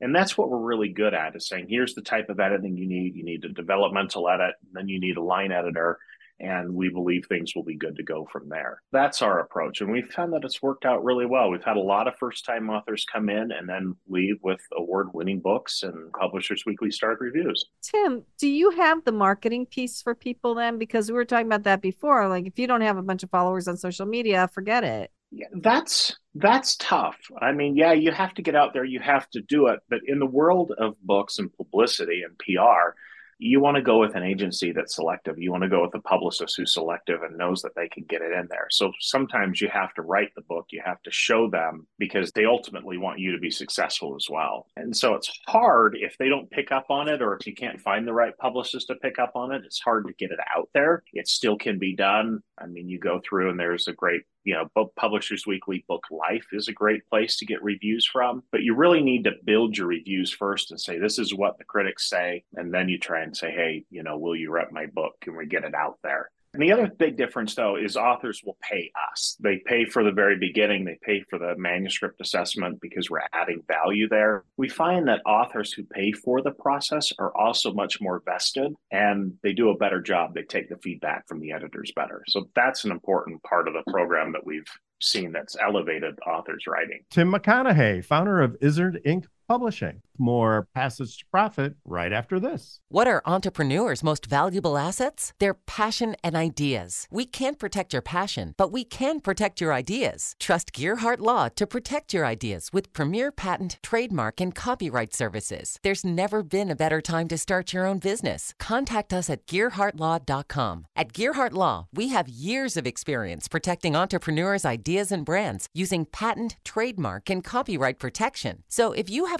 And 0.00 0.14
that's 0.14 0.36
what 0.38 0.48
we're 0.48 0.58
really 0.58 0.88
good 0.88 1.12
at 1.12 1.36
is 1.36 1.46
saying, 1.46 1.66
here's 1.68 1.94
the 1.94 2.02
type 2.02 2.30
of 2.30 2.40
editing 2.40 2.76
you 2.76 2.86
need. 2.86 3.14
You 3.14 3.24
need 3.24 3.44
a 3.44 3.50
developmental 3.50 4.28
edit, 4.28 4.54
and 4.62 4.72
then 4.72 4.88
you 4.88 4.98
need 4.98 5.18
a 5.18 5.22
line 5.22 5.52
editor, 5.52 5.98
and 6.40 6.74
we 6.74 6.88
believe 6.88 7.26
things 7.26 7.54
will 7.54 7.62
be 7.62 7.76
good 7.76 7.96
to 7.96 8.02
go 8.02 8.26
from 8.32 8.48
there. 8.48 8.82
That's 8.92 9.22
our 9.22 9.40
approach. 9.40 9.80
And 9.80 9.92
we've 9.92 10.10
found 10.10 10.32
that 10.32 10.44
it's 10.44 10.62
worked 10.62 10.84
out 10.84 11.04
really 11.04 11.26
well. 11.26 11.50
We've 11.50 11.62
had 11.62 11.76
a 11.76 11.80
lot 11.80 12.08
of 12.08 12.14
first 12.18 12.44
time 12.44 12.70
authors 12.70 13.06
come 13.10 13.28
in 13.28 13.52
and 13.52 13.68
then 13.68 13.94
leave 14.08 14.36
with 14.42 14.60
award 14.76 15.08
winning 15.12 15.40
books 15.40 15.82
and 15.82 16.10
Publishers 16.18 16.64
Weekly 16.66 16.90
starred 16.90 17.18
reviews. 17.20 17.64
Tim, 17.82 18.24
do 18.38 18.48
you 18.48 18.70
have 18.70 19.04
the 19.04 19.12
marketing 19.12 19.66
piece 19.66 20.00
for 20.00 20.14
people 20.14 20.54
then? 20.54 20.78
Because 20.78 21.08
we 21.08 21.14
were 21.14 21.24
talking 21.24 21.46
about 21.46 21.64
that 21.64 21.82
before. 21.82 22.28
Like, 22.28 22.46
if 22.46 22.58
you 22.58 22.66
don't 22.66 22.80
have 22.80 22.96
a 22.96 23.02
bunch 23.02 23.22
of 23.22 23.30
followers 23.30 23.68
on 23.68 23.76
social 23.76 24.06
media, 24.06 24.48
forget 24.48 24.82
it. 24.82 25.10
Yeah, 25.32 25.46
that's 25.60 26.16
that's 26.34 26.76
tough. 26.76 27.16
I 27.40 27.52
mean, 27.52 27.76
yeah, 27.76 27.92
you 27.92 28.10
have 28.10 28.34
to 28.34 28.42
get 28.42 28.56
out 28.56 28.72
there, 28.72 28.84
you 28.84 28.98
have 28.98 29.30
to 29.30 29.40
do 29.40 29.68
it, 29.68 29.78
but 29.88 30.00
in 30.06 30.18
the 30.18 30.26
world 30.26 30.72
of 30.78 30.96
books 31.02 31.38
and 31.38 31.52
publicity 31.52 32.22
and 32.24 32.36
PR, 32.38 32.96
you 33.42 33.58
want 33.58 33.76
to 33.76 33.82
go 33.82 33.98
with 33.98 34.14
an 34.14 34.22
agency 34.22 34.70
that's 34.70 34.94
selective. 34.94 35.38
You 35.38 35.50
want 35.50 35.62
to 35.62 35.68
go 35.68 35.80
with 35.80 35.94
a 35.94 36.00
publicist 36.00 36.56
who's 36.56 36.74
selective 36.74 37.22
and 37.22 37.38
knows 37.38 37.62
that 37.62 37.74
they 37.74 37.88
can 37.88 38.04
get 38.04 38.20
it 38.20 38.32
in 38.32 38.46
there. 38.50 38.66
So 38.70 38.92
sometimes 39.00 39.62
you 39.62 39.68
have 39.70 39.94
to 39.94 40.02
write 40.02 40.28
the 40.36 40.42
book, 40.42 40.66
you 40.70 40.82
have 40.84 41.00
to 41.02 41.10
show 41.10 41.48
them 41.48 41.86
because 41.98 42.32
they 42.32 42.44
ultimately 42.44 42.98
want 42.98 43.18
you 43.18 43.32
to 43.32 43.38
be 43.38 43.50
successful 43.50 44.14
as 44.14 44.26
well. 44.30 44.66
And 44.76 44.94
so 44.94 45.14
it's 45.14 45.32
hard 45.48 45.96
if 45.98 46.18
they 46.18 46.28
don't 46.28 46.50
pick 46.50 46.70
up 46.70 46.86
on 46.90 47.08
it 47.08 47.22
or 47.22 47.34
if 47.34 47.46
you 47.46 47.54
can't 47.54 47.80
find 47.80 48.06
the 48.06 48.12
right 48.12 48.36
publicist 48.36 48.88
to 48.88 48.94
pick 48.96 49.18
up 49.18 49.32
on 49.34 49.52
it, 49.52 49.62
it's 49.64 49.80
hard 49.80 50.06
to 50.06 50.12
get 50.12 50.30
it 50.30 50.40
out 50.54 50.68
there. 50.74 51.02
It 51.14 51.26
still 51.26 51.56
can 51.56 51.78
be 51.78 51.96
done. 51.96 52.40
I 52.60 52.66
mean, 52.66 52.88
you 52.88 52.98
go 52.98 53.20
through 53.26 53.50
and 53.50 53.58
there's 53.58 53.88
a 53.88 53.92
great 53.92 54.22
you 54.44 54.54
know, 54.54 54.68
book 54.74 54.92
Publishers 54.96 55.46
Weekly 55.46 55.84
Book 55.88 56.04
Life 56.10 56.46
is 56.52 56.68
a 56.68 56.72
great 56.72 57.06
place 57.08 57.36
to 57.38 57.46
get 57.46 57.62
reviews 57.62 58.06
from. 58.06 58.42
But 58.52 58.62
you 58.62 58.74
really 58.74 59.02
need 59.02 59.24
to 59.24 59.32
build 59.44 59.76
your 59.76 59.86
reviews 59.86 60.30
first 60.30 60.70
and 60.70 60.80
say, 60.80 60.98
this 60.98 61.18
is 61.18 61.34
what 61.34 61.58
the 61.58 61.64
critics 61.64 62.08
say. 62.08 62.44
And 62.54 62.72
then 62.72 62.88
you 62.88 62.98
try 62.98 63.22
and 63.22 63.36
say, 63.36 63.50
hey, 63.50 63.84
you 63.90 64.02
know, 64.02 64.18
will 64.18 64.36
you 64.36 64.50
rep 64.50 64.72
my 64.72 64.86
book? 64.86 65.14
Can 65.20 65.36
we 65.36 65.46
get 65.46 65.64
it 65.64 65.74
out 65.74 65.98
there? 66.02 66.30
And 66.52 66.62
the 66.62 66.72
other 66.72 66.88
big 66.88 67.16
difference, 67.16 67.54
though, 67.54 67.76
is 67.76 67.96
authors 67.96 68.42
will 68.44 68.58
pay 68.60 68.90
us. 69.12 69.36
They 69.40 69.62
pay 69.64 69.84
for 69.84 70.02
the 70.02 70.10
very 70.10 70.36
beginning, 70.36 70.84
they 70.84 70.98
pay 71.02 71.22
for 71.30 71.38
the 71.38 71.54
manuscript 71.56 72.20
assessment 72.20 72.80
because 72.80 73.08
we're 73.08 73.20
adding 73.32 73.62
value 73.68 74.08
there. 74.08 74.44
We 74.56 74.68
find 74.68 75.06
that 75.08 75.22
authors 75.24 75.72
who 75.72 75.84
pay 75.84 76.12
for 76.12 76.42
the 76.42 76.50
process 76.50 77.12
are 77.18 77.36
also 77.36 77.72
much 77.72 78.00
more 78.00 78.22
vested 78.24 78.74
and 78.90 79.34
they 79.42 79.52
do 79.52 79.70
a 79.70 79.76
better 79.76 80.00
job. 80.00 80.34
They 80.34 80.42
take 80.42 80.68
the 80.68 80.78
feedback 80.78 81.28
from 81.28 81.40
the 81.40 81.52
editors 81.52 81.92
better. 81.94 82.24
So 82.26 82.48
that's 82.56 82.84
an 82.84 82.90
important 82.90 83.42
part 83.44 83.68
of 83.68 83.74
the 83.74 83.88
program 83.90 84.32
that 84.32 84.44
we've 84.44 84.66
seen 85.00 85.32
that's 85.32 85.56
elevated 85.60 86.18
authors' 86.26 86.64
writing. 86.66 87.00
Tim 87.10 87.32
McConnehey, 87.32 88.04
founder 88.04 88.40
of 88.40 88.56
Izzard 88.60 89.00
Ink 89.04 89.26
Publishing. 89.50 90.00
More 90.16 90.68
Passage 90.74 91.18
to 91.18 91.24
Profit 91.30 91.74
right 91.84 92.12
after 92.12 92.38
this. 92.38 92.80
What 92.90 93.08
are 93.08 93.22
entrepreneurs' 93.24 94.04
most 94.04 94.26
valuable 94.26 94.76
assets? 94.76 95.32
Their 95.40 95.54
passion 95.54 96.14
and 96.22 96.36
ideas. 96.36 97.08
We 97.10 97.24
can't 97.24 97.58
protect 97.58 97.94
your 97.94 98.02
passion, 98.02 98.52
but 98.58 98.70
we 98.70 98.84
can 98.84 99.20
protect 99.20 99.60
your 99.60 99.72
ideas. 99.72 100.34
Trust 100.38 100.72
Gearhart 100.72 101.18
Law 101.20 101.48
to 101.56 101.66
protect 101.66 102.12
your 102.12 102.26
ideas 102.26 102.68
with 102.72 102.92
premier 102.92 103.32
patent, 103.32 103.78
trademark, 103.82 104.40
and 104.42 104.54
copyright 104.54 105.14
services. 105.14 105.78
There's 105.82 106.04
never 106.04 106.42
been 106.42 106.70
a 106.70 106.76
better 106.76 107.00
time 107.00 107.26
to 107.28 107.38
start 107.38 107.72
your 107.72 107.86
own 107.86 107.98
business. 107.98 108.52
Contact 108.60 109.12
us 109.14 109.30
at 109.30 109.46
GearhartLaw.com. 109.46 110.86
At 110.94 111.12
Gearhart 111.14 111.52
Law, 111.52 111.88
we 111.94 112.08
have 112.08 112.28
years 112.28 112.76
of 112.76 112.86
experience 112.86 113.48
protecting 113.48 113.96
entrepreneurs' 113.96 114.66
ideas 114.66 115.10
and 115.10 115.24
brands 115.24 115.66
using 115.72 116.04
patent, 116.04 116.56
trademark, 116.62 117.30
and 117.30 117.42
copyright 117.42 117.98
protection. 117.98 118.64
So 118.68 118.92
if 118.92 119.08
you 119.08 119.24
have 119.26 119.39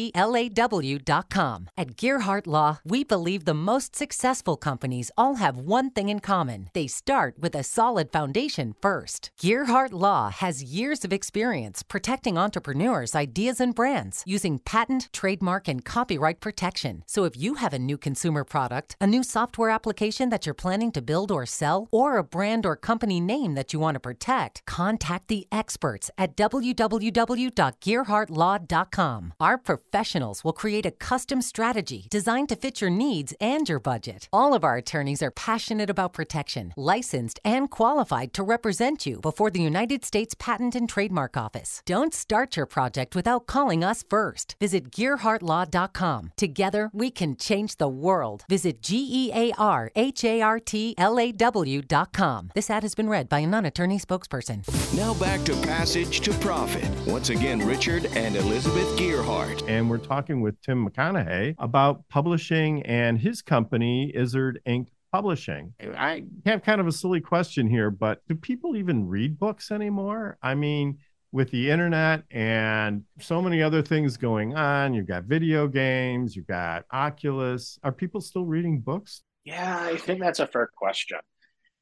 L 0.15 0.35
A 0.35 0.49
W 0.49 0.97
dot 0.97 1.29
com. 1.29 1.69
At 1.77 1.97
Gearhart 1.97 2.47
Law, 2.47 2.79
we 2.83 3.03
believe 3.03 3.45
the 3.45 3.53
most 3.53 3.95
successful 3.95 4.57
companies 4.57 5.11
all 5.15 5.35
have 5.35 5.57
one 5.57 5.91
thing 5.91 6.09
in 6.09 6.19
common. 6.19 6.71
They 6.73 6.87
start 6.87 7.35
with 7.37 7.53
a 7.53 7.63
solid 7.63 8.11
foundation 8.11 8.73
first. 8.81 9.29
Gearhart 9.39 9.91
Law 9.91 10.29
has 10.29 10.63
years 10.63 11.05
of 11.05 11.13
experience 11.13 11.83
protecting 11.83 12.37
entrepreneurs' 12.37 13.13
ideas 13.13 13.59
and 13.59 13.75
brands 13.75 14.23
using 14.25 14.59
patent, 14.59 15.09
trademark, 15.13 15.67
and 15.67 15.85
copyright 15.85 16.39
protection. 16.39 17.03
So 17.05 17.25
if 17.25 17.37
you 17.37 17.53
have 17.55 17.73
a 17.73 17.79
new 17.79 17.97
consumer 17.97 18.43
product, 18.43 18.95
a 18.99 19.07
new 19.07 19.23
software 19.23 19.69
application 19.69 20.29
that 20.29 20.45
you're 20.45 20.55
planning 20.55 20.91
to 20.93 21.01
build 21.01 21.31
or 21.31 21.45
sell, 21.45 21.87
or 21.91 22.17
a 22.17 22.23
brand 22.23 22.65
or 22.65 22.75
company 22.75 23.19
name 23.19 23.55
that 23.55 23.73
you 23.73 23.79
want 23.79 23.95
to 23.95 23.99
protect, 23.99 24.65
contact 24.65 25.27
the 25.27 25.47
experts 25.51 26.09
at 26.17 26.37
www.gearhartlaw.com. 26.37 29.33
Our 29.39 29.57
professionals 29.91 30.41
will 30.41 30.53
create 30.53 30.85
a 30.85 30.97
custom 31.09 31.41
strategy 31.41 32.07
designed 32.09 32.47
to 32.47 32.55
fit 32.55 32.79
your 32.79 32.89
needs 32.89 33.33
and 33.41 33.67
your 33.67 33.79
budget. 33.79 34.29
All 34.31 34.53
of 34.53 34.63
our 34.63 34.77
attorneys 34.77 35.21
are 35.21 35.31
passionate 35.31 35.89
about 35.89 36.13
protection, 36.13 36.73
licensed 36.77 37.41
and 37.43 37.69
qualified 37.69 38.33
to 38.33 38.41
represent 38.43 39.05
you 39.05 39.19
before 39.19 39.51
the 39.51 39.61
United 39.61 40.05
States 40.05 40.33
Patent 40.33 40.75
and 40.75 40.87
Trademark 40.87 41.35
Office. 41.35 41.81
Don't 41.85 42.13
start 42.13 42.55
your 42.55 42.65
project 42.65 43.17
without 43.17 43.47
calling 43.47 43.83
us 43.83 44.01
first. 44.09 44.55
Visit 44.61 44.91
GearhartLaw.com. 44.91 46.31
Together, 46.37 46.89
we 46.93 47.11
can 47.11 47.35
change 47.35 47.75
the 47.75 47.89
world. 47.89 48.45
Visit 48.47 48.81
G 48.81 49.07
E 49.11 49.31
A 49.33 49.51
R 49.57 49.91
H 49.95 50.23
A 50.23 50.41
R 50.41 50.59
T 50.59 50.95
L 50.97 51.19
A 51.19 51.33
W.com. 51.33 52.51
This 52.55 52.69
ad 52.69 52.83
has 52.83 52.95
been 52.95 53.09
read 53.09 53.27
by 53.27 53.39
a 53.39 53.47
non 53.47 53.65
attorney 53.65 53.99
spokesperson. 53.99 54.61
Now 54.95 55.13
back 55.15 55.43
to 55.45 55.53
Passage 55.61 56.21
to 56.21 56.31
Profit. 56.35 56.89
Once 57.05 57.29
again, 57.29 57.59
Richard 57.59 58.05
and 58.15 58.37
Elizabeth 58.37 58.87
Gearhart. 58.97 59.67
And 59.67 59.80
we're 59.89 59.97
talking 59.97 60.41
with 60.41 60.59
Tim 60.61 60.87
McConnehey 60.87 61.55
about 61.57 62.07
publishing 62.09 62.83
and 62.83 63.17
his 63.17 63.41
company, 63.41 64.11
Izzard 64.15 64.61
Ink 64.65 64.89
Publishing. 65.11 65.73
I 65.79 66.23
have 66.45 66.63
kind 66.63 66.79
of 66.79 66.87
a 66.87 66.91
silly 66.91 67.21
question 67.21 67.67
here, 67.67 67.91
but 67.91 68.21
do 68.27 68.35
people 68.35 68.75
even 68.75 69.07
read 69.07 69.37
books 69.37 69.71
anymore? 69.71 70.37
I 70.41 70.55
mean, 70.55 70.99
with 71.31 71.51
the 71.51 71.69
internet 71.69 72.23
and 72.31 73.03
so 73.19 73.41
many 73.41 73.61
other 73.61 73.81
things 73.81 74.17
going 74.17 74.55
on, 74.55 74.93
you've 74.93 75.07
got 75.07 75.23
video 75.23 75.67
games, 75.67 76.35
you've 76.35 76.47
got 76.47 76.85
Oculus. 76.91 77.79
Are 77.83 77.91
people 77.91 78.21
still 78.21 78.45
reading 78.45 78.79
books? 78.79 79.23
Yeah, 79.43 79.79
I 79.81 79.97
think 79.97 80.19
that's 80.19 80.39
a 80.39 80.47
fair 80.47 80.69
question. 80.75 81.19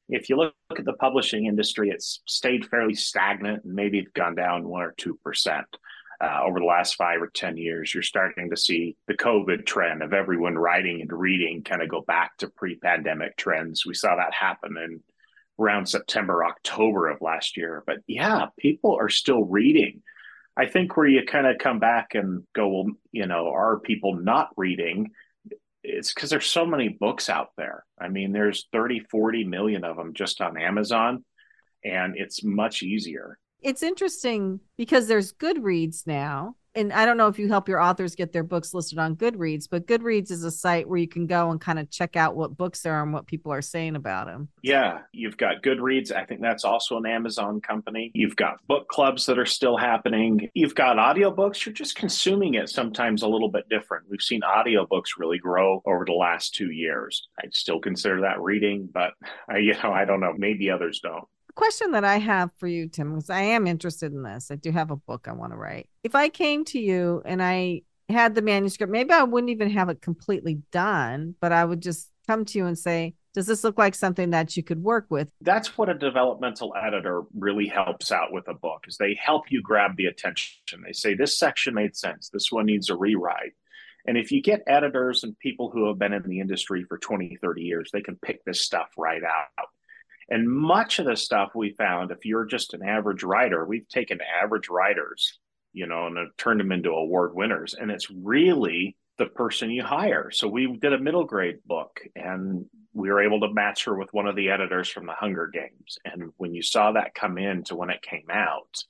If 0.08 0.28
you 0.28 0.36
look 0.36 0.54
at 0.76 0.84
the 0.84 0.94
publishing 0.94 1.46
industry, 1.46 1.90
it's 1.90 2.22
stayed 2.26 2.66
fairly 2.66 2.94
stagnant 2.94 3.64
and 3.64 3.74
maybe 3.74 3.98
it's 3.98 4.12
gone 4.12 4.34
down 4.34 4.66
one 4.66 4.82
or 4.82 4.94
two 4.96 5.18
percent 5.22 5.66
uh, 6.20 6.40
over 6.44 6.60
the 6.60 6.66
last 6.66 6.96
five 6.96 7.22
or 7.22 7.28
10 7.28 7.56
years. 7.56 7.94
You're 7.94 8.02
starting 8.02 8.50
to 8.50 8.56
see 8.56 8.96
the 9.08 9.14
COVID 9.14 9.64
trend 9.64 10.02
of 10.02 10.12
everyone 10.12 10.56
writing 10.56 11.00
and 11.00 11.12
reading 11.12 11.62
kind 11.62 11.82
of 11.82 11.88
go 11.88 12.02
back 12.02 12.36
to 12.38 12.48
pre 12.48 12.76
pandemic 12.76 13.36
trends. 13.36 13.86
We 13.86 13.94
saw 13.94 14.16
that 14.16 14.34
happen 14.34 14.76
in 14.76 15.00
around 15.58 15.86
September, 15.86 16.44
October 16.44 17.08
of 17.08 17.20
last 17.20 17.56
year. 17.56 17.82
But 17.86 17.98
yeah, 18.06 18.46
people 18.58 18.96
are 18.98 19.08
still 19.08 19.44
reading. 19.44 20.02
I 20.56 20.66
think 20.66 20.96
where 20.96 21.06
you 21.06 21.24
kind 21.24 21.46
of 21.46 21.58
come 21.58 21.78
back 21.78 22.14
and 22.14 22.42
go, 22.54 22.68
well, 22.68 22.86
you 23.12 23.26
know, 23.26 23.48
are 23.48 23.78
people 23.78 24.16
not 24.16 24.50
reading? 24.56 25.10
It's 25.82 26.12
because 26.12 26.28
there's 26.28 26.46
so 26.46 26.66
many 26.66 26.88
books 26.88 27.30
out 27.30 27.50
there. 27.56 27.84
I 27.98 28.08
mean, 28.08 28.32
there's 28.32 28.66
30, 28.72 29.00
40 29.10 29.44
million 29.44 29.84
of 29.84 29.96
them 29.96 30.12
just 30.12 30.42
on 30.42 30.58
Amazon, 30.58 31.24
and 31.82 32.14
it's 32.16 32.44
much 32.44 32.82
easier 32.82 33.38
it's 33.62 33.82
interesting 33.82 34.60
because 34.76 35.06
there's 35.06 35.32
Goodreads 35.32 36.06
now. 36.06 36.56
And 36.76 36.92
I 36.92 37.04
don't 37.04 37.16
know 37.16 37.26
if 37.26 37.38
you 37.38 37.48
help 37.48 37.68
your 37.68 37.80
authors 37.80 38.14
get 38.14 38.32
their 38.32 38.44
books 38.44 38.72
listed 38.72 38.98
on 38.98 39.16
Goodreads, 39.16 39.66
but 39.68 39.88
Goodreads 39.88 40.30
is 40.30 40.44
a 40.44 40.52
site 40.52 40.88
where 40.88 40.98
you 40.98 41.08
can 41.08 41.26
go 41.26 41.50
and 41.50 41.60
kind 41.60 41.80
of 41.80 41.90
check 41.90 42.14
out 42.14 42.36
what 42.36 42.56
books 42.56 42.82
there 42.82 42.94
are 42.94 43.02
and 43.02 43.12
what 43.12 43.26
people 43.26 43.52
are 43.52 43.62
saying 43.62 43.96
about 43.96 44.26
them. 44.28 44.48
Yeah, 44.62 45.00
you've 45.12 45.36
got 45.36 45.62
Goodreads. 45.64 46.12
I 46.12 46.24
think 46.24 46.40
that's 46.40 46.64
also 46.64 46.96
an 46.96 47.06
Amazon 47.06 47.60
company. 47.60 48.12
You've 48.14 48.36
got 48.36 48.64
book 48.68 48.86
clubs 48.86 49.26
that 49.26 49.38
are 49.38 49.46
still 49.46 49.76
happening. 49.76 50.48
You've 50.54 50.76
got 50.76 50.96
audiobooks. 50.96 51.66
You're 51.66 51.72
just 51.72 51.96
consuming 51.96 52.54
it 52.54 52.68
sometimes 52.68 53.22
a 53.22 53.28
little 53.28 53.50
bit 53.50 53.68
different. 53.68 54.04
We've 54.08 54.22
seen 54.22 54.42
audiobooks 54.42 55.18
really 55.18 55.38
grow 55.38 55.82
over 55.84 56.04
the 56.04 56.12
last 56.12 56.54
two 56.54 56.70
years. 56.70 57.28
I'd 57.42 57.54
still 57.54 57.80
consider 57.80 58.20
that 58.20 58.40
reading, 58.40 58.88
but 58.92 59.14
I, 59.48 59.56
you 59.56 59.74
know, 59.82 59.92
I 59.92 60.04
don't 60.04 60.20
know. 60.20 60.34
Maybe 60.38 60.70
others 60.70 61.00
don't 61.00 61.24
question 61.52 61.92
that 61.92 62.04
I 62.04 62.18
have 62.18 62.50
for 62.58 62.66
you, 62.66 62.88
Tim, 62.88 63.10
because 63.14 63.30
I 63.30 63.42
am 63.42 63.66
interested 63.66 64.12
in 64.12 64.22
this. 64.22 64.50
I 64.50 64.56
do 64.56 64.70
have 64.70 64.90
a 64.90 64.96
book 64.96 65.26
I 65.28 65.32
want 65.32 65.52
to 65.52 65.56
write. 65.56 65.88
If 66.04 66.14
I 66.14 66.28
came 66.28 66.64
to 66.66 66.78
you 66.78 67.22
and 67.24 67.42
I 67.42 67.82
had 68.08 68.34
the 68.34 68.42
manuscript, 68.42 68.92
maybe 68.92 69.12
I 69.12 69.22
wouldn't 69.22 69.50
even 69.50 69.70
have 69.70 69.88
it 69.88 70.02
completely 70.02 70.62
done, 70.72 71.34
but 71.40 71.52
I 71.52 71.64
would 71.64 71.80
just 71.80 72.10
come 72.26 72.44
to 72.46 72.58
you 72.58 72.66
and 72.66 72.78
say, 72.78 73.14
does 73.32 73.46
this 73.46 73.62
look 73.62 73.78
like 73.78 73.94
something 73.94 74.30
that 74.30 74.56
you 74.56 74.62
could 74.62 74.82
work 74.82 75.06
with? 75.08 75.30
That's 75.40 75.78
what 75.78 75.88
a 75.88 75.94
developmental 75.94 76.74
editor 76.80 77.22
really 77.38 77.68
helps 77.68 78.10
out 78.10 78.32
with 78.32 78.48
a 78.48 78.54
book 78.54 78.86
is 78.88 78.96
they 78.96 79.14
help 79.14 79.50
you 79.50 79.62
grab 79.62 79.96
the 79.96 80.06
attention. 80.06 80.82
They 80.84 80.92
say 80.92 81.14
this 81.14 81.38
section 81.38 81.74
made 81.74 81.96
sense. 81.96 82.28
This 82.28 82.50
one 82.50 82.66
needs 82.66 82.90
a 82.90 82.96
rewrite. 82.96 83.52
And 84.06 84.16
if 84.16 84.32
you 84.32 84.42
get 84.42 84.62
editors 84.66 85.22
and 85.22 85.38
people 85.38 85.70
who 85.70 85.86
have 85.88 85.98
been 85.98 86.12
in 86.12 86.22
the 86.22 86.40
industry 86.40 86.84
for 86.84 86.98
20 86.98 87.36
30 87.40 87.62
years 87.62 87.90
they 87.92 88.00
can 88.00 88.16
pick 88.16 88.44
this 88.44 88.60
stuff 88.60 88.88
right 88.96 89.22
out 89.22 89.68
and 90.30 90.48
much 90.48 90.98
of 90.98 91.06
the 91.06 91.16
stuff 91.16 91.50
we 91.54 91.70
found, 91.70 92.10
if 92.10 92.24
you're 92.24 92.46
just 92.46 92.72
an 92.72 92.82
average 92.82 93.24
writer, 93.24 93.64
we've 93.64 93.88
taken 93.88 94.20
average 94.42 94.68
writers, 94.68 95.38
you 95.72 95.86
know, 95.86 96.06
and 96.06 96.30
turned 96.38 96.60
them 96.60 96.72
into 96.72 96.90
award 96.90 97.34
winners. 97.34 97.74
And 97.74 97.90
it's 97.90 98.10
really 98.10 98.96
the 99.18 99.26
person 99.26 99.70
you 99.70 99.82
hire. 99.82 100.30
So 100.30 100.46
we 100.46 100.78
did 100.78 100.92
a 100.92 100.98
middle 100.98 101.24
grade 101.24 101.58
book 101.66 102.00
and 102.14 102.64
we 102.92 103.10
were 103.10 103.22
able 103.22 103.40
to 103.40 103.52
match 103.52 103.84
her 103.84 103.96
with 103.96 104.12
one 104.12 104.26
of 104.26 104.36
the 104.36 104.50
editors 104.50 104.88
from 104.88 105.06
the 105.06 105.12
Hunger 105.12 105.50
Games. 105.52 105.98
And 106.04 106.32
when 106.36 106.54
you 106.54 106.62
saw 106.62 106.92
that 106.92 107.14
come 107.14 107.36
in 107.36 107.64
to 107.64 107.76
when 107.76 107.90
it 107.90 108.02
came 108.02 108.30
out, 108.32 108.84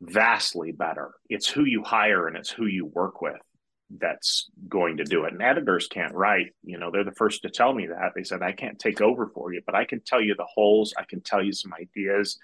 vastly 0.00 0.72
better. 0.72 1.12
It's 1.28 1.48
who 1.48 1.64
you 1.64 1.82
hire 1.82 2.28
and 2.28 2.36
it's 2.36 2.50
who 2.50 2.66
you 2.66 2.86
work 2.86 3.22
with 3.22 3.40
that's 3.90 4.50
going 4.68 4.96
to 4.96 5.04
do 5.04 5.24
it. 5.24 5.32
And 5.32 5.42
editors 5.42 5.86
can't 5.86 6.14
write. 6.14 6.54
You 6.64 6.78
know, 6.78 6.90
they're 6.90 7.04
the 7.04 7.12
first 7.12 7.42
to 7.42 7.50
tell 7.50 7.72
me 7.72 7.86
that. 7.86 8.12
They 8.14 8.24
said, 8.24 8.42
I 8.42 8.52
can't 8.52 8.78
take 8.78 9.00
over 9.00 9.28
for 9.28 9.52
you, 9.52 9.62
but 9.64 9.74
I 9.74 9.84
can 9.84 10.00
tell 10.00 10.20
you 10.20 10.34
the 10.34 10.46
holes, 10.52 10.94
I 10.98 11.04
can 11.04 11.20
tell 11.20 11.42
you 11.42 11.52
some 11.52 11.72
ideas, 11.74 12.38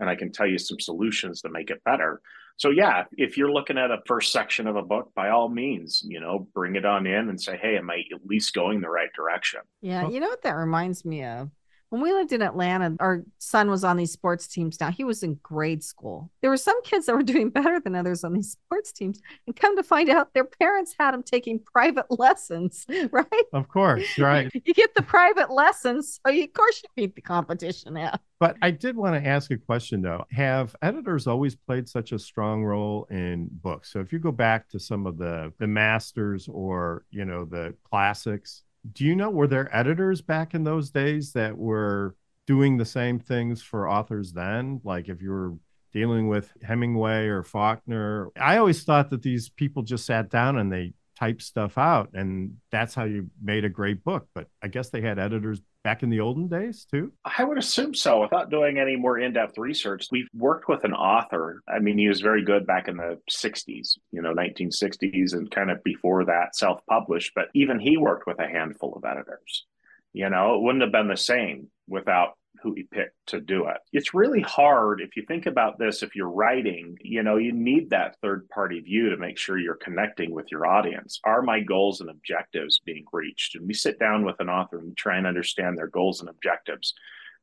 and 0.00 0.08
I 0.08 0.16
can 0.16 0.32
tell 0.32 0.46
you 0.46 0.58
some 0.58 0.80
solutions 0.80 1.42
to 1.42 1.48
make 1.48 1.70
it 1.70 1.84
better. 1.84 2.20
So 2.56 2.70
yeah, 2.70 3.04
if 3.16 3.36
you're 3.36 3.52
looking 3.52 3.78
at 3.78 3.92
a 3.92 3.98
first 4.04 4.32
section 4.32 4.66
of 4.66 4.74
a 4.74 4.82
book, 4.82 5.12
by 5.14 5.28
all 5.28 5.48
means, 5.48 6.02
you 6.04 6.18
know, 6.18 6.48
bring 6.54 6.74
it 6.74 6.84
on 6.84 7.06
in 7.06 7.28
and 7.28 7.40
say, 7.40 7.56
hey, 7.56 7.76
am 7.76 7.88
I 7.88 8.02
at 8.12 8.26
least 8.26 8.52
going 8.52 8.80
the 8.80 8.90
right 8.90 9.10
direction? 9.14 9.60
Yeah, 9.80 10.08
you 10.08 10.18
know 10.18 10.28
what 10.28 10.42
that 10.42 10.56
reminds 10.56 11.04
me 11.04 11.24
of? 11.24 11.50
When 11.90 12.02
we 12.02 12.12
lived 12.12 12.32
in 12.32 12.42
Atlanta, 12.42 12.94
our 13.00 13.22
son 13.38 13.70
was 13.70 13.84
on 13.84 13.96
these 13.96 14.12
sports 14.12 14.46
teams. 14.46 14.78
Now 14.80 14.90
he 14.90 15.04
was 15.04 15.22
in 15.22 15.34
grade 15.42 15.82
school. 15.82 16.30
There 16.42 16.50
were 16.50 16.56
some 16.56 16.80
kids 16.82 17.06
that 17.06 17.14
were 17.14 17.22
doing 17.28 17.50
better 17.50 17.80
than 17.80 17.94
others 17.94 18.24
on 18.24 18.34
these 18.34 18.52
sports 18.52 18.92
teams. 18.92 19.20
And 19.46 19.56
come 19.56 19.76
to 19.76 19.82
find 19.82 20.10
out, 20.10 20.34
their 20.34 20.44
parents 20.44 20.94
had 20.98 21.12
them 21.12 21.22
taking 21.22 21.58
private 21.58 22.06
lessons, 22.10 22.86
right? 23.10 23.26
Of 23.52 23.68
course, 23.68 24.18
right. 24.18 24.50
you 24.52 24.74
get 24.74 24.94
the 24.94 25.02
private 25.02 25.50
lessons. 25.50 26.20
So, 26.24 26.32
you, 26.32 26.44
of 26.44 26.52
course, 26.52 26.82
you 26.82 26.88
beat 26.94 27.14
the 27.14 27.22
competition 27.22 27.96
out. 27.96 28.20
But 28.40 28.56
I 28.62 28.70
did 28.70 28.96
want 28.96 29.20
to 29.20 29.28
ask 29.28 29.50
a 29.50 29.56
question 29.56 30.00
though. 30.02 30.24
Have 30.30 30.76
editors 30.80 31.26
always 31.26 31.56
played 31.56 31.88
such 31.88 32.12
a 32.12 32.18
strong 32.18 32.64
role 32.64 33.06
in 33.10 33.48
books? 33.50 33.92
So 33.92 34.00
if 34.00 34.12
you 34.12 34.20
go 34.20 34.30
back 34.30 34.68
to 34.68 34.78
some 34.78 35.06
of 35.06 35.18
the 35.18 35.52
the 35.58 35.66
masters 35.66 36.48
or, 36.48 37.04
you 37.10 37.24
know, 37.24 37.44
the 37.44 37.74
classics, 37.82 38.62
do 38.92 39.04
you 39.04 39.14
know 39.14 39.30
were 39.30 39.46
there 39.46 39.74
editors 39.76 40.20
back 40.20 40.54
in 40.54 40.64
those 40.64 40.90
days 40.90 41.32
that 41.32 41.56
were 41.56 42.14
doing 42.46 42.76
the 42.76 42.84
same 42.84 43.18
things 43.18 43.62
for 43.62 43.88
authors 43.88 44.32
then? 44.32 44.80
Like 44.84 45.08
if 45.08 45.20
you 45.22 45.30
were 45.30 45.54
dealing 45.92 46.28
with 46.28 46.50
Hemingway 46.62 47.26
or 47.26 47.42
Faulkner, 47.42 48.30
I 48.36 48.58
always 48.58 48.84
thought 48.84 49.10
that 49.10 49.22
these 49.22 49.48
people 49.48 49.82
just 49.82 50.06
sat 50.06 50.30
down 50.30 50.58
and 50.58 50.72
they 50.72 50.92
typed 51.18 51.42
stuff 51.42 51.76
out 51.76 52.10
and 52.14 52.56
that's 52.70 52.94
how 52.94 53.04
you 53.04 53.30
made 53.42 53.64
a 53.64 53.68
great 53.68 54.04
book. 54.04 54.28
But 54.34 54.48
I 54.62 54.68
guess 54.68 54.90
they 54.90 55.00
had 55.00 55.18
editors 55.18 55.60
back 55.88 56.02
in 56.02 56.10
the 56.10 56.20
olden 56.20 56.48
days 56.48 56.86
too? 56.90 57.10
I 57.24 57.44
would 57.44 57.56
assume 57.56 57.94
so. 57.94 58.20
Without 58.20 58.50
doing 58.50 58.78
any 58.78 58.94
more 58.94 59.18
in 59.18 59.32
depth 59.32 59.56
research, 59.56 60.06
we've 60.10 60.28
worked 60.34 60.68
with 60.68 60.84
an 60.84 60.92
author. 60.92 61.62
I 61.66 61.78
mean, 61.78 61.96
he 61.96 62.08
was 62.08 62.20
very 62.20 62.44
good 62.44 62.66
back 62.66 62.88
in 62.88 62.98
the 62.98 63.18
60s, 63.30 63.96
you 64.12 64.20
know, 64.20 64.34
1960s, 64.34 65.32
and 65.32 65.50
kind 65.50 65.70
of 65.70 65.82
before 65.82 66.26
that, 66.26 66.54
self 66.54 66.84
published. 66.86 67.32
But 67.34 67.46
even 67.54 67.80
he 67.80 67.96
worked 67.96 68.26
with 68.26 68.38
a 68.38 68.46
handful 68.46 68.92
of 68.96 69.04
editors. 69.06 69.64
You 70.12 70.28
know, 70.28 70.56
it 70.56 70.62
wouldn't 70.62 70.82
have 70.82 70.92
been 70.92 71.08
the 71.08 71.16
same 71.16 71.68
without 71.88 72.36
who 72.62 72.72
he 72.74 72.84
picked 72.84 73.14
to 73.26 73.40
do 73.40 73.66
it. 73.68 73.78
It's 73.92 74.14
really 74.14 74.40
hard 74.40 75.00
if 75.00 75.16
you 75.16 75.24
think 75.26 75.46
about 75.46 75.78
this 75.78 76.02
if 76.02 76.14
you're 76.14 76.30
writing, 76.30 76.96
you 77.00 77.22
know, 77.22 77.36
you 77.36 77.52
need 77.52 77.90
that 77.90 78.16
third 78.22 78.48
party 78.48 78.80
view 78.80 79.10
to 79.10 79.16
make 79.16 79.38
sure 79.38 79.58
you're 79.58 79.76
connecting 79.76 80.32
with 80.32 80.46
your 80.50 80.66
audience. 80.66 81.20
Are 81.24 81.42
my 81.42 81.60
goals 81.60 82.00
and 82.00 82.10
objectives 82.10 82.80
being 82.84 83.04
reached? 83.12 83.54
And 83.56 83.66
we 83.66 83.74
sit 83.74 83.98
down 83.98 84.24
with 84.24 84.40
an 84.40 84.48
author 84.48 84.78
and 84.78 84.96
try 84.96 85.16
and 85.16 85.26
understand 85.26 85.76
their 85.76 85.88
goals 85.88 86.20
and 86.20 86.28
objectives 86.28 86.94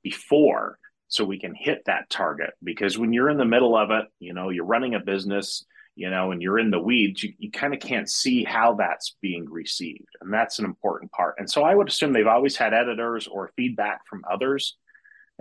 before 0.04 0.78
so 1.08 1.23
we 1.23 1.39
can 1.39 1.54
hit 1.56 1.84
that 1.86 2.10
target 2.10 2.51
because 2.63 2.97
when 2.97 3.13
you're 3.13 3.30
in 3.30 3.38
the 3.38 3.45
middle 3.45 3.78
of 3.78 3.91
it, 3.91 4.06
you 4.19 4.34
know, 4.34 4.49
you're 4.49 4.65
running 4.65 4.95
a 4.95 4.99
business, 4.99 5.65
you 5.95 6.10
know, 6.10 6.32
and 6.32 6.41
you're 6.41 6.60
in 6.60 6.71
the 6.71 6.80
weeds, 6.80 7.23
you, 7.23 7.34
you 7.38 7.51
kind 7.51 7.73
of 7.73 7.80
can't 7.80 8.10
see 8.10 8.43
how 8.43 8.73
that's 8.75 9.15
being 9.21 9.45
received. 9.49 10.10
And 10.21 10.34
that's 10.34 10.60
an 10.60 10.65
important 10.65 11.12
part. 11.12 11.36
And 11.38 11.49
so 11.49 11.63
I 11.63 11.73
would 11.75 11.88
assume 11.88 12.12
they've 12.12 12.28
always 12.28 12.58
had 12.58 12.73
editors 12.73 13.28
or 13.28 13.51
feedback 13.56 14.01
from 14.08 14.23
others 14.30 14.75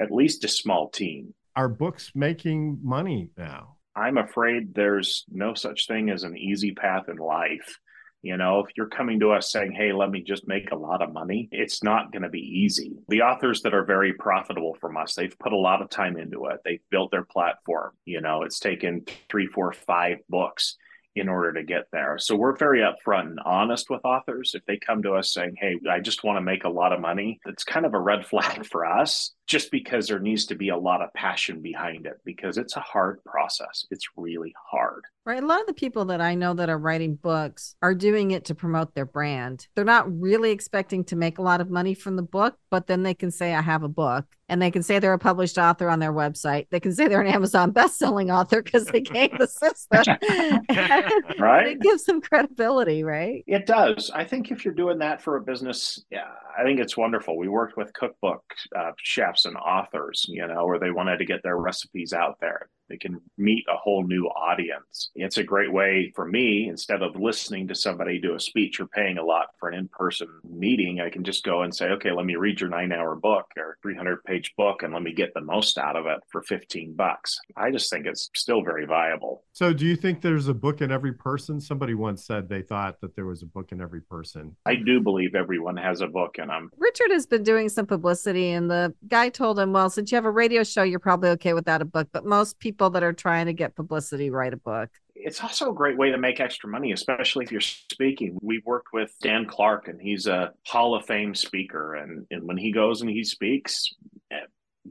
at 0.01 0.11
least 0.11 0.45
a 0.45 0.49
small 0.49 0.89
team. 0.89 1.35
Are 1.57 1.69
books 1.69 2.13
making 2.15 2.81
money 2.83 3.31
now? 3.37 3.77
I'm 3.97 4.19
afraid 4.19 4.75
there's 4.75 5.25
no 5.31 5.55
such 5.55 5.87
thing 5.87 6.11
as 6.11 6.25
an 6.25 6.37
easy 6.37 6.73
path 6.73 7.09
in 7.09 7.17
life. 7.17 7.79
You 8.23 8.39
know, 8.39 8.61
if 8.61 8.71
you're 8.75 8.89
coming 8.89 9.21
to 9.21 9.33
us 9.33 9.53
saying, 9.53 9.73
hey, 9.73 9.93
let 9.93 10.11
me 10.11 10.23
just 10.23 10.49
make 10.49 10.71
a 10.71 10.77
lot 10.77 11.03
of 11.03 11.13
money, 11.13 11.49
it's 11.53 11.83
not 11.83 12.11
going 12.11 12.23
to 12.23 12.31
be 12.31 12.41
easy. 12.41 12.97
The 13.09 13.21
authors 13.21 13.61
that 13.63 13.75
are 13.75 13.85
very 13.85 14.15
profitable 14.15 14.77
from 14.81 14.97
us, 14.97 15.15
they've 15.15 15.39
put 15.39 15.53
a 15.53 15.59
lot 15.59 15.83
of 15.83 15.91
time 15.91 16.17
into 16.17 16.47
it. 16.47 16.61
They've 16.65 16.81
built 16.91 17.11
their 17.11 17.25
platform. 17.25 17.93
You 18.07 18.23
know, 18.23 18.43
it's 18.43 18.59
taken 18.59 19.05
three, 19.29 19.47
four, 19.47 19.73
five 19.73 20.19
books 20.29 20.77
in 21.15 21.29
order 21.29 21.53
to 21.53 21.63
get 21.63 21.85
there. 21.93 22.19
So 22.19 22.35
we're 22.35 22.57
very 22.57 22.81
upfront 22.81 23.27
and 23.27 23.41
honest 23.45 23.89
with 23.89 24.05
authors. 24.05 24.53
If 24.55 24.65
they 24.65 24.79
come 24.79 25.03
to 25.03 25.13
us 25.13 25.33
saying, 25.33 25.57
Hey, 25.61 25.77
I 25.89 26.01
just 26.01 26.25
want 26.25 26.39
to 26.39 26.41
make 26.41 26.65
a 26.65 26.69
lot 26.69 26.93
of 26.93 27.01
money, 27.01 27.41
it's 27.47 27.63
kind 27.63 27.87
of 27.87 27.95
a 27.95 28.01
red 28.01 28.27
flag 28.27 28.67
for 28.71 28.85
us 28.85 29.33
just 29.47 29.71
because 29.71 30.09
there 30.09 30.19
needs 30.19 30.47
to 30.47 30.55
be 30.55 30.71
a 30.71 30.77
lot 30.77 31.03
of 31.03 31.13
passion 31.13 31.61
behind 31.61 32.07
it 32.07 32.21
because 32.25 32.57
it's 32.57 32.77
a 32.77 32.81
hard 32.81 33.23
process. 33.25 33.87
It's 33.91 34.09
really 34.17 34.55
hard. 34.71 35.05
Right. 35.27 35.43
A 35.43 35.47
lot 35.47 35.61
of 35.61 35.67
the 35.67 35.75
people 35.75 36.05
that 36.07 36.21
I 36.21 36.35
know 36.35 36.53
that 36.55 36.69
are 36.69 36.79
writing 36.79 37.15
books 37.15 37.77
are 37.81 37.95
doing 37.95 38.31
it 38.31 38.45
to 38.47 38.55
promote 38.55 38.95
their 38.95 39.07
brand. 39.07 39.69
They're 39.75 39.85
not 39.85 40.21
really 40.21 40.51
expecting 40.51 41.05
to 41.05 41.17
make 41.17 41.39
a 41.39 41.43
lot 41.43 41.63
of 41.63 41.71
money 41.71 41.95
from 41.95 42.17
the 42.17 42.23
book, 42.23 42.57
but 42.71 42.87
then 42.87 43.03
they 43.03 43.15
can 43.15 43.31
say, 43.31 43.55
I 43.55 43.63
have 43.63 43.83
a 43.83 43.89
book. 43.89 44.27
And 44.51 44.61
they 44.61 44.71
can 44.71 44.83
say 44.83 44.99
they're 44.99 45.15
a 45.15 45.19
published 45.19 45.57
author 45.57 45.89
on 45.89 46.01
their 46.01 46.13
website. 46.13 46.69
They 46.69 46.79
can 46.79 46.93
say 46.93 47.09
they're 47.09 47.23
an 47.23 47.33
Amazon 47.33 47.71
best-selling 47.73 48.31
author 48.31 48.63
because 48.63 48.85
they 48.85 49.01
came 49.01 49.31
the 49.39 49.47
system. 49.47 50.05
right. 51.39 51.69
It 51.69 51.81
gives 51.81 52.05
them 52.05 52.21
credibility, 52.21 53.05
right? 53.05 53.43
It 53.47 53.65
does. 53.65 54.11
I 54.11 54.25
think 54.25 54.51
if 54.51 54.63
you're 54.63 54.75
doing 54.75 54.99
that 54.99 55.23
for 55.23 55.37
a 55.37 55.41
business, 55.41 56.05
yeah, 56.11 56.29
I 56.59 56.63
think 56.63 56.79
it's 56.79 56.95
wonderful. 56.95 57.39
We 57.39 57.49
worked 57.49 57.79
with 57.79 57.95
cookbook 57.95 58.43
uh, 58.77 58.93
chefs 59.35 59.45
and 59.45 59.57
authors, 59.57 60.27
you 60.29 60.47
know, 60.47 60.61
or 60.61 60.79
they 60.79 60.91
wanted 60.91 61.19
to 61.19 61.25
get 61.25 61.43
their 61.43 61.57
recipes 61.57 62.13
out 62.13 62.37
there. 62.41 62.69
They 62.89 62.97
can 62.97 63.21
meet 63.39 63.65
a 63.69 63.77
whole 63.77 64.05
new 64.07 64.27
audience. 64.27 65.11
It's 65.15 65.39
a 65.39 65.45
great 65.45 65.73
way 65.73 66.13
for 66.15 66.27
me, 66.27 66.69
instead 66.69 67.03
of 67.03 67.17
listening 67.17 67.69
to 67.69 67.75
somebody 67.75 68.21
do 68.21 68.35
a 68.35 68.41
speech 68.41 68.81
or 68.81 68.87
paying 68.87 69.19
a 69.19 69.25
lot 69.25 69.49
for 69.59 69.69
an 69.69 69.79
in 69.79 69.89
person 69.89 70.29
meeting, 70.49 71.01
I 71.01 71.11
can 71.11 71.25
just 71.25 71.45
go 71.45 71.63
and 71.63 71.75
say, 71.75 71.87
okay, 71.91 72.13
let 72.13 72.27
me 72.27 72.37
read 72.37 72.61
your 72.61 72.71
nine 72.71 72.93
hour 72.93 73.15
book 73.15 73.47
or 73.57 73.79
300 73.83 74.23
page 74.25 74.53
book 74.57 74.83
and 74.83 74.93
let 74.93 75.03
me 75.03 75.13
get 75.13 75.33
the 75.35 75.41
most 75.41 75.79
out 75.79 75.97
of 75.97 76.07
it 76.07 76.19
for 76.31 76.43
15 76.43 76.95
bucks. 76.95 77.39
I 77.57 77.71
just 77.71 77.91
think 77.91 78.07
it's 78.07 78.31
still 78.35 78.63
very 78.63 78.87
viable. 78.87 79.45
So, 79.53 79.73
do 79.73 79.87
you 79.87 79.97
think 79.97 80.21
there's 80.21 80.49
a 80.49 80.55
book 80.55 80.81
in 80.81 80.91
every 80.91 81.13
person? 81.13 81.61
Somebody 81.61 81.95
once 81.95 82.27
said 82.27 82.49
they 82.49 82.63
thought 82.63 83.01
that 83.01 83.17
there 83.17 83.27
was 83.27 83.43
a 83.43 83.47
book 83.47 83.73
in 83.73 83.81
every 83.81 84.03
person. 84.03 84.57
I 84.67 84.75
do 84.75 85.01
believe 85.01 85.35
everyone 85.35 85.77
has 85.77 86.01
a 86.01 86.07
book 86.07 86.37
in 86.39 86.49
them. 86.49 86.71
Richard 86.77 87.11
has 87.11 87.27
been 87.27 87.43
doing 87.43 87.69
some 87.69 87.87
publicity, 87.87 88.51
and 88.51 88.71
the 88.71 88.95
guy 89.09 89.29
told 89.29 89.59
him, 89.59 89.73
well, 89.73 89.91
since 89.91 90.11
you 90.11 90.17
have 90.17 90.25
a 90.25 90.31
radio 90.31 90.65
show, 90.65 90.83
you're 90.83 90.99
probably 90.99 91.31
okay 91.31 91.55
without 91.55 91.83
a 91.83 91.85
book, 91.85 92.09
but 92.13 92.25
most 92.25 92.59
people 92.59 92.74
people 92.75 92.91
that 92.91 93.05
are 93.05 93.13
trying 93.13 93.47
to 93.47 93.53
get 93.53 93.77
publicity 93.77 94.31
write 94.31 94.53
a 94.53 94.57
book. 94.57 94.91
It's 95.15 95.41
also 95.41 95.71
a 95.71 95.75
great 95.75 95.97
way 95.97 96.11
to 96.11 96.19
make 96.19 96.41
extra 96.41 96.69
money, 96.69 96.91
especially 96.91 97.45
if 97.45 97.53
you're 97.53 97.61
speaking. 97.61 98.37
We've 98.43 98.65
worked 98.67 98.89
with 98.93 99.15
Dan 99.23 99.47
Clark, 99.47 99.87
and 99.87 100.01
he's 100.01 100.27
a 100.27 100.53
Hall 100.67 100.97
of 100.97 101.07
Fame 101.07 101.37
speaker. 101.37 101.95
And, 101.95 102.27
and 102.33 102.43
when 102.43 102.57
he 102.57 102.73
goes 102.73 103.01
and 103.01 103.09
he 103.09 103.23
speaks, 103.23 103.95
eh, 104.33 104.41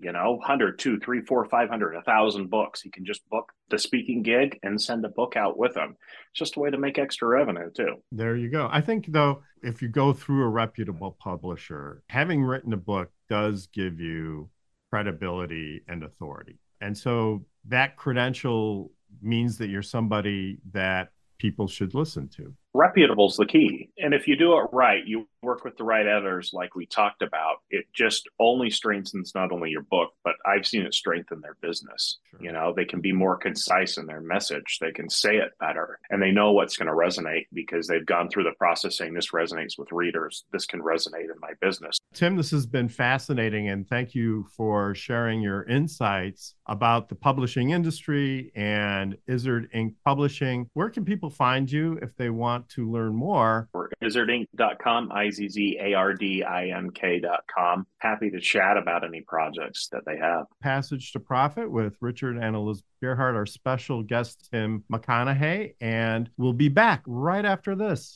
you 0.02 0.14
know, 0.14 0.36
100, 0.36 0.80
2, 0.80 1.00
3, 1.02 1.22
4, 1.26 1.46
500, 1.46 1.94
1,000 1.94 2.50
books. 2.50 2.82
He 2.82 2.90
can 2.90 3.06
just 3.06 3.28
book 3.30 3.52
the 3.70 3.78
speaking 3.78 4.24
gig 4.24 4.58
and 4.64 4.82
send 4.82 5.04
a 5.04 5.10
book 5.10 5.36
out 5.36 5.58
with 5.58 5.76
him. 5.76 5.98
It's 6.32 6.40
just 6.40 6.56
a 6.56 6.62
way 6.62 6.72
to 6.72 6.78
make 6.78 6.98
extra 6.98 7.28
revenue, 7.28 7.70
too. 7.70 7.98
There 8.14 8.38
you 8.38 8.50
go. 8.50 8.70
I 8.72 8.80
think, 8.80 9.08
though, 9.10 9.44
if 9.62 9.82
you 9.82 9.90
go 9.90 10.14
through 10.14 10.44
a 10.44 10.50
reputable 10.50 11.18
publisher, 11.20 12.02
having 12.08 12.44
written 12.44 12.72
a 12.72 12.78
book 12.78 13.12
does 13.30 13.68
give 13.68 14.00
you 14.00 14.50
credibility 14.90 15.84
and 15.88 16.04
authority. 16.04 16.60
And 16.82 16.98
so 16.98 17.46
that 17.68 17.96
credential 17.98 18.92
means 19.22 19.58
that 19.58 19.70
you're 19.70 19.82
somebody 19.82 20.60
that 20.72 21.12
people 21.38 21.68
should 21.68 21.94
listen 21.94 22.28
to 22.28 22.54
reputable 22.74 23.28
is 23.28 23.38
the 23.38 23.46
key. 23.46 23.90
And 23.98 24.14
if 24.14 24.28
you 24.28 24.36
do 24.36 24.58
it 24.58 24.68
right, 24.72 25.06
you 25.06 25.28
work 25.44 25.64
with 25.64 25.78
the 25.78 25.84
right 25.84 26.06
editors, 26.06 26.52
like 26.54 26.76
we 26.76 26.86
talked 26.86 27.22
about, 27.22 27.58
it 27.70 27.86
just 27.94 28.28
only 28.40 28.70
strengthens 28.70 29.34
not 29.36 29.52
only 29.52 29.70
your 29.70 29.84
book, 29.84 30.12
but 30.24 30.36
I've 30.46 30.66
seen 30.66 30.82
it 30.84 30.94
strengthen 30.94 31.42
their 31.42 31.56
business. 31.62 32.20
Sure. 32.32 32.40
You 32.42 32.52
know, 32.52 32.74
they 32.76 32.86
can 32.86 33.02
be 33.02 33.12
more 33.12 33.38
concise 33.38 33.98
in 33.98 34.06
their 34.06 34.22
message, 34.22 34.80
they 34.82 34.92
can 34.92 35.10
say 35.10 35.38
it 35.38 35.52
better, 35.60 36.00
and 36.10 36.22
they 36.22 36.32
know 36.32 36.52
what's 36.52 36.78
going 36.78 36.88
to 36.88 36.94
resonate 36.94 37.46
because 37.54 37.88
they've 37.88 38.06
gone 38.06 38.30
through 38.30 38.44
the 38.44 38.56
process 38.58 38.98
saying 38.98 39.14
this 39.14 39.32
resonates 39.32 39.78
with 39.78 39.92
readers, 39.92 40.46
this 40.52 40.66
can 40.66 40.82
resonate 40.82 41.26
in 41.26 41.40
my 41.40 41.52
business. 41.62 41.98
Tim, 42.14 42.36
this 42.36 42.52
has 42.52 42.66
been 42.66 42.90
fascinating, 42.90 43.70
and 43.70 43.88
thank 43.88 44.14
you 44.14 44.46
for 44.56 44.94
sharing 44.94 45.42
your 45.42 45.64
insights 45.64 46.56
about 46.68 47.10
the 47.10 47.16
publishing 47.16 47.72
industry 47.72 48.52
and 48.56 49.18
Izzard 49.28 49.70
Ink 49.74 49.96
Publishing. 50.06 50.70
Where 50.74 50.90
can 50.90 51.06
people 51.06 51.30
find 51.30 51.72
you 51.72 51.98
if 52.02 52.16
they 52.18 52.30
want? 52.30 52.64
to 52.70 52.90
learn 52.90 53.16
more, 53.16 53.70
or 53.74 53.90
izzardink.com, 54.04 55.12
I 55.12 55.24
Z 55.34 55.50
Z 55.50 55.78
A 55.82 55.94
R 55.94 56.14
D 56.14 56.44
I 56.44 56.68
N 56.68 56.92
K.com. 56.92 57.86
Happy 57.98 58.30
to 58.30 58.40
chat 58.40 58.78
about 58.78 59.04
any 59.04 59.22
projects 59.22 59.88
that 59.92 60.04
they 60.06 60.18
have. 60.18 60.46
Passage 60.62 61.12
to 61.14 61.20
Profit 61.20 61.70
with 61.70 61.98
Richard 62.00 62.38
and 62.38 62.56
Elizabeth 62.56 62.88
Gearhart, 63.04 63.36
our 63.36 63.46
special 63.46 64.04
guest, 64.04 64.50
Tim 64.52 64.84
McConnehey, 64.92 65.76
and 65.82 66.30
we'll 66.38 66.54
be 66.54 66.70
back 66.70 67.04
right 67.06 67.46
after 67.46 67.76
this. 67.76 68.16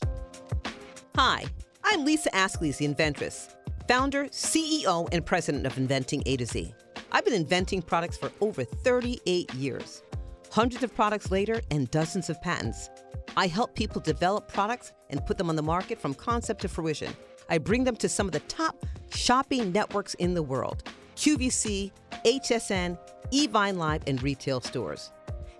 Hi, 1.16 1.46
I'm 1.84 2.06
Lisa 2.06 2.30
Ascolese, 2.30 2.78
the 2.78 2.86
inventress, 2.86 3.56
founder, 3.88 4.26
CEO, 4.26 5.10
and 5.12 5.26
president 5.26 5.66
of 5.66 5.78
Inventing 5.78 6.24
A 6.26 6.38
to 6.38 6.46
Z. 6.46 6.74
I've 7.12 7.26
been 7.26 7.34
inventing 7.34 7.82
products 7.82 8.18
for 8.18 8.32
over 8.42 8.64
38 8.64 9.54
years. 9.56 10.04
Hundreds 10.52 10.84
of 10.84 10.94
products 10.96 11.32
later 11.32 11.62
and 11.72 11.90
dozens 11.92 12.30
of 12.30 12.42
patents. 12.42 12.90
I 13.36 13.48
help 13.48 13.76
people 13.76 14.02
develop 14.02 14.48
products 14.48 14.94
and 15.10 15.26
put 15.26 15.38
them 15.38 15.50
on 15.50 15.56
the 15.56 15.62
market 15.62 16.00
from 16.00 16.14
concept 16.14 16.62
to 16.62 16.68
fruition. 16.68 17.14
I 17.50 17.58
bring 17.58 17.84
them 17.84 17.96
to 17.98 18.10
some 18.10 18.28
of 18.28 18.34
the 18.34 18.40
top 18.42 18.86
shopping 19.10 19.72
networks 19.72 20.14
in 20.16 20.34
the 20.34 20.44
world 20.44 20.84
QVC, 21.16 21.92
HSN, 22.26 22.98
Evine 23.32 23.78
Live, 23.78 24.04
and 24.08 24.22
retail 24.22 24.62
stores. 24.62 25.12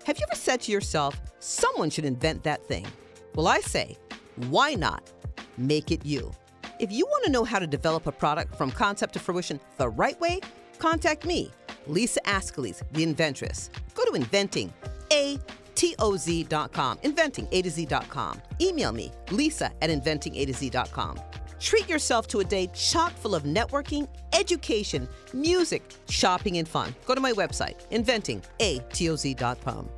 Have 0.04 0.18
you 0.18 0.24
ever 0.30 0.36
said 0.36 0.60
to 0.62 0.72
yourself, 0.72 1.20
someone 1.40 1.90
should 1.90 2.04
invent 2.04 2.44
that 2.44 2.64
thing? 2.66 2.86
Well, 3.34 3.48
I 3.48 3.60
say, 3.60 3.96
why 4.48 4.74
not 4.74 5.10
make 5.56 5.90
it 5.90 6.06
you? 6.06 6.32
If 6.78 6.92
you 6.92 7.06
want 7.06 7.24
to 7.24 7.30
know 7.30 7.44
how 7.44 7.58
to 7.58 7.66
develop 7.66 8.06
a 8.06 8.12
product 8.12 8.56
from 8.56 8.70
concept 8.70 9.12
to 9.14 9.18
fruition 9.18 9.60
the 9.78 9.88
right 9.88 10.18
way, 10.20 10.40
contact 10.78 11.24
me, 11.24 11.50
Lisa 11.88 12.20
Ascolese, 12.20 12.82
the 12.92 13.02
inventress. 13.02 13.70
Go 13.94 14.04
to 14.04 14.14
inventing, 14.14 14.72
A 15.12 15.38
T 15.78 15.94
O 16.00 16.16
Z.com, 16.16 16.98
inventing 17.04 17.48
A 17.52 17.62
to 17.62 17.70
Z.com. 17.70 18.42
Email 18.60 18.90
me, 18.92 19.12
lisa 19.30 19.70
at 19.80 19.90
inventing 19.90 20.34
A 20.36 20.44
to 20.44 20.52
Z.com. 20.52 21.20
Treat 21.60 21.88
yourself 21.88 22.26
to 22.28 22.40
a 22.40 22.44
day 22.44 22.68
chock 22.74 23.12
full 23.12 23.34
of 23.34 23.44
networking, 23.44 24.08
education, 24.32 25.08
music, 25.32 25.82
shopping, 26.08 26.58
and 26.58 26.68
fun. 26.68 26.94
Go 27.06 27.14
to 27.14 27.20
my 27.20 27.32
website, 27.32 27.76
inventingatoz.com. 27.90 29.88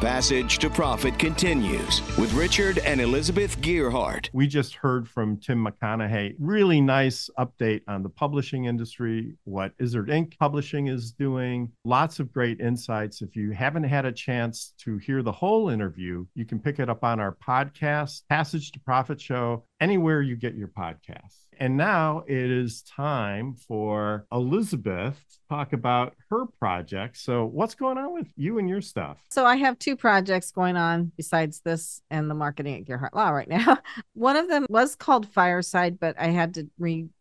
Passage 0.00 0.56
to 0.60 0.70
Profit 0.70 1.18
continues 1.18 2.00
with 2.16 2.32
Richard 2.32 2.78
and 2.78 3.02
Elizabeth 3.02 3.60
Gearhart. 3.60 4.30
We 4.32 4.46
just 4.46 4.74
heard 4.74 5.06
from 5.06 5.36
Tim 5.36 5.62
McConnehey. 5.62 6.36
Really 6.38 6.80
nice 6.80 7.28
update 7.38 7.82
on 7.86 8.02
the 8.02 8.08
publishing 8.08 8.64
industry, 8.64 9.34
what 9.44 9.72
Izzard 9.78 10.08
Ink 10.08 10.38
Publishing 10.38 10.86
is 10.86 11.12
doing. 11.12 11.70
Lots 11.84 12.18
of 12.18 12.32
great 12.32 12.60
insights. 12.60 13.20
If 13.20 13.36
you 13.36 13.50
haven't 13.50 13.84
had 13.84 14.06
a 14.06 14.12
chance 14.12 14.72
to 14.78 14.96
hear 14.96 15.22
the 15.22 15.32
whole 15.32 15.68
interview, 15.68 16.24
you 16.34 16.46
can 16.46 16.60
pick 16.60 16.78
it 16.78 16.88
up 16.88 17.04
on 17.04 17.20
our 17.20 17.36
podcast, 17.36 18.22
Passage 18.30 18.72
to 18.72 18.80
Profit 18.80 19.20
Show, 19.20 19.64
anywhere 19.80 20.22
you 20.22 20.36
get 20.36 20.54
your 20.54 20.68
podcasts. 20.68 21.46
And 21.58 21.76
now 21.76 22.24
it 22.26 22.50
is 22.50 22.82
time 22.82 23.54
for 23.54 24.26
Elizabeth 24.32 25.14
to 25.30 25.38
talk 25.54 25.74
about 25.74 26.14
her 26.30 26.46
project. 26.58 27.18
So, 27.18 27.44
what's 27.44 27.74
going 27.74 27.98
on 27.98 28.14
with 28.14 28.28
you 28.34 28.58
and 28.58 28.66
your 28.66 28.80
stuff? 28.80 29.18
So, 29.30 29.44
I 29.44 29.56
have 29.56 29.78
two 29.78 29.94
projects 29.94 30.52
going 30.52 30.76
on 30.76 31.12
besides 31.18 31.60
this 31.62 32.00
and 32.10 32.30
the 32.30 32.34
marketing 32.34 32.76
at 32.76 32.86
Gearhart 32.86 33.14
Law 33.14 33.28
right 33.28 33.48
now. 33.48 33.78
One 34.14 34.36
of 34.36 34.48
them 34.48 34.64
was 34.70 34.96
called 34.96 35.28
Fireside, 35.28 36.00
but 36.00 36.16
I 36.18 36.28
had 36.28 36.54
to 36.54 36.70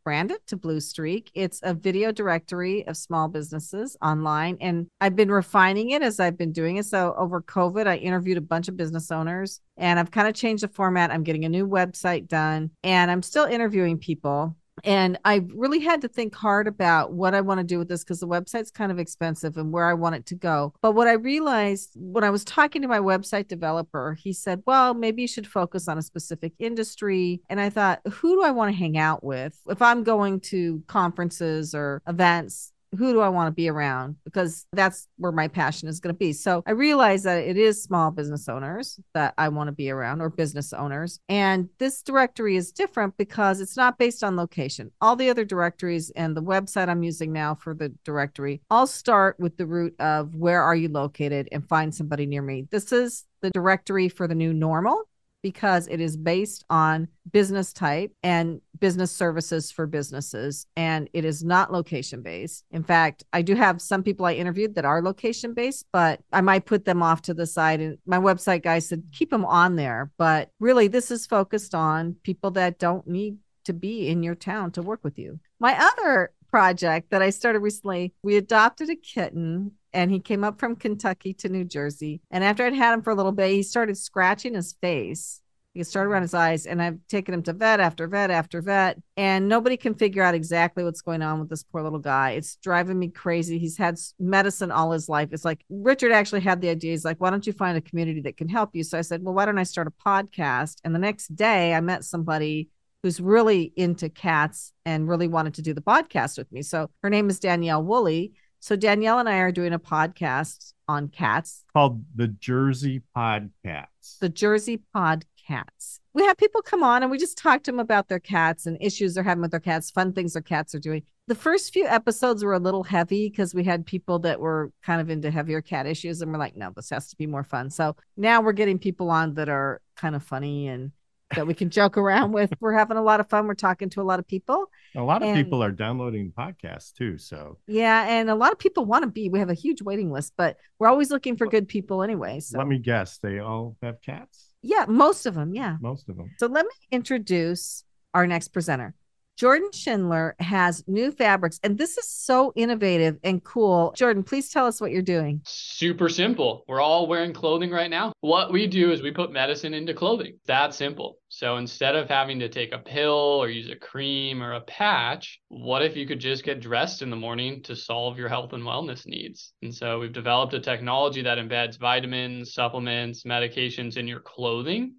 rebrand 0.10 0.32
it 0.32 0.46
to 0.48 0.58
Blue 0.58 0.80
Streak. 0.80 1.32
It's 1.34 1.60
a 1.64 1.74
video 1.74 2.12
directory 2.12 2.86
of 2.88 2.98
small 2.98 3.28
businesses 3.28 3.98
online, 4.02 4.58
and 4.62 4.88
I've 5.00 5.16
been 5.16 5.32
refining 5.32 5.92
it 5.92 6.02
as 6.02 6.20
I've 6.20 6.38
been 6.38 6.52
doing 6.52 6.78
it. 6.78 6.86
So, 6.86 7.14
over 7.18 7.42
COVID, 7.42 7.88
I 7.88 7.98
interviewed 7.98 8.38
a 8.38 8.42
bunch 8.42 8.68
of 8.68 8.78
business 8.78 9.12
owners 9.12 9.62
and 9.78 10.00
I've 10.00 10.12
kind 10.12 10.28
of 10.28 10.34
changed 10.34 10.64
the 10.64 10.68
format. 10.68 11.12
I'm 11.12 11.24
getting 11.24 11.46
a 11.46 11.50
new 11.50 11.68
website 11.68 12.28
done 12.28 12.72
and 12.84 13.10
I'm 13.10 13.22
still 13.22 13.46
interviewing 13.46 13.98
people. 13.98 14.56
And 14.84 15.18
I 15.26 15.46
really 15.56 15.80
had 15.80 16.02
to 16.02 16.08
think 16.08 16.36
hard 16.36 16.68
about 16.68 17.14
what 17.14 17.34
I 17.34 17.42
want 17.42 17.60
to 17.60 17.64
do 17.64 17.80
with 17.80 17.90
this 17.90 18.04
because 18.04 18.20
the 18.20 18.28
website's 18.28 18.72
kind 18.72 18.92
of 18.92 19.00
expensive 19.00 19.58
and 19.58 19.72
where 19.72 19.88
I 19.88 19.94
want 19.94 20.16
it 20.16 20.26
to 20.28 20.36
go. 20.36 20.74
But 20.82 20.94
what 20.94 21.08
I 21.08 21.14
realized 21.14 21.92
when 21.96 22.24
I 22.24 22.30
was 22.30 22.44
talking 22.44 22.82
to 22.82 22.88
my 22.88 23.00
website 23.00 23.48
developer, 23.48 24.14
he 24.14 24.34
said, 24.34 24.64
Well, 24.66 24.94
maybe 24.94 25.22
you 25.24 25.28
should 25.28 25.48
focus 25.48 25.88
on 25.88 25.98
a 25.98 26.02
specific 26.02 26.54
industry. 26.60 27.42
And 27.50 27.60
I 27.60 27.70
thought, 27.70 28.02
Who 28.08 28.36
do 28.36 28.44
I 28.44 28.52
want 28.52 28.72
to 28.72 28.78
hang 28.78 28.98
out 28.98 29.24
with? 29.24 29.60
If 29.68 29.82
I'm 29.82 30.04
going 30.04 30.40
to 30.42 30.84
conferences 30.88 31.74
or 31.74 32.02
events, 32.08 32.72
who 32.98 33.14
do 33.14 33.22
I 33.22 33.30
want 33.30 33.48
to 33.48 33.52
be 33.52 33.70
around? 33.70 34.16
Because 34.26 34.66
that's 34.74 35.08
where 35.18 35.32
my 35.32 35.48
passion 35.48 35.88
is 35.88 36.00
going 36.00 36.14
to 36.14 36.18
be. 36.18 36.34
So 36.34 36.64
I 36.66 36.72
realize 36.72 37.24
that 37.24 37.44
it 37.44 37.58
is 37.58 37.84
small 37.84 38.12
business 38.12 38.50
owners 38.50 39.00
that 39.14 39.34
I 39.38 39.50
want 39.50 39.68
to 39.68 39.72
be 39.72 39.90
around 39.90 40.22
or 40.22 40.30
business 40.30 40.74
owners. 40.74 41.20
And 41.30 41.70
this 41.78 42.02
directory 42.02 42.56
is 42.56 42.72
different 42.72 43.16
because 43.18 43.62
it's 43.62 43.78
not 43.78 43.98
based 43.98 44.24
on 44.24 44.36
location. 44.36 44.92
All 45.02 45.16
the 45.16 45.30
other 45.30 45.46
directories 45.46 46.10
and 46.12 46.36
the 46.36 46.44
website 46.44 46.90
I'm 46.90 47.04
using 47.04 47.32
now 47.32 47.56
for 47.56 47.74
the 47.74 47.94
directory 48.04 48.62
all 48.70 48.88
start 48.88 49.40
with 49.40 49.58
the 49.58 49.68
root 49.68 49.96
of 50.00 50.36
where 50.36 50.62
are 50.62 50.76
you 50.76 50.90
located 50.90 51.48
and 51.52 51.68
find 51.68 51.94
somebody 51.94 52.26
near 52.26 52.42
me. 52.42 52.68
This 52.72 52.92
is 52.92 53.26
the 53.42 53.52
directory 53.52 54.10
for 54.10 54.28
the 54.28 54.36
new 54.36 54.54
normal 54.54 55.04
because 55.42 55.88
it 55.88 56.02
is 56.02 56.18
based 56.18 56.66
on 56.70 57.08
business 57.32 57.74
type 57.74 58.12
and 58.24 58.62
business 58.80 59.12
services 59.12 59.72
for 59.72 59.86
businesses 59.86 60.66
and 60.76 61.10
it 61.14 61.26
is 61.26 61.44
not 61.44 61.72
location 61.72 62.22
based. 62.22 62.66
In 62.72 62.84
fact, 62.84 63.24
I 63.34 63.42
do 63.42 63.56
have 63.56 63.82
some 63.82 64.04
people 64.04 64.26
I 64.26 64.34
interviewed 64.34 64.76
that 64.76 64.86
are 64.86 65.02
location 65.02 65.54
based, 65.54 65.86
but 65.92 66.22
I 66.32 66.42
might 66.42 66.66
put 66.66 66.86
them 66.86 67.04
off 67.04 67.22
to 67.24 67.34
the 67.34 67.46
side 67.46 67.82
and 67.82 67.98
my 68.06 68.18
website 68.18 68.64
guy 68.64 68.80
said 68.80 69.04
keep 69.12 69.30
them 69.30 69.46
on 69.46 69.76
there, 69.76 70.12
but 70.18 70.50
really 70.60 70.88
this 70.88 71.12
is 71.12 71.26
focused 71.26 71.76
on 71.76 72.16
people 72.24 72.52
that 72.52 72.80
don't 72.80 73.08
need 73.08 73.38
to 73.66 73.74
be 73.74 74.08
in 74.08 74.24
your 74.24 74.36
town 74.36 74.72
to 74.72 74.82
work 74.82 75.04
with 75.04 75.20
you. 75.20 75.40
My 75.60 75.78
other 75.78 76.32
project 76.50 77.12
that 77.12 77.22
I 77.22 77.30
started 77.30 77.60
recently, 77.60 78.14
we 78.24 78.38
adopted 78.38 78.90
a 78.90 78.96
kitten 78.96 79.72
and 79.94 80.12
he 80.12 80.20
came 80.20 80.44
up 80.44 80.60
from 80.60 80.76
Kentucky 80.76 81.34
to 81.36 81.50
New 81.50 81.64
Jersey. 81.64 82.22
And 82.32 82.44
after 82.44 82.66
I'd 82.66 82.74
had 82.74 82.94
him 82.94 83.02
for 83.02 83.12
a 83.12 83.16
little 83.16 83.32
bit, 83.32 83.52
he 83.52 83.64
started 83.64 83.98
scratching 83.98 84.54
his 84.54 84.74
face. 84.74 85.42
He 85.76 85.84
started 85.84 86.10
around 86.10 86.24
his 86.24 86.34
eyes, 86.34 86.66
and 86.66 86.82
I've 86.82 86.98
taken 87.08 87.34
him 87.34 87.44
to 87.44 87.54
vet 87.54 87.80
after 87.80 88.08
vet 88.08 88.32
after 88.32 88.60
vet, 88.60 88.98
and 89.16 89.48
nobody 89.48 89.78
can 89.78 89.94
figure 89.94 90.24
out 90.24 90.34
exactly 90.34 90.84
what's 90.84 91.02
going 91.02 91.22
on 91.22 91.40
with 91.40 91.48
this 91.48 91.64
poor 91.64 91.84
little 91.84 92.00
guy. 92.00 92.32
It's 92.32 92.56
driving 92.56 92.98
me 92.98 93.10
crazy. 93.10 93.60
He's 93.60 93.78
had 93.78 93.98
medicine 94.20 94.72
all 94.72 94.92
his 94.92 95.08
life. 95.08 95.30
It's 95.32 95.46
like 95.46 95.64
Richard 95.70 96.12
actually 96.12 96.42
had 96.42 96.60
the 96.60 96.70
idea. 96.70 96.92
He's 96.92 97.06
like, 97.06 97.22
why 97.22 97.30
don't 97.30 97.46
you 97.46 97.54
find 97.54 97.78
a 97.78 97.82
community 97.82 98.20
that 98.22 98.36
can 98.36 98.50
help 98.50 98.72
you? 98.76 98.84
So 98.84 98.98
I 98.98 99.02
said, 99.02 99.24
well, 99.24 99.36
why 99.36 99.46
don't 99.46 99.60
I 99.60 99.64
start 99.64 99.88
a 99.88 99.92
podcast? 99.92 100.78
And 100.84 100.94
the 100.94 101.00
next 101.00 101.36
day, 101.36 101.74
I 101.76 101.82
met 101.82 102.04
somebody 102.04 102.70
who's 103.04 103.22
really 103.22 103.72
into 103.76 104.10
cats 104.10 104.74
and 104.86 105.08
really 105.08 105.28
wanted 105.28 105.54
to 105.54 105.62
do 105.62 105.74
the 105.74 105.82
podcast 105.82 106.38
with 106.38 106.52
me. 106.52 106.64
So 106.64 106.90
her 107.04 107.12
name 107.12 107.30
is 107.30 107.40
Danielle 107.40 107.84
Woolley 107.84 108.34
so 108.60 108.76
Danielle 108.76 109.20
and 109.20 109.30
I 109.30 109.38
are 109.38 109.52
doing 109.52 109.74
a 109.74 109.80
podcast 109.80 110.74
on 110.88 111.08
cats 111.08 111.64
called 111.74 112.04
the 112.14 112.28
Jersey 112.28 113.02
Podcats. 113.16 114.20
The 114.20 114.30
Jersey 114.30 114.82
Podcats. 114.94 116.00
We 116.14 116.26
have 116.26 116.38
people 116.38 116.62
come 116.62 116.84
on 116.84 117.02
and 117.02 117.12
we 117.12 117.18
just 117.18 117.38
talk 117.38 117.64
to 117.64 117.72
them 117.72 117.80
about 117.80 118.10
their 118.10 118.20
cats 118.20 118.66
and 118.66 118.78
issues 118.82 119.14
they're 119.14 119.24
having 119.24 119.42
with 119.42 119.52
their 119.52 119.60
cats, 119.60 119.90
fun 119.90 120.12
things 120.12 120.34
their 120.34 120.42
cats 120.42 120.76
are 120.76 120.80
doing. 120.80 121.04
The 121.28 121.36
first 121.36 121.72
few 121.72 121.86
episodes 121.86 122.44
were 122.44 122.54
a 122.54 122.60
little 122.60 122.84
heavy 122.84 123.30
because 123.30 123.54
we 123.54 123.64
had 123.64 123.86
people 123.86 124.20
that 124.20 124.40
were 124.40 124.72
kind 124.84 125.00
of 125.00 125.10
into 125.10 125.32
heavier 125.32 125.62
cat 125.62 125.86
issues 125.86 126.22
and 126.22 126.32
we're 126.32 126.40
like, 126.40 126.58
no, 126.58 126.72
this 126.76 126.90
has 126.90 127.08
to 127.10 127.16
be 127.16 127.28
more 127.28 127.44
fun. 127.44 127.70
So 127.70 127.96
now 128.18 128.42
we're 128.42 128.52
getting 128.52 128.80
people 128.80 129.10
on 129.10 129.36
that 129.36 129.48
are 129.48 129.80
kind 129.96 130.16
of 130.16 130.24
funny 130.24 130.68
and 130.68 130.92
that 131.36 131.48
we 131.48 131.54
can 131.54 131.70
joke 131.70 131.98
around 131.98 132.32
with. 132.32 132.52
We're 132.60 132.74
having 132.74 132.98
a 132.98 133.02
lot 133.02 133.20
of 133.20 133.30
fun. 133.30 133.48
We're 133.48 133.54
talking 133.54 133.90
to 133.92 134.02
a 134.02 134.04
lot 134.04 134.20
of 134.20 134.28
people. 134.28 134.70
A 134.96 135.02
lot 135.02 135.22
of 135.22 135.30
and, 135.30 135.38
people 135.38 135.64
are 135.64 135.72
downloading 135.72 136.32
podcasts 136.38 136.94
too. 136.94 137.18
So 137.18 137.58
yeah, 137.68 138.08
and 138.08 138.30
a 138.30 138.36
lot 138.36 138.52
of 138.52 138.60
people 138.60 138.86
want 138.86 139.04
to 139.04 139.10
be. 139.10 139.30
We 139.30 139.40
have 139.40 139.50
a 139.50 139.56
huge 139.56 139.82
waiting 139.82 140.12
list, 140.12 140.34
but 140.38 140.58
we're 140.80 140.88
always 140.88 141.12
looking 141.12 141.38
for 141.38 141.48
good 141.48 141.68
people 141.68 142.04
anyway. 142.04 142.40
So 142.40 142.58
let 142.58 142.68
me 142.68 142.80
guess, 142.80 143.18
they 143.20 143.40
all 143.40 143.78
have 143.82 144.02
cats. 144.02 144.48
Yeah, 144.62 144.86
most 144.88 145.26
of 145.26 145.36
them. 145.36 145.54
Yeah, 145.54 145.78
most 145.80 146.10
of 146.10 146.18
them. 146.18 146.32
So 146.38 146.48
let 146.48 146.66
me 146.66 146.72
introduce 146.92 147.84
our 148.14 148.26
next 148.28 148.50
presenter. 148.50 148.96
Jordan 149.40 149.70
Schindler 149.72 150.36
has 150.40 150.84
Nufabrx, 150.84 151.62
and 151.64 151.78
this 151.78 151.98
is 151.98 152.10
so 152.10 152.52
innovative 152.58 153.18
and 153.24 153.42
cool. 153.42 153.94
Jordan, 153.96 154.22
please 154.22 154.50
tell 154.50 154.66
us 154.66 154.82
what 154.82 154.92
you're 154.92 155.02
doing. 155.02 155.40
Super 155.46 156.10
simple. 156.10 156.66
We're 156.68 156.82
all 156.82 157.08
wearing 157.08 157.32
clothing 157.32 157.72
right 157.72 157.90
now. 157.90 158.12
What 158.20 158.52
we 158.52 158.68
do 158.68 158.92
is 158.92 159.02
we 159.02 159.12
put 159.12 159.32
medicine 159.32 159.74
into 159.74 159.94
clothing. 159.94 160.40
That 160.48 160.74
simple. 160.74 161.20
So 161.30 161.56
instead 161.56 161.96
of 161.96 162.10
having 162.10 162.40
to 162.40 162.50
take 162.50 162.74
a 162.74 162.80
pill 162.80 163.14
or 163.14 163.48
use 163.48 163.70
a 163.70 163.78
cream 163.78 164.44
or 164.44 164.56
a 164.56 164.62
patch, 164.62 165.40
what 165.48 165.86
if 165.86 165.96
you 165.96 166.06
could 166.06 166.20
just 166.20 166.44
get 166.44 166.60
dressed 166.60 167.02
in 167.02 167.10
the 167.10 167.16
morning 167.16 167.64
to 167.64 167.78
solve 167.78 168.18
your 168.18 168.28
health 168.28 168.52
and 168.52 168.64
wellness 168.64 169.06
needs? 169.06 169.54
And 169.62 169.74
so 169.74 170.00
we've 170.00 170.12
developed 170.12 170.54
a 170.54 170.60
technology 170.60 171.22
that 171.22 171.38
embeds 171.38 171.80
vitamins, 171.80 172.54
supplements, 172.54 173.24
medications 173.24 173.96
in 173.96 174.06
your 174.06 174.20
clothing 174.20 174.96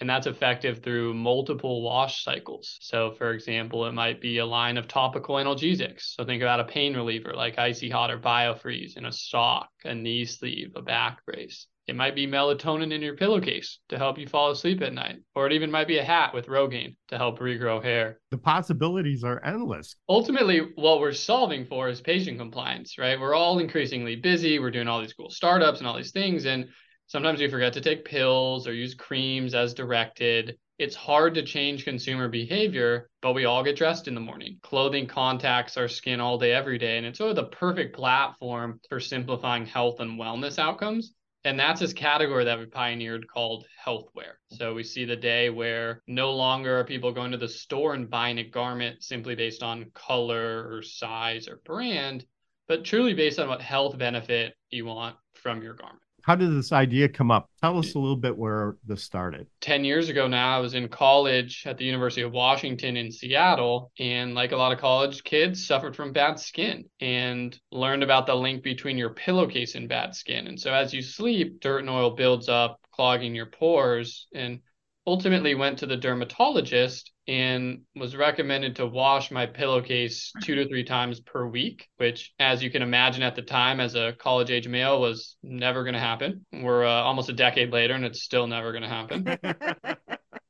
and 0.00 0.08
that's 0.08 0.26
effective 0.26 0.82
through 0.82 1.14
multiple 1.14 1.82
wash 1.82 2.24
cycles. 2.24 2.78
So, 2.80 3.12
for 3.12 3.32
example, 3.32 3.86
it 3.86 3.92
might 3.92 4.20
be 4.20 4.38
a 4.38 4.46
line 4.46 4.76
of 4.76 4.88
topical 4.88 5.36
analgesics. 5.36 6.14
So, 6.14 6.24
think 6.24 6.42
about 6.42 6.60
a 6.60 6.64
pain 6.64 6.94
reliever 6.96 7.32
like 7.34 7.58
Icy 7.58 7.90
Hot 7.90 8.10
or 8.10 8.18
Biofreeze 8.18 8.96
in 8.96 9.04
a 9.04 9.12
sock, 9.12 9.68
a 9.84 9.94
knee 9.94 10.24
sleeve, 10.24 10.72
a 10.76 10.82
back 10.82 11.24
brace. 11.24 11.66
It 11.86 11.96
might 11.96 12.14
be 12.14 12.26
melatonin 12.26 12.94
in 12.94 13.02
your 13.02 13.14
pillowcase 13.14 13.78
to 13.90 13.98
help 13.98 14.18
you 14.18 14.26
fall 14.26 14.50
asleep 14.50 14.80
at 14.80 14.94
night, 14.94 15.16
or 15.34 15.46
it 15.46 15.52
even 15.52 15.70
might 15.70 15.86
be 15.86 15.98
a 15.98 16.04
hat 16.04 16.32
with 16.32 16.46
Rogaine 16.46 16.96
to 17.08 17.18
help 17.18 17.40
regrow 17.40 17.82
hair. 17.82 18.20
The 18.30 18.38
possibilities 18.38 19.22
are 19.22 19.44
endless. 19.44 19.94
Ultimately, 20.08 20.60
what 20.76 21.00
we're 21.00 21.12
solving 21.12 21.66
for 21.66 21.90
is 21.90 22.00
patient 22.00 22.38
compliance, 22.38 22.96
right? 22.96 23.20
We're 23.20 23.34
all 23.34 23.58
increasingly 23.58 24.16
busy. 24.16 24.58
We're 24.58 24.70
doing 24.70 24.88
all 24.88 25.02
these 25.02 25.12
cool 25.12 25.28
startups 25.28 25.80
and 25.80 25.86
all 25.86 25.96
these 25.96 26.12
things. 26.12 26.46
And 26.46 26.68
Sometimes 27.06 27.40
we 27.40 27.48
forget 27.48 27.72
to 27.74 27.80
take 27.80 28.04
pills 28.04 28.66
or 28.66 28.72
use 28.72 28.94
creams 28.94 29.54
as 29.54 29.74
directed. 29.74 30.58
It's 30.78 30.96
hard 30.96 31.34
to 31.34 31.42
change 31.42 31.84
consumer 31.84 32.28
behavior, 32.28 33.08
but 33.22 33.34
we 33.34 33.44
all 33.44 33.62
get 33.62 33.76
dressed 33.76 34.08
in 34.08 34.14
the 34.14 34.20
morning. 34.20 34.58
Clothing 34.62 35.06
contacts 35.06 35.76
our 35.76 35.86
skin 35.86 36.18
all 36.18 36.38
day, 36.38 36.52
every 36.52 36.78
day. 36.78 36.96
And 36.98 37.06
it's 37.06 37.18
sort 37.18 37.30
of 37.30 37.36
the 37.36 37.44
perfect 37.44 37.94
platform 37.94 38.80
for 38.88 38.98
simplifying 38.98 39.66
health 39.66 40.00
and 40.00 40.18
wellness 40.18 40.58
outcomes. 40.58 41.14
And 41.44 41.60
that's 41.60 41.80
this 41.80 41.92
category 41.92 42.46
that 42.46 42.58
we 42.58 42.64
pioneered 42.64 43.28
called 43.28 43.66
healthwear. 43.84 44.36
So 44.52 44.72
we 44.72 44.82
see 44.82 45.04
the 45.04 45.14
day 45.14 45.50
where 45.50 46.02
no 46.08 46.32
longer 46.32 46.78
are 46.78 46.84
people 46.84 47.12
going 47.12 47.32
to 47.32 47.36
the 47.36 47.48
store 47.48 47.92
and 47.92 48.08
buying 48.08 48.38
a 48.38 48.48
garment 48.48 49.02
simply 49.02 49.34
based 49.34 49.62
on 49.62 49.90
color 49.92 50.74
or 50.74 50.82
size 50.82 51.46
or 51.46 51.60
brand, 51.66 52.24
but 52.66 52.84
truly 52.84 53.12
based 53.12 53.38
on 53.38 53.48
what 53.48 53.60
health 53.60 53.98
benefit 53.98 54.54
you 54.70 54.86
want 54.86 55.16
from 55.34 55.62
your 55.62 55.74
garment. 55.74 56.03
How 56.24 56.34
did 56.34 56.56
this 56.56 56.72
idea 56.72 57.06
come 57.06 57.30
up? 57.30 57.50
Tell 57.60 57.78
us 57.78 57.94
a 57.94 57.98
little 57.98 58.16
bit 58.16 58.36
where 58.36 58.76
this 58.86 59.02
started. 59.02 59.46
10 59.60 59.84
years 59.84 60.08
ago 60.08 60.26
now, 60.26 60.56
I 60.56 60.60
was 60.60 60.72
in 60.72 60.88
college 60.88 61.64
at 61.66 61.76
the 61.76 61.84
University 61.84 62.22
of 62.22 62.32
Washington 62.32 62.96
in 62.96 63.12
Seattle. 63.12 63.92
And 63.98 64.34
like 64.34 64.52
a 64.52 64.56
lot 64.56 64.72
of 64.72 64.78
college 64.78 65.22
kids, 65.22 65.66
suffered 65.66 65.94
from 65.94 66.14
bad 66.14 66.40
skin 66.40 66.86
and 66.98 67.58
learned 67.70 68.02
about 68.02 68.26
the 68.26 68.34
link 68.34 68.62
between 68.62 68.96
your 68.96 69.10
pillowcase 69.10 69.74
and 69.74 69.86
bad 69.86 70.14
skin. 70.14 70.46
And 70.46 70.58
so 70.58 70.72
as 70.72 70.94
you 70.94 71.02
sleep, 71.02 71.60
dirt 71.60 71.80
and 71.80 71.90
oil 71.90 72.12
builds 72.12 72.48
up, 72.48 72.80
clogging 72.90 73.34
your 73.34 73.46
pores. 73.46 74.26
And 74.34 74.60
ultimately 75.06 75.54
went 75.54 75.78
to 75.78 75.86
the 75.86 75.96
dermatologist 75.96 77.12
and 77.26 77.82
was 77.96 78.16
recommended 78.16 78.76
to 78.76 78.86
wash 78.86 79.30
my 79.30 79.46
pillowcase 79.46 80.32
two 80.42 80.54
to 80.54 80.68
three 80.68 80.84
times 80.84 81.20
per 81.20 81.46
week, 81.46 81.88
which, 81.96 82.32
as 82.38 82.62
you 82.62 82.70
can 82.70 82.82
imagine 82.82 83.22
at 83.22 83.34
the 83.34 83.42
time, 83.42 83.80
as 83.80 83.94
a 83.94 84.14
college 84.18 84.50
age 84.50 84.68
male, 84.68 85.00
was 85.00 85.36
never 85.42 85.84
going 85.84 85.94
to 85.94 86.00
happen. 86.00 86.44
We're 86.52 86.84
uh, 86.84 87.02
almost 87.02 87.28
a 87.28 87.34
decade 87.34 87.72
later, 87.72 87.94
and 87.94 88.04
it's 88.04 88.22
still 88.22 88.46
never 88.46 88.72
going 88.72 88.82
to 88.82 88.88
happen. 88.88 89.38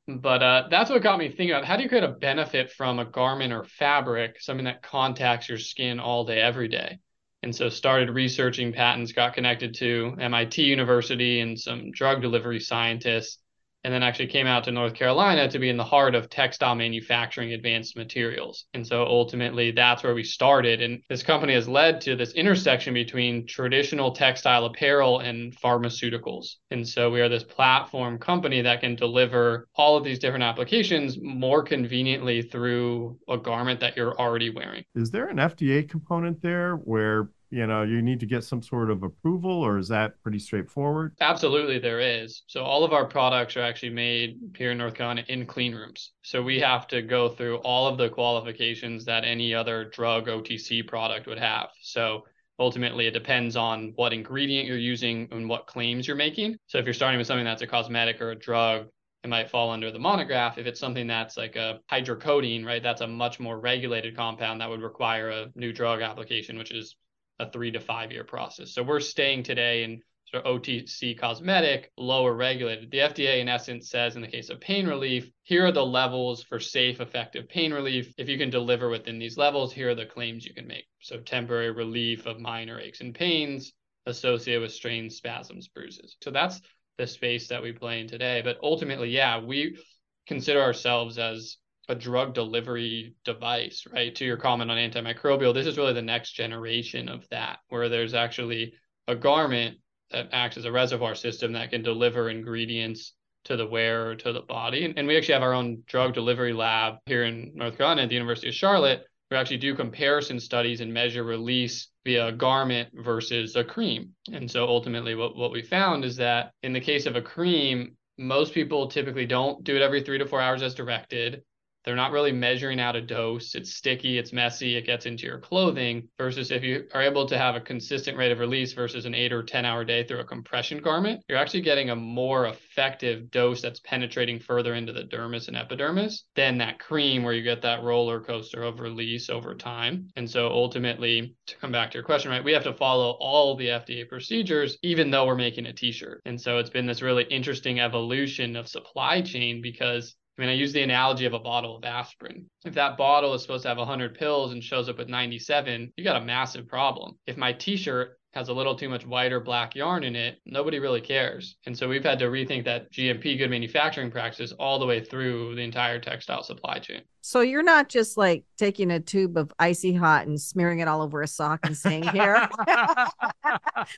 but 0.20 0.42
uh, 0.42 0.68
that's 0.70 0.90
what 0.90 1.02
got 1.02 1.18
me 1.18 1.28
thinking 1.28 1.50
about 1.50 1.64
how 1.64 1.76
do 1.76 1.82
you 1.82 1.88
create 1.88 2.04
a 2.04 2.08
benefit 2.08 2.70
from 2.72 2.98
a 2.98 3.04
garment 3.04 3.52
or 3.52 3.64
fabric, 3.64 4.40
something 4.40 4.66
that 4.66 4.82
contacts 4.82 5.48
your 5.48 5.58
skin 5.58 6.00
all 6.00 6.24
day, 6.24 6.40
every 6.40 6.68
day. 6.68 6.98
And 7.42 7.54
so 7.54 7.68
started 7.68 8.08
researching 8.08 8.72
patents, 8.72 9.12
got 9.12 9.34
connected 9.34 9.74
to 9.74 10.16
MIT 10.18 10.62
University 10.62 11.40
and 11.40 11.60
some 11.60 11.90
drug 11.90 12.22
delivery 12.22 12.58
scientists 12.58 13.38
and 13.84 13.92
then 13.92 14.02
actually 14.02 14.26
came 14.26 14.46
out 14.46 14.64
to 14.64 14.72
North 14.72 14.94
Carolina 14.94 15.48
to 15.48 15.58
be 15.58 15.68
in 15.68 15.76
the 15.76 15.84
heart 15.84 16.14
of 16.14 16.30
textile 16.30 16.74
manufacturing 16.74 17.52
advanced 17.52 17.96
materials. 17.96 18.64
And 18.72 18.86
so 18.86 19.04
ultimately 19.04 19.70
that's 19.70 20.02
where 20.02 20.14
we 20.14 20.24
started. 20.24 20.80
And 20.80 21.02
this 21.08 21.22
company 21.22 21.52
has 21.52 21.68
led 21.68 22.00
to 22.02 22.16
this 22.16 22.32
intersection 22.32 22.94
between 22.94 23.46
traditional 23.46 24.12
textile 24.12 24.64
apparel 24.64 25.20
and 25.20 25.54
pharmaceuticals. 25.60 26.54
And 26.70 26.88
so 26.88 27.10
we 27.10 27.20
are 27.20 27.28
this 27.28 27.44
platform 27.44 28.18
company 28.18 28.62
that 28.62 28.80
can 28.80 28.96
deliver 28.96 29.68
all 29.74 29.96
of 29.96 30.04
these 30.04 30.18
different 30.18 30.44
applications 30.44 31.18
more 31.20 31.62
conveniently 31.62 32.40
through 32.42 33.18
a 33.28 33.36
garment 33.36 33.80
that 33.80 33.96
you're 33.96 34.18
already 34.18 34.50
wearing. 34.50 34.84
Is 34.94 35.10
there 35.10 35.28
an 35.28 35.36
FDA 35.36 35.88
component 35.88 36.40
there 36.40 36.76
where 36.76 37.28
you 37.54 37.66
know 37.68 37.82
you 37.82 38.02
need 38.02 38.18
to 38.20 38.26
get 38.26 38.42
some 38.42 38.62
sort 38.62 38.90
of 38.90 39.02
approval 39.04 39.50
or 39.50 39.78
is 39.78 39.88
that 39.88 40.20
pretty 40.22 40.40
straightforward? 40.40 41.14
Absolutely 41.20 41.78
there 41.78 42.00
is. 42.00 42.42
So 42.48 42.64
all 42.64 42.82
of 42.82 42.92
our 42.92 43.06
products 43.06 43.56
are 43.56 43.62
actually 43.62 43.90
made 43.90 44.38
here 44.56 44.72
in 44.72 44.78
north 44.78 44.94
carolina 44.94 45.24
in 45.28 45.46
clean 45.46 45.74
rooms. 45.74 46.12
So 46.22 46.42
we 46.42 46.58
have 46.60 46.88
to 46.88 47.00
go 47.00 47.28
through 47.28 47.58
all 47.58 47.86
of 47.86 47.96
the 47.96 48.08
qualifications 48.08 49.04
that 49.04 49.24
any 49.24 49.54
other 49.54 49.84
drug 49.84 50.26
otc 50.26 50.86
product 50.88 51.28
would 51.28 51.38
have. 51.38 51.68
So 51.80 52.24
ultimately 52.58 53.06
it 53.06 53.12
depends 53.12 53.56
on 53.56 53.92
what 53.94 54.12
ingredient 54.12 54.66
you're 54.66 54.76
using 54.76 55.28
and 55.30 55.48
what 55.48 55.68
claims 55.68 56.08
you're 56.08 56.16
making. 56.16 56.56
So 56.66 56.78
if 56.78 56.84
you're 56.84 56.94
starting 56.94 57.18
with 57.18 57.28
something 57.28 57.44
that's 57.44 57.62
a 57.62 57.68
cosmetic 57.68 58.20
or 58.20 58.32
a 58.32 58.36
drug 58.36 58.86
it 59.22 59.30
might 59.30 59.48
fall 59.48 59.70
under 59.70 59.90
the 59.90 59.98
monograph. 59.98 60.58
If 60.58 60.66
it's 60.66 60.78
something 60.78 61.06
that's 61.06 61.38
like 61.38 61.56
a 61.56 61.80
hydrocodone, 61.90 62.66
right, 62.66 62.82
that's 62.82 63.00
a 63.00 63.06
much 63.06 63.40
more 63.40 63.58
regulated 63.58 64.14
compound 64.14 64.60
that 64.60 64.68
would 64.68 64.82
require 64.82 65.30
a 65.30 65.46
new 65.54 65.72
drug 65.72 66.02
application, 66.02 66.58
which 66.58 66.72
is 66.72 66.94
a 67.38 67.50
three 67.50 67.70
to 67.72 67.80
five 67.80 68.12
year 68.12 68.24
process. 68.24 68.72
So 68.72 68.82
we're 68.82 69.00
staying 69.00 69.42
today 69.42 69.84
in 69.84 70.00
sort 70.26 70.44
of 70.44 70.62
OTC 70.62 71.18
cosmetic, 71.18 71.92
lower 71.96 72.34
regulated. 72.34 72.90
The 72.90 72.98
FDA, 72.98 73.40
in 73.40 73.48
essence, 73.48 73.90
says 73.90 74.16
in 74.16 74.22
the 74.22 74.28
case 74.28 74.50
of 74.50 74.60
pain 74.60 74.86
relief, 74.86 75.30
here 75.42 75.66
are 75.66 75.72
the 75.72 75.84
levels 75.84 76.42
for 76.42 76.58
safe, 76.58 77.00
effective 77.00 77.48
pain 77.48 77.72
relief. 77.72 78.12
If 78.18 78.28
you 78.28 78.38
can 78.38 78.50
deliver 78.50 78.88
within 78.88 79.18
these 79.18 79.36
levels, 79.36 79.72
here 79.72 79.90
are 79.90 79.94
the 79.94 80.06
claims 80.06 80.44
you 80.44 80.54
can 80.54 80.66
make. 80.66 80.86
So 81.00 81.18
temporary 81.20 81.70
relief 81.70 82.26
of 82.26 82.40
minor 82.40 82.80
aches 82.80 83.00
and 83.00 83.14
pains 83.14 83.72
associated 84.06 84.62
with 84.62 84.72
strains, 84.72 85.16
spasms, 85.16 85.68
bruises. 85.68 86.16
So 86.22 86.30
that's 86.30 86.60
the 86.98 87.06
space 87.06 87.48
that 87.48 87.62
we 87.62 87.72
play 87.72 88.00
in 88.00 88.08
today. 88.08 88.42
But 88.42 88.58
ultimately, 88.62 89.10
yeah, 89.10 89.40
we 89.40 89.78
consider 90.26 90.62
ourselves 90.62 91.18
as 91.18 91.58
a 91.88 91.94
drug 91.94 92.34
delivery 92.34 93.14
device, 93.24 93.84
right? 93.92 94.14
To 94.14 94.24
your 94.24 94.36
comment 94.36 94.70
on 94.70 94.78
antimicrobial, 94.78 95.54
this 95.54 95.66
is 95.66 95.76
really 95.76 95.92
the 95.92 96.02
next 96.02 96.32
generation 96.32 97.08
of 97.08 97.28
that, 97.30 97.58
where 97.68 97.88
there's 97.88 98.14
actually 98.14 98.74
a 99.06 99.14
garment 99.14 99.78
that 100.10 100.28
acts 100.32 100.56
as 100.56 100.64
a 100.64 100.72
reservoir 100.72 101.14
system 101.14 101.52
that 101.52 101.70
can 101.70 101.82
deliver 101.82 102.30
ingredients 102.30 103.14
to 103.44 103.56
the 103.56 103.66
wearer, 103.66 104.14
to 104.16 104.32
the 104.32 104.40
body. 104.40 104.84
And, 104.84 104.98
and 104.98 105.06
we 105.06 105.16
actually 105.16 105.34
have 105.34 105.42
our 105.42 105.52
own 105.52 105.82
drug 105.86 106.14
delivery 106.14 106.52
lab 106.52 106.94
here 107.06 107.24
in 107.24 107.52
North 107.54 107.76
Carolina 107.76 108.02
at 108.02 108.08
the 108.08 108.14
University 108.14 108.48
of 108.48 108.54
Charlotte. 108.54 109.04
We 109.30 109.36
actually 109.36 109.58
do 109.58 109.74
comparison 109.74 110.38
studies 110.38 110.80
and 110.80 110.92
measure 110.92 111.24
release 111.24 111.88
via 112.04 112.28
a 112.28 112.32
garment 112.32 112.90
versus 112.94 113.56
a 113.56 113.64
cream. 113.64 114.10
And 114.32 114.50
so 114.50 114.66
ultimately, 114.66 115.14
what, 115.14 115.36
what 115.36 115.52
we 115.52 115.62
found 115.62 116.04
is 116.04 116.16
that 116.16 116.52
in 116.62 116.72
the 116.72 116.80
case 116.80 117.06
of 117.06 117.16
a 117.16 117.22
cream, 117.22 117.96
most 118.16 118.54
people 118.54 118.86
typically 118.88 119.26
don't 119.26 119.64
do 119.64 119.76
it 119.76 119.82
every 119.82 120.02
three 120.02 120.18
to 120.18 120.26
four 120.26 120.40
hours 120.40 120.62
as 120.62 120.74
directed. 120.74 121.42
They're 121.84 121.94
not 121.94 122.12
really 122.12 122.32
measuring 122.32 122.80
out 122.80 122.96
a 122.96 123.00
dose. 123.00 123.54
It's 123.54 123.74
sticky, 123.74 124.18
it's 124.18 124.32
messy, 124.32 124.76
it 124.76 124.86
gets 124.86 125.06
into 125.06 125.26
your 125.26 125.38
clothing. 125.38 126.08
Versus 126.18 126.50
if 126.50 126.62
you 126.62 126.86
are 126.94 127.02
able 127.02 127.26
to 127.26 127.36
have 127.36 127.56
a 127.56 127.60
consistent 127.60 128.16
rate 128.16 128.32
of 128.32 128.38
release 128.38 128.72
versus 128.72 129.04
an 129.04 129.14
eight 129.14 129.32
or 129.32 129.42
10 129.42 129.64
hour 129.64 129.84
day 129.84 130.04
through 130.04 130.20
a 130.20 130.24
compression 130.24 130.78
garment, 130.78 131.22
you're 131.28 131.38
actually 131.38 131.60
getting 131.60 131.90
a 131.90 131.96
more 131.96 132.46
effective 132.46 133.30
dose 133.30 133.60
that's 133.60 133.80
penetrating 133.80 134.38
further 134.40 134.74
into 134.74 134.92
the 134.92 135.04
dermis 135.04 135.48
and 135.48 135.56
epidermis 135.56 136.24
than 136.34 136.58
that 136.58 136.78
cream 136.78 137.22
where 137.22 137.34
you 137.34 137.42
get 137.42 137.62
that 137.62 137.82
roller 137.82 138.20
coaster 138.20 138.62
of 138.62 138.80
release 138.80 139.28
over 139.28 139.54
time. 139.54 140.08
And 140.16 140.28
so 140.28 140.48
ultimately, 140.48 141.34
to 141.46 141.56
come 141.58 141.72
back 141.72 141.90
to 141.90 141.98
your 141.98 142.04
question, 142.04 142.30
right, 142.30 142.44
we 142.44 142.52
have 142.52 142.64
to 142.64 142.74
follow 142.74 143.16
all 143.20 143.56
the 143.56 143.68
FDA 143.68 144.08
procedures, 144.08 144.78
even 144.82 145.10
though 145.10 145.26
we're 145.26 145.34
making 145.34 145.66
a 145.66 145.72
t 145.72 145.92
shirt. 145.92 146.22
And 146.24 146.40
so 146.40 146.58
it's 146.58 146.70
been 146.70 146.86
this 146.86 147.02
really 147.02 147.24
interesting 147.24 147.80
evolution 147.80 148.56
of 148.56 148.68
supply 148.68 149.20
chain 149.20 149.60
because 149.60 150.16
I 150.36 150.40
mean, 150.42 150.50
I 150.50 150.54
use 150.54 150.72
the 150.72 150.82
analogy 150.82 151.26
of 151.26 151.32
a 151.32 151.38
bottle 151.38 151.76
of 151.76 151.84
aspirin. 151.84 152.50
If 152.64 152.74
that 152.74 152.96
bottle 152.96 153.34
is 153.34 153.42
supposed 153.42 153.62
to 153.62 153.68
have 153.68 153.78
100 153.78 154.18
pills 154.18 154.52
and 154.52 154.62
shows 154.62 154.88
up 154.88 154.98
with 154.98 155.08
97, 155.08 155.92
you 155.96 156.04
got 156.04 156.20
a 156.20 156.24
massive 156.24 156.66
problem. 156.66 157.18
If 157.26 157.36
my 157.36 157.52
t 157.52 157.76
shirt 157.76 158.18
has 158.34 158.48
a 158.48 158.52
little 158.52 158.74
too 158.74 158.88
much 158.88 159.06
white 159.06 159.32
or 159.32 159.40
black 159.40 159.76
yarn 159.76 160.02
in 160.02 160.16
it, 160.16 160.40
nobody 160.44 160.80
really 160.80 161.00
cares. 161.00 161.56
And 161.66 161.76
so 161.76 161.88
we've 161.88 162.02
had 162.02 162.18
to 162.18 162.26
rethink 162.26 162.64
that 162.64 162.92
GMP 162.92 163.38
good 163.38 163.50
manufacturing 163.50 164.10
practices 164.10 164.52
all 164.52 164.78
the 164.78 164.86
way 164.86 165.04
through 165.04 165.54
the 165.54 165.62
entire 165.62 166.00
textile 166.00 166.42
supply 166.42 166.78
chain. 166.80 167.02
So 167.20 167.40
you're 167.40 167.62
not 167.62 167.88
just 167.88 168.18
like 168.18 168.44
taking 168.58 168.90
a 168.90 169.00
tube 169.00 169.38
of 169.38 169.52
icy 169.58 169.94
hot 169.94 170.26
and 170.26 170.38
smearing 170.38 170.80
it 170.80 170.88
all 170.88 171.00
over 171.00 171.22
a 171.22 171.26
sock 171.26 171.60
and 171.64 171.76
saying 171.76 172.02
here. 172.08 172.48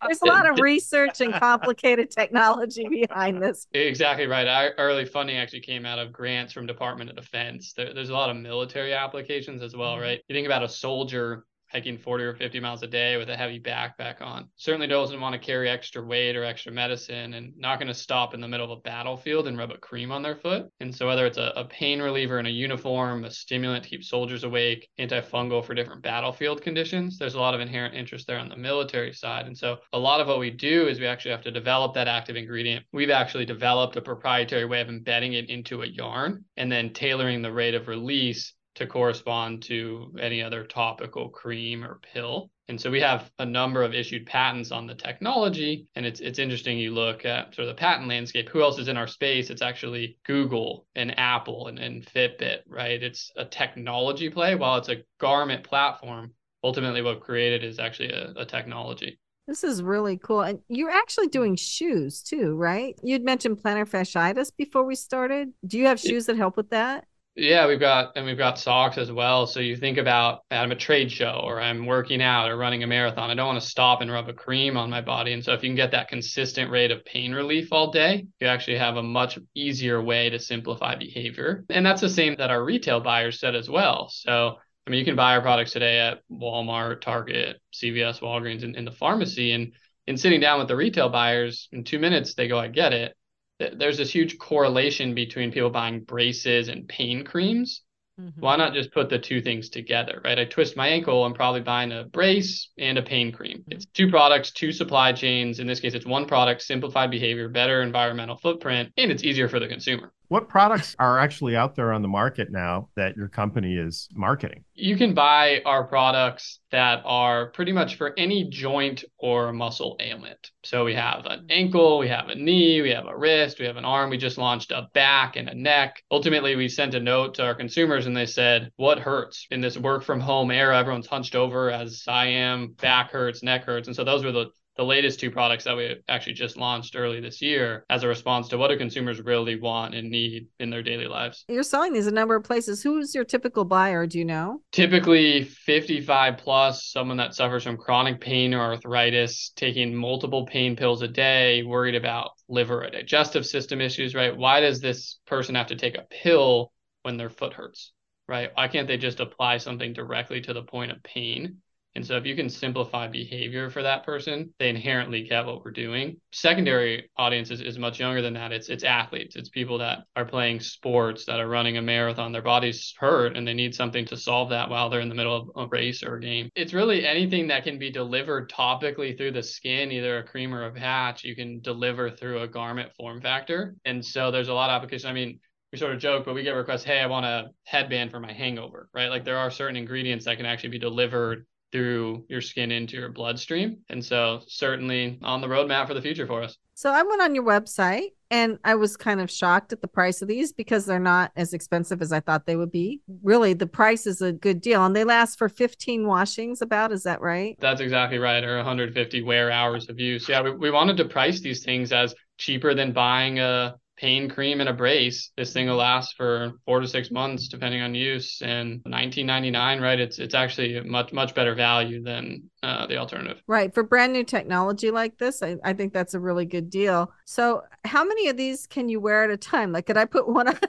There's 0.02 0.22
a 0.22 0.26
lot 0.26 0.48
of 0.48 0.60
research 0.60 1.20
and 1.20 1.32
complicated 1.34 2.10
technology 2.10 2.86
behind 2.88 3.42
this. 3.42 3.66
Exactly 3.72 4.26
right. 4.26 4.46
Our 4.46 4.74
early 4.78 5.06
funding 5.06 5.38
actually 5.38 5.60
came 5.60 5.84
out 5.86 5.98
of 5.98 6.12
grants 6.12 6.52
from 6.52 6.66
Department 6.66 7.10
of 7.10 7.16
Defense. 7.16 7.72
There, 7.72 7.92
there's 7.92 8.10
a 8.10 8.14
lot 8.14 8.30
of 8.30 8.36
military 8.36 8.92
applications 8.94 9.62
as 9.62 9.74
well, 9.74 9.94
mm-hmm. 9.94 10.02
right? 10.02 10.20
You 10.28 10.34
think 10.34 10.46
about 10.46 10.62
a 10.62 10.68
soldier 10.68 11.46
hiking 11.70 11.98
40 11.98 12.24
or 12.24 12.34
50 12.34 12.60
miles 12.60 12.82
a 12.82 12.86
day 12.86 13.16
with 13.16 13.28
a 13.28 13.36
heavy 13.36 13.60
backpack 13.60 14.20
on. 14.20 14.48
Certainly 14.56 14.86
doesn't 14.86 15.20
want 15.20 15.32
to 15.32 15.38
carry 15.38 15.68
extra 15.68 16.04
weight 16.04 16.36
or 16.36 16.44
extra 16.44 16.72
medicine 16.72 17.34
and 17.34 17.52
not 17.56 17.78
going 17.78 17.88
to 17.88 17.94
stop 17.94 18.34
in 18.34 18.40
the 18.40 18.48
middle 18.48 18.70
of 18.70 18.78
a 18.78 18.82
battlefield 18.82 19.48
and 19.48 19.58
rub 19.58 19.70
a 19.70 19.78
cream 19.78 20.12
on 20.12 20.22
their 20.22 20.36
foot. 20.36 20.66
And 20.80 20.94
so 20.94 21.06
whether 21.06 21.26
it's 21.26 21.38
a, 21.38 21.52
a 21.56 21.64
pain 21.64 22.00
reliever 22.00 22.38
in 22.38 22.46
a 22.46 22.50
uniform, 22.50 23.24
a 23.24 23.30
stimulant 23.30 23.84
to 23.84 23.90
keep 23.90 24.04
soldiers 24.04 24.44
awake, 24.44 24.88
antifungal 24.98 25.64
for 25.64 25.74
different 25.74 26.02
battlefield 26.02 26.62
conditions, 26.62 27.18
there's 27.18 27.34
a 27.34 27.40
lot 27.40 27.54
of 27.54 27.60
inherent 27.60 27.94
interest 27.94 28.26
there 28.26 28.38
on 28.38 28.48
the 28.48 28.56
military 28.56 29.12
side. 29.12 29.46
And 29.46 29.56
so 29.56 29.78
a 29.92 29.98
lot 29.98 30.20
of 30.20 30.28
what 30.28 30.38
we 30.38 30.50
do 30.50 30.88
is 30.88 31.00
we 31.00 31.06
actually 31.06 31.32
have 31.32 31.42
to 31.42 31.50
develop 31.50 31.94
that 31.94 32.08
active 32.08 32.36
ingredient. 32.36 32.84
We've 32.92 33.10
actually 33.10 33.46
developed 33.46 33.96
a 33.96 34.02
proprietary 34.02 34.64
way 34.64 34.80
of 34.80 34.88
embedding 34.88 35.32
it 35.32 35.50
into 35.50 35.82
a 35.82 35.86
yarn 35.86 36.44
and 36.56 36.70
then 36.70 36.92
tailoring 36.92 37.42
the 37.42 37.52
rate 37.52 37.74
of 37.74 37.88
release 37.88 38.54
to 38.76 38.86
correspond 38.86 39.62
to 39.64 40.14
any 40.20 40.42
other 40.42 40.64
topical 40.64 41.28
cream 41.28 41.84
or 41.84 41.98
pill. 42.12 42.50
And 42.68 42.80
so 42.80 42.90
we 42.90 43.00
have 43.00 43.30
a 43.38 43.46
number 43.46 43.82
of 43.82 43.94
issued 43.94 44.26
patents 44.26 44.70
on 44.72 44.86
the 44.86 44.94
technology. 44.94 45.86
And 45.94 46.04
it's 46.04 46.20
it's 46.20 46.38
interesting 46.38 46.78
you 46.78 46.92
look 46.92 47.24
at 47.24 47.54
sort 47.54 47.68
of 47.68 47.74
the 47.74 47.80
patent 47.80 48.08
landscape. 48.08 48.48
Who 48.48 48.62
else 48.62 48.78
is 48.78 48.88
in 48.88 48.96
our 48.96 49.06
space? 49.06 49.50
It's 49.50 49.62
actually 49.62 50.18
Google 50.24 50.86
and 50.94 51.18
Apple 51.18 51.68
and, 51.68 51.78
and 51.78 52.04
Fitbit, 52.04 52.60
right? 52.66 53.02
It's 53.02 53.30
a 53.36 53.44
technology 53.44 54.30
play. 54.30 54.54
While 54.54 54.78
it's 54.78 54.88
a 54.88 55.02
garment 55.18 55.64
platform, 55.64 56.32
ultimately 56.62 57.02
what 57.02 57.20
created 57.20 57.64
is 57.64 57.78
actually 57.78 58.10
a, 58.10 58.32
a 58.36 58.44
technology. 58.44 59.18
This 59.46 59.62
is 59.62 59.80
really 59.80 60.18
cool. 60.18 60.40
And 60.40 60.58
you're 60.68 60.90
actually 60.90 61.28
doing 61.28 61.54
shoes 61.54 62.20
too, 62.20 62.56
right? 62.56 62.98
You'd 63.02 63.24
mentioned 63.24 63.62
plantar 63.62 63.88
fasciitis 63.88 64.50
before 64.56 64.84
we 64.84 64.96
started. 64.96 65.52
Do 65.64 65.78
you 65.78 65.86
have 65.86 66.00
shoes 66.00 66.26
that 66.26 66.36
help 66.36 66.56
with 66.56 66.70
that? 66.70 67.04
Yeah, 67.38 67.66
we've 67.66 67.78
got 67.78 68.16
and 68.16 68.24
we've 68.24 68.38
got 68.38 68.58
socks 68.58 68.96
as 68.96 69.12
well. 69.12 69.46
So 69.46 69.60
you 69.60 69.76
think 69.76 69.98
about 69.98 70.40
I'm 70.50 70.72
a 70.72 70.76
trade 70.76 71.12
show 71.12 71.42
or 71.44 71.60
I'm 71.60 71.84
working 71.84 72.22
out 72.22 72.50
or 72.50 72.56
running 72.56 72.82
a 72.82 72.86
marathon. 72.86 73.30
I 73.30 73.34
don't 73.34 73.46
want 73.46 73.60
to 73.60 73.68
stop 73.68 74.00
and 74.00 74.10
rub 74.10 74.30
a 74.30 74.32
cream 74.32 74.78
on 74.78 74.88
my 74.88 75.02
body. 75.02 75.34
And 75.34 75.44
so 75.44 75.52
if 75.52 75.62
you 75.62 75.68
can 75.68 75.76
get 75.76 75.90
that 75.90 76.08
consistent 76.08 76.70
rate 76.70 76.90
of 76.90 77.04
pain 77.04 77.34
relief 77.34 77.68
all 77.72 77.90
day, 77.90 78.26
you 78.40 78.46
actually 78.46 78.78
have 78.78 78.96
a 78.96 79.02
much 79.02 79.38
easier 79.54 80.00
way 80.02 80.30
to 80.30 80.38
simplify 80.38 80.96
behavior. 80.96 81.66
And 81.68 81.84
that's 81.84 82.00
the 82.00 82.08
same 82.08 82.36
that 82.36 82.50
our 82.50 82.64
retail 82.64 83.00
buyers 83.00 83.38
said 83.38 83.54
as 83.54 83.68
well. 83.68 84.08
So 84.08 84.56
I 84.86 84.90
mean, 84.90 84.98
you 84.98 85.04
can 85.04 85.16
buy 85.16 85.34
our 85.34 85.42
products 85.42 85.72
today 85.72 85.98
at 85.98 86.22
Walmart, 86.30 87.02
Target, 87.02 87.60
CVS, 87.74 88.20
Walgreens, 88.20 88.62
in, 88.62 88.74
in 88.76 88.86
the 88.86 88.92
pharmacy, 88.92 89.52
and 89.52 89.72
in 90.06 90.16
sitting 90.16 90.40
down 90.40 90.58
with 90.58 90.68
the 90.68 90.76
retail 90.76 91.10
buyers 91.10 91.68
in 91.72 91.84
two 91.84 91.98
minutes, 91.98 92.34
they 92.34 92.48
go, 92.48 92.58
I 92.58 92.68
get 92.68 92.94
it. 92.94 93.14
There's 93.58 93.96
this 93.96 94.10
huge 94.10 94.38
correlation 94.38 95.14
between 95.14 95.52
people 95.52 95.70
buying 95.70 96.00
braces 96.00 96.68
and 96.68 96.88
pain 96.88 97.24
creams 97.24 97.82
Mm-hmm. 98.20 98.40
Why 98.40 98.56
not 98.56 98.72
just 98.72 98.92
put 98.92 99.10
the 99.10 99.18
two 99.18 99.42
things 99.42 99.68
together, 99.68 100.22
right? 100.24 100.38
I 100.38 100.46
twist 100.46 100.74
my 100.74 100.88
ankle, 100.88 101.24
I'm 101.24 101.34
probably 101.34 101.60
buying 101.60 101.92
a 101.92 102.04
brace 102.04 102.70
and 102.78 102.96
a 102.96 103.02
pain 103.02 103.30
cream. 103.30 103.58
Mm-hmm. 103.58 103.72
It's 103.72 103.86
two 103.86 104.08
products, 104.08 104.52
two 104.52 104.72
supply 104.72 105.12
chains. 105.12 105.60
In 105.60 105.66
this 105.66 105.80
case, 105.80 105.92
it's 105.92 106.06
one 106.06 106.26
product, 106.26 106.62
simplified 106.62 107.10
behavior, 107.10 107.48
better 107.50 107.82
environmental 107.82 108.36
footprint, 108.36 108.92
and 108.96 109.10
it's 109.10 109.22
easier 109.22 109.48
for 109.48 109.60
the 109.60 109.68
consumer. 109.68 110.12
What 110.28 110.48
products 110.48 110.96
are 110.98 111.20
actually 111.20 111.54
out 111.54 111.76
there 111.76 111.92
on 111.92 112.02
the 112.02 112.08
market 112.08 112.50
now 112.50 112.88
that 112.96 113.16
your 113.16 113.28
company 113.28 113.76
is 113.76 114.08
marketing? 114.12 114.64
You 114.74 114.96
can 114.96 115.14
buy 115.14 115.62
our 115.64 115.84
products 115.84 116.58
that 116.72 117.02
are 117.04 117.50
pretty 117.50 117.70
much 117.70 117.94
for 117.94 118.12
any 118.18 118.44
joint 118.44 119.04
or 119.18 119.52
muscle 119.52 119.96
ailment. 120.00 120.50
So 120.64 120.84
we 120.84 120.94
have 120.94 121.26
an 121.26 121.46
ankle, 121.48 121.98
we 121.98 122.08
have 122.08 122.28
a 122.28 122.34
knee, 122.34 122.82
we 122.82 122.90
have 122.90 123.06
a 123.06 123.16
wrist, 123.16 123.60
we 123.60 123.66
have 123.66 123.76
an 123.76 123.84
arm. 123.84 124.10
We 124.10 124.18
just 124.18 124.36
launched 124.36 124.72
a 124.72 124.88
back 124.94 125.36
and 125.36 125.48
a 125.48 125.54
neck. 125.54 126.02
Ultimately, 126.10 126.56
we 126.56 126.68
sent 126.68 126.94
a 126.94 127.00
note 127.00 127.34
to 127.34 127.44
our 127.44 127.54
consumers 127.54 128.06
and 128.06 128.16
they 128.16 128.26
said, 128.26 128.72
What 128.76 128.98
hurts? 128.98 129.46
In 129.52 129.60
this 129.60 129.78
work 129.78 130.02
from 130.02 130.18
home 130.18 130.50
era, 130.50 130.76
everyone's 130.76 131.06
hunched 131.06 131.36
over 131.36 131.70
as 131.70 132.02
I 132.08 132.26
am, 132.26 132.74
back 132.80 133.12
hurts, 133.12 133.44
neck 133.44 133.64
hurts. 133.64 133.86
And 133.86 133.94
so 133.94 134.02
those 134.02 134.24
were 134.24 134.32
the 134.32 134.50
the 134.76 134.84
latest 134.84 135.18
two 135.18 135.30
products 135.30 135.64
that 135.64 135.76
we 135.76 135.96
actually 136.08 136.34
just 136.34 136.56
launched 136.56 136.96
early 136.96 137.20
this 137.20 137.40
year 137.40 137.84
as 137.88 138.02
a 138.02 138.08
response 138.08 138.48
to 138.48 138.58
what 138.58 138.68
do 138.68 138.76
consumers 138.76 139.20
really 139.20 139.58
want 139.58 139.94
and 139.94 140.10
need 140.10 140.48
in 140.60 140.70
their 140.70 140.82
daily 140.82 141.06
lives. 141.06 141.44
You're 141.48 141.62
selling 141.62 141.92
these 141.92 142.06
a 142.06 142.12
number 142.12 142.36
of 142.36 142.44
places. 142.44 142.82
Who's 142.82 143.14
your 143.14 143.24
typical 143.24 143.64
buyer? 143.64 144.06
Do 144.06 144.18
you 144.18 144.24
know? 144.24 144.60
Typically 144.72 145.44
55 145.44 146.36
plus, 146.38 146.86
someone 146.86 147.16
that 147.16 147.34
suffers 147.34 147.64
from 147.64 147.76
chronic 147.76 148.20
pain 148.20 148.54
or 148.54 148.60
arthritis, 148.60 149.52
taking 149.56 149.94
multiple 149.94 150.46
pain 150.46 150.76
pills 150.76 151.02
a 151.02 151.08
day, 151.08 151.62
worried 151.62 151.94
about 151.94 152.30
liver 152.48 152.84
or 152.84 152.90
digestive 152.90 153.46
system 153.46 153.80
issues, 153.80 154.14
right? 154.14 154.36
Why 154.36 154.60
does 154.60 154.80
this 154.80 155.18
person 155.26 155.54
have 155.54 155.68
to 155.68 155.76
take 155.76 155.96
a 155.96 156.06
pill 156.10 156.72
when 157.02 157.16
their 157.16 157.30
foot 157.30 157.54
hurts? 157.54 157.92
Right? 158.28 158.50
Why 158.54 158.66
can't 158.66 158.88
they 158.88 158.96
just 158.96 159.20
apply 159.20 159.58
something 159.58 159.92
directly 159.92 160.40
to 160.42 160.52
the 160.52 160.62
point 160.62 160.90
of 160.90 161.00
pain? 161.04 161.58
And 161.96 162.06
so 162.06 162.16
if 162.16 162.26
you 162.26 162.36
can 162.36 162.50
simplify 162.50 163.08
behavior 163.08 163.70
for 163.70 163.82
that 163.82 164.04
person, 164.04 164.52
they 164.58 164.68
inherently 164.68 165.22
get 165.22 165.46
what 165.46 165.64
we're 165.64 165.70
doing. 165.70 166.20
Secondary 166.30 167.10
audience 167.16 167.50
is, 167.50 167.62
is 167.62 167.78
much 167.78 167.98
younger 167.98 168.20
than 168.20 168.34
that. 168.34 168.52
It's 168.52 168.68
it's 168.68 168.84
athletes. 168.84 169.34
It's 169.34 169.48
people 169.48 169.78
that 169.78 170.00
are 170.14 170.26
playing 170.26 170.60
sports, 170.60 171.24
that 171.24 171.40
are 171.40 171.48
running 171.48 171.78
a 171.78 171.82
marathon. 171.82 172.32
Their 172.32 172.42
body's 172.42 172.94
hurt 172.98 173.34
and 173.34 173.48
they 173.48 173.54
need 173.54 173.74
something 173.74 174.04
to 174.06 174.16
solve 174.16 174.50
that 174.50 174.68
while 174.68 174.90
they're 174.90 175.00
in 175.00 175.08
the 175.08 175.14
middle 175.14 175.36
of 175.36 175.48
a 175.56 175.68
race 175.68 176.02
or 176.02 176.16
a 176.16 176.20
game. 176.20 176.50
It's 176.54 176.74
really 176.74 177.06
anything 177.06 177.48
that 177.48 177.64
can 177.64 177.78
be 177.78 177.90
delivered 177.90 178.50
topically 178.50 179.16
through 179.16 179.32
the 179.32 179.42
skin, 179.42 179.90
either 179.90 180.18
a 180.18 180.22
cream 180.22 180.54
or 180.54 180.66
a 180.66 180.72
patch, 180.72 181.24
you 181.24 181.34
can 181.34 181.60
deliver 181.60 182.10
through 182.10 182.42
a 182.42 182.48
garment 182.48 182.92
form 182.94 183.22
factor. 183.22 183.74
And 183.86 184.04
so 184.04 184.30
there's 184.30 184.48
a 184.48 184.54
lot 184.54 184.68
of 184.68 184.76
applications. 184.76 185.06
I 185.06 185.14
mean, 185.14 185.40
we 185.72 185.78
sort 185.78 185.94
of 185.94 186.00
joke, 186.00 186.26
but 186.26 186.34
we 186.34 186.42
get 186.42 186.50
requests, 186.50 186.84
hey, 186.84 187.00
I 187.00 187.06
want 187.06 187.24
a 187.24 187.46
headband 187.64 188.10
for 188.10 188.20
my 188.20 188.32
hangover, 188.32 188.90
right? 188.92 189.08
Like 189.08 189.24
there 189.24 189.38
are 189.38 189.50
certain 189.50 189.76
ingredients 189.76 190.26
that 190.26 190.36
can 190.36 190.46
actually 190.46 190.70
be 190.70 190.78
delivered 190.78 191.46
through 191.72 192.24
your 192.28 192.40
skin 192.40 192.70
into 192.70 192.96
your 192.96 193.10
bloodstream. 193.10 193.78
And 193.88 194.04
so, 194.04 194.40
certainly 194.46 195.18
on 195.22 195.40
the 195.40 195.46
roadmap 195.46 195.86
for 195.86 195.94
the 195.94 196.02
future 196.02 196.26
for 196.26 196.42
us. 196.42 196.56
So, 196.74 196.90
I 196.90 197.02
went 197.02 197.22
on 197.22 197.34
your 197.34 197.44
website 197.44 198.10
and 198.30 198.58
I 198.64 198.74
was 198.74 198.96
kind 198.96 199.20
of 199.20 199.30
shocked 199.30 199.72
at 199.72 199.80
the 199.80 199.88
price 199.88 200.22
of 200.22 200.28
these 200.28 200.52
because 200.52 200.84
they're 200.84 200.98
not 200.98 201.32
as 201.36 201.52
expensive 201.52 202.02
as 202.02 202.12
I 202.12 202.20
thought 202.20 202.46
they 202.46 202.56
would 202.56 202.72
be. 202.72 203.00
Really, 203.22 203.52
the 203.52 203.66
price 203.66 204.06
is 204.06 204.20
a 204.20 204.32
good 204.32 204.60
deal 204.60 204.84
and 204.84 204.94
they 204.94 205.04
last 205.04 205.38
for 205.38 205.48
15 205.48 206.06
washings, 206.06 206.62
about. 206.62 206.92
Is 206.92 207.04
that 207.04 207.20
right? 207.20 207.56
That's 207.60 207.80
exactly 207.80 208.18
right. 208.18 208.42
Or 208.44 208.56
150 208.56 209.22
wear 209.22 209.50
hours 209.50 209.88
of 209.88 210.00
use. 210.00 210.28
Yeah, 210.28 210.42
we, 210.42 210.50
we 210.52 210.70
wanted 210.70 210.96
to 210.98 211.04
price 211.04 211.40
these 211.40 211.64
things 211.64 211.92
as 211.92 212.14
cheaper 212.38 212.74
than 212.74 212.92
buying 212.92 213.38
a 213.38 213.76
pain 213.96 214.28
cream 214.28 214.60
and 214.60 214.68
a 214.68 214.72
brace. 214.72 215.30
This 215.36 215.52
thing 215.52 215.68
will 215.68 215.76
last 215.76 216.14
for 216.16 216.52
four 216.64 216.80
to 216.80 216.88
six 216.88 217.10
months, 217.10 217.48
depending 217.48 217.82
on 217.82 217.94
use. 217.94 218.40
And 218.42 218.82
19.99, 218.84 219.80
right? 219.80 219.98
It's 219.98 220.18
it's 220.18 220.34
actually 220.34 220.80
much 220.80 221.12
much 221.12 221.34
better 221.34 221.54
value 221.54 222.02
than 222.02 222.50
uh, 222.66 222.86
the 222.86 222.96
alternative. 222.96 223.40
Right 223.46 223.72
for 223.72 223.82
brand 223.82 224.12
new 224.12 224.24
technology 224.24 224.90
like 224.90 225.18
this, 225.18 225.42
I, 225.42 225.56
I 225.64 225.72
think 225.72 225.92
that's 225.92 226.14
a 226.14 226.20
really 226.20 226.44
good 226.44 226.68
deal. 226.68 227.12
So, 227.24 227.62
how 227.84 228.04
many 228.04 228.28
of 228.28 228.36
these 228.36 228.66
can 228.66 228.88
you 228.88 228.98
wear 228.98 229.22
at 229.22 229.30
a 229.30 229.36
time? 229.36 229.70
Like, 229.70 229.86
could 229.86 229.96
I 229.96 230.04
put 230.04 230.28
one 230.28 230.48
on, 230.48 230.54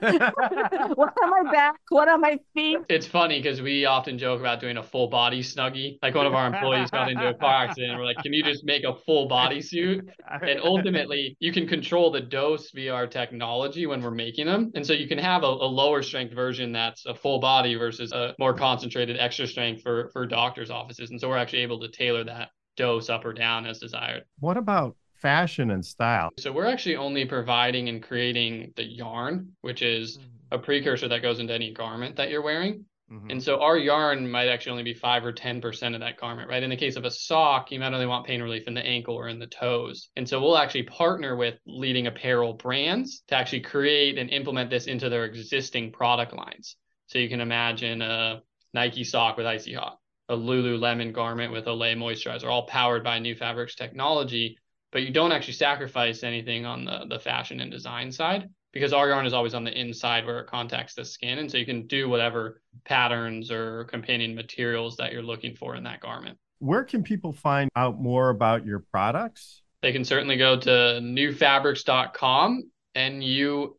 one 0.94 1.08
on 1.08 1.44
my 1.44 1.52
back, 1.52 1.76
one 1.88 2.08
on 2.08 2.20
my 2.20 2.38
feet? 2.54 2.78
It's 2.88 3.06
funny 3.06 3.42
because 3.42 3.60
we 3.60 3.84
often 3.84 4.16
joke 4.16 4.38
about 4.40 4.60
doing 4.60 4.76
a 4.76 4.82
full 4.82 5.08
body 5.08 5.42
snuggie. 5.42 5.98
Like 6.00 6.14
one 6.14 6.26
of 6.26 6.34
our 6.34 6.46
employees 6.46 6.90
got 6.90 7.10
into 7.10 7.28
a 7.28 7.34
car 7.34 7.64
accident, 7.64 7.92
and 7.92 7.98
we're 7.98 8.06
like, 8.06 8.18
"Can 8.18 8.32
you 8.32 8.44
just 8.44 8.64
make 8.64 8.84
a 8.84 8.94
full 8.94 9.26
body 9.26 9.60
suit?" 9.60 10.08
And 10.42 10.60
ultimately, 10.62 11.36
you 11.40 11.52
can 11.52 11.66
control 11.66 12.10
the 12.10 12.20
dose 12.20 12.70
via 12.70 12.94
our 12.94 13.06
technology 13.06 13.86
when 13.86 14.00
we're 14.00 14.10
making 14.10 14.46
them. 14.46 14.70
And 14.74 14.86
so 14.86 14.92
you 14.92 15.08
can 15.08 15.18
have 15.18 15.42
a, 15.42 15.46
a, 15.46 15.68
lower 15.78 16.02
strength 16.02 16.34
version 16.34 16.72
that's 16.72 17.06
a 17.06 17.14
full 17.14 17.38
body 17.38 17.74
versus 17.74 18.12
a 18.12 18.34
more 18.38 18.54
concentrated 18.54 19.16
extra 19.18 19.46
strength 19.46 19.82
for, 19.82 20.10
for 20.12 20.26
doctors' 20.26 20.70
offices. 20.70 21.10
And 21.10 21.20
so 21.20 21.28
we're 21.28 21.36
actually 21.36 21.60
able 21.60 21.80
to 21.80 21.87
tailor 21.88 22.24
that 22.24 22.50
dose 22.76 23.10
up 23.10 23.24
or 23.24 23.32
down 23.32 23.66
as 23.66 23.78
desired. 23.78 24.24
What 24.40 24.56
about 24.56 24.96
fashion 25.14 25.70
and 25.70 25.84
style? 25.84 26.30
So 26.38 26.52
we're 26.52 26.66
actually 26.66 26.96
only 26.96 27.24
providing 27.24 27.88
and 27.88 28.02
creating 28.02 28.72
the 28.76 28.84
yarn, 28.84 29.52
which 29.62 29.82
is 29.82 30.18
mm-hmm. 30.18 30.28
a 30.52 30.58
precursor 30.58 31.08
that 31.08 31.22
goes 31.22 31.40
into 31.40 31.52
any 31.52 31.72
garment 31.72 32.16
that 32.16 32.30
you're 32.30 32.42
wearing. 32.42 32.84
Mm-hmm. 33.10 33.30
And 33.30 33.42
so 33.42 33.60
our 33.60 33.78
yarn 33.78 34.30
might 34.30 34.48
actually 34.48 34.72
only 34.72 34.82
be 34.82 34.94
five 34.94 35.24
or 35.24 35.32
10% 35.32 35.94
of 35.94 36.00
that 36.00 36.20
garment, 36.20 36.48
right? 36.48 36.62
In 36.62 36.68
the 36.68 36.76
case 36.76 36.96
of 36.96 37.04
a 37.04 37.10
sock, 37.10 37.72
you 37.72 37.80
might 37.80 37.92
only 37.92 38.06
want 38.06 38.26
pain 38.26 38.42
relief 38.42 38.68
in 38.68 38.74
the 38.74 38.84
ankle 38.84 39.14
or 39.14 39.28
in 39.28 39.38
the 39.38 39.46
toes. 39.46 40.10
And 40.16 40.28
so 40.28 40.40
we'll 40.40 40.58
actually 40.58 40.82
partner 40.82 41.34
with 41.34 41.54
leading 41.66 42.06
apparel 42.06 42.52
brands 42.52 43.22
to 43.28 43.34
actually 43.34 43.62
create 43.62 44.18
and 44.18 44.28
implement 44.28 44.68
this 44.68 44.86
into 44.86 45.08
their 45.08 45.24
existing 45.24 45.92
product 45.92 46.34
lines. 46.34 46.76
So 47.06 47.18
you 47.18 47.30
can 47.30 47.40
imagine 47.40 48.02
a 48.02 48.42
Nike 48.74 49.04
sock 49.04 49.38
with 49.38 49.46
Icy 49.46 49.72
Hot, 49.72 49.98
a 50.28 50.36
Lululemon 50.36 51.12
garment 51.12 51.52
with 51.52 51.66
Olay 51.66 51.96
moisturizer, 51.96 52.44
all 52.44 52.66
powered 52.66 53.04
by 53.04 53.18
Nufabrx 53.18 53.74
technology. 53.74 54.58
But 54.90 55.02
you 55.02 55.12
don't 55.12 55.32
actually 55.32 55.54
sacrifice 55.54 56.22
anything 56.22 56.64
on 56.64 56.84
the, 56.84 57.04
the 57.08 57.18
fashion 57.18 57.60
and 57.60 57.70
design 57.70 58.10
side 58.10 58.48
because 58.72 58.92
our 58.92 59.08
yarn 59.08 59.26
is 59.26 59.32
always 59.32 59.54
on 59.54 59.64
the 59.64 59.78
inside 59.78 60.26
where 60.26 60.40
it 60.40 60.46
contacts 60.46 60.94
the 60.94 61.04
skin. 61.04 61.38
And 61.38 61.50
so 61.50 61.58
you 61.58 61.66
can 61.66 61.86
do 61.86 62.08
whatever 62.08 62.60
patterns 62.84 63.50
or 63.50 63.84
companion 63.84 64.34
materials 64.34 64.96
that 64.96 65.12
you're 65.12 65.22
looking 65.22 65.54
for 65.54 65.74
in 65.74 65.84
that 65.84 66.00
garment. 66.00 66.38
Where 66.58 66.84
can 66.84 67.02
people 67.02 67.32
find 67.32 67.70
out 67.76 68.00
more 68.00 68.30
about 68.30 68.66
your 68.66 68.80
products? 68.80 69.62
They 69.82 69.92
can 69.92 70.04
certainly 70.04 70.36
go 70.36 70.58
to 70.58 70.70
nufabrx.com 70.70 72.70
N-U-F-A-B-R-X.com 72.98 73.78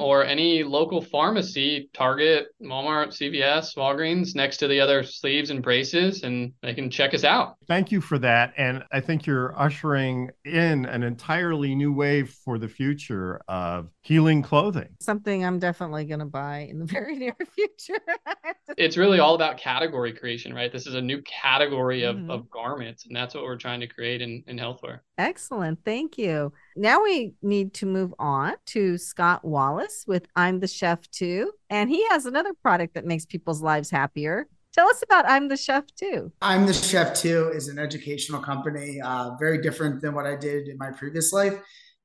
or 0.00 0.24
any 0.24 0.64
local 0.64 1.02
pharmacy, 1.02 1.90
Target, 1.92 2.46
Walmart, 2.62 3.08
CVS, 3.08 3.76
Walgreens, 3.76 4.34
next 4.34 4.56
to 4.56 4.66
the 4.66 4.80
other 4.80 5.02
sleeves 5.02 5.50
and 5.50 5.62
braces, 5.62 6.22
and 6.22 6.54
they 6.62 6.72
can 6.72 6.88
check 6.88 7.12
us 7.12 7.24
out. 7.24 7.56
Thank 7.68 7.92
you 7.92 8.00
for 8.00 8.18
that. 8.20 8.54
And 8.56 8.82
I 8.90 9.00
think 9.00 9.26
you're 9.26 9.54
ushering 9.60 10.30
in 10.46 10.86
an 10.86 11.02
entirely 11.02 11.74
new 11.74 11.92
wave 11.92 12.30
for 12.44 12.58
the 12.58 12.68
future 12.68 13.42
of 13.48 13.90
healing 14.02 14.42
clothing. 14.42 14.88
Something 15.00 15.44
I'm 15.44 15.58
definitely 15.58 16.04
going 16.04 16.20
to 16.20 16.26
buy 16.26 16.68
in 16.70 16.78
the 16.78 16.84
very 16.90 17.16
near 17.16 17.36
future. 17.54 18.00
it's 18.76 18.96
really 18.96 19.18
all 19.18 19.34
about 19.34 19.58
category 19.58 20.12
creation, 20.12 20.54
right? 20.54 20.72
This 20.72 20.86
is 20.86 20.94
a 20.94 21.00
new 21.00 21.22
category 21.22 22.02
of, 22.02 22.16
mm-hmm. 22.16 22.30
of 22.30 22.50
garments, 22.50 23.06
and 23.06 23.14
that's 23.14 23.34
what 23.34 23.44
we're 23.44 23.56
trying 23.56 23.80
to 23.80 23.86
create 23.86 24.22
in, 24.22 24.42
in 24.46 24.58
healthwear. 24.58 25.00
Excellent. 25.18 25.78
Thank 25.84 26.16
you. 26.18 26.52
Now 26.76 27.02
we 27.02 27.34
need 27.42 27.74
to 27.74 27.86
move 27.86 28.14
on 28.18 28.54
to 28.66 28.96
Scott 28.96 29.44
Wallace 29.44 30.04
with 30.06 30.26
I'm 30.34 30.60
the 30.60 30.68
Chef 30.68 31.10
Too. 31.10 31.52
And 31.68 31.90
he 31.90 32.06
has 32.08 32.26
another 32.26 32.54
product 32.54 32.94
that 32.94 33.04
makes 33.04 33.26
people's 33.26 33.62
lives 33.62 33.90
happier. 33.90 34.48
Tell 34.72 34.88
us 34.88 35.02
about 35.02 35.28
I'm 35.28 35.48
the 35.48 35.56
Chef 35.56 35.84
Too. 35.94 36.32
I'm 36.40 36.64
the 36.64 36.72
Chef 36.72 37.14
Too 37.14 37.50
is 37.54 37.68
an 37.68 37.78
educational 37.78 38.40
company, 38.40 39.00
uh, 39.00 39.32
very 39.38 39.60
different 39.60 40.00
than 40.00 40.14
what 40.14 40.26
I 40.26 40.36
did 40.36 40.68
in 40.68 40.78
my 40.78 40.90
previous 40.90 41.32
life 41.32 41.60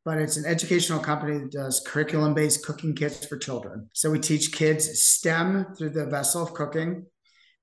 but 0.06 0.20
it's 0.20 0.38
an 0.38 0.46
educational 0.46 1.00
company 1.00 1.40
that 1.40 1.52
does 1.52 1.82
curriculum 1.86 2.36
based 2.36 2.64
cooking 2.64 2.94
kits 2.94 3.26
for 3.26 3.38
children. 3.38 3.90
So 3.94 4.12
we 4.12 4.20
teach 4.20 4.54
kids 4.54 5.04
STEM 5.04 5.74
through 5.76 5.90
the 5.90 6.06
vessel 6.06 6.44
of 6.44 6.54
cooking. 6.54 7.08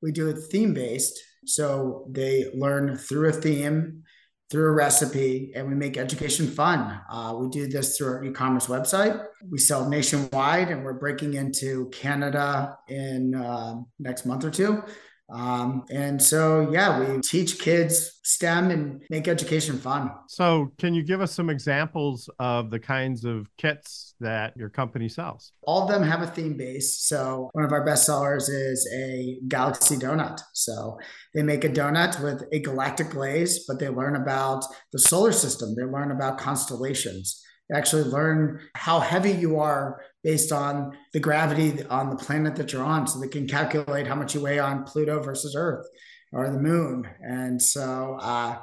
We 0.03 0.11
do 0.11 0.28
it 0.28 0.38
theme 0.51 0.74
based. 0.74 1.18
So 1.47 2.07
they 2.11 2.51
learn 2.53 2.97
through 2.97 3.28
a 3.28 3.32
theme 3.32 4.03
through 4.51 4.66
a 4.66 4.72
recipe 4.72 5.51
and 5.55 5.66
we 5.66 5.74
make 5.74 5.97
education 5.97 6.47
fun. 6.47 7.01
Uh, 7.11 7.34
we 7.38 7.49
do 7.49 7.66
this 7.66 7.97
through 7.97 8.09
our 8.09 8.24
e-commerce 8.24 8.66
website. 8.66 9.24
We 9.51 9.57
sell 9.57 9.88
nationwide 9.88 10.68
and 10.68 10.84
we're 10.84 10.93
breaking 10.93 11.34
into 11.34 11.88
Canada 11.88 12.76
in 12.86 13.34
uh, 13.34 13.76
next 13.99 14.26
month 14.26 14.45
or 14.45 14.51
two. 14.51 14.84
Um, 15.33 15.85
and 15.91 16.22
so, 16.22 16.70
yeah, 16.70 17.01
we 17.01 17.20
teach 17.20 17.59
kids 17.59 18.20
STEM 18.22 18.70
and 18.70 19.03
make 19.09 19.28
education 19.28 19.78
fun. 19.78 20.11
So, 20.28 20.72
can 20.78 20.95
you 20.95 21.03
give 21.03 21.22
us 21.22 21.33
some 21.33 21.49
examples 21.49 22.28
of 22.39 22.70
the 22.70 22.78
kinds 22.78 23.24
of 23.24 23.49
kits 23.57 24.14
that 24.20 24.55
your 24.57 24.68
company 24.68 25.09
sells? 25.09 25.53
All 25.62 25.83
of 25.83 25.89
them 25.89 26.03
have 26.03 26.20
a 26.20 26.26
theme 26.26 26.57
base. 26.57 26.99
So, 26.99 27.49
one 27.53 27.64
of 27.64 27.72
our 27.72 27.85
best 27.85 28.05
sellers 28.05 28.49
is 28.51 28.87
a 28.95 29.39
galaxy 29.49 29.97
donut. 29.97 30.41
So, 30.53 30.99
they 31.35 31.43
make 31.43 31.64
a 31.64 31.68
donut 31.70 32.22
with 32.22 32.45
a 32.53 32.61
galactic 32.61 33.11
glaze, 33.11 33.64
but 33.66 33.78
they 33.78 33.89
learn 33.89 34.16
about 34.16 34.64
the 34.93 34.99
solar 34.99 35.33
system, 35.33 35.74
they 35.74 35.85
learn 35.85 36.11
about 36.11 36.39
constellations 36.39 37.43
actually 37.73 38.05
learn 38.05 38.61
how 38.75 39.01
heavy 39.01 39.33
you 39.33 39.59
are 39.59 40.01
based 40.23 40.53
on 40.53 40.97
the 41.12 41.20
gravity 41.20 41.85
on 41.87 42.11
the 42.11 42.16
planet 42.16 42.57
that 42.57 42.73
you're 42.73 42.85
on. 42.85 43.07
So 43.07 43.18
they 43.18 43.29
can 43.29 43.49
calculate 43.49 44.07
how 44.07 44.14
much 44.14 44.35
you 44.35 44.43
weigh 44.43 44.59
on 44.59 44.85
Pluto 44.85 45.20
versus 45.23 45.55
Earth 45.57 45.87
or 46.33 46.51
the 46.51 46.59
moon. 46.59 47.09
And 47.20 47.61
so 47.61 48.18
uh, 48.20 48.59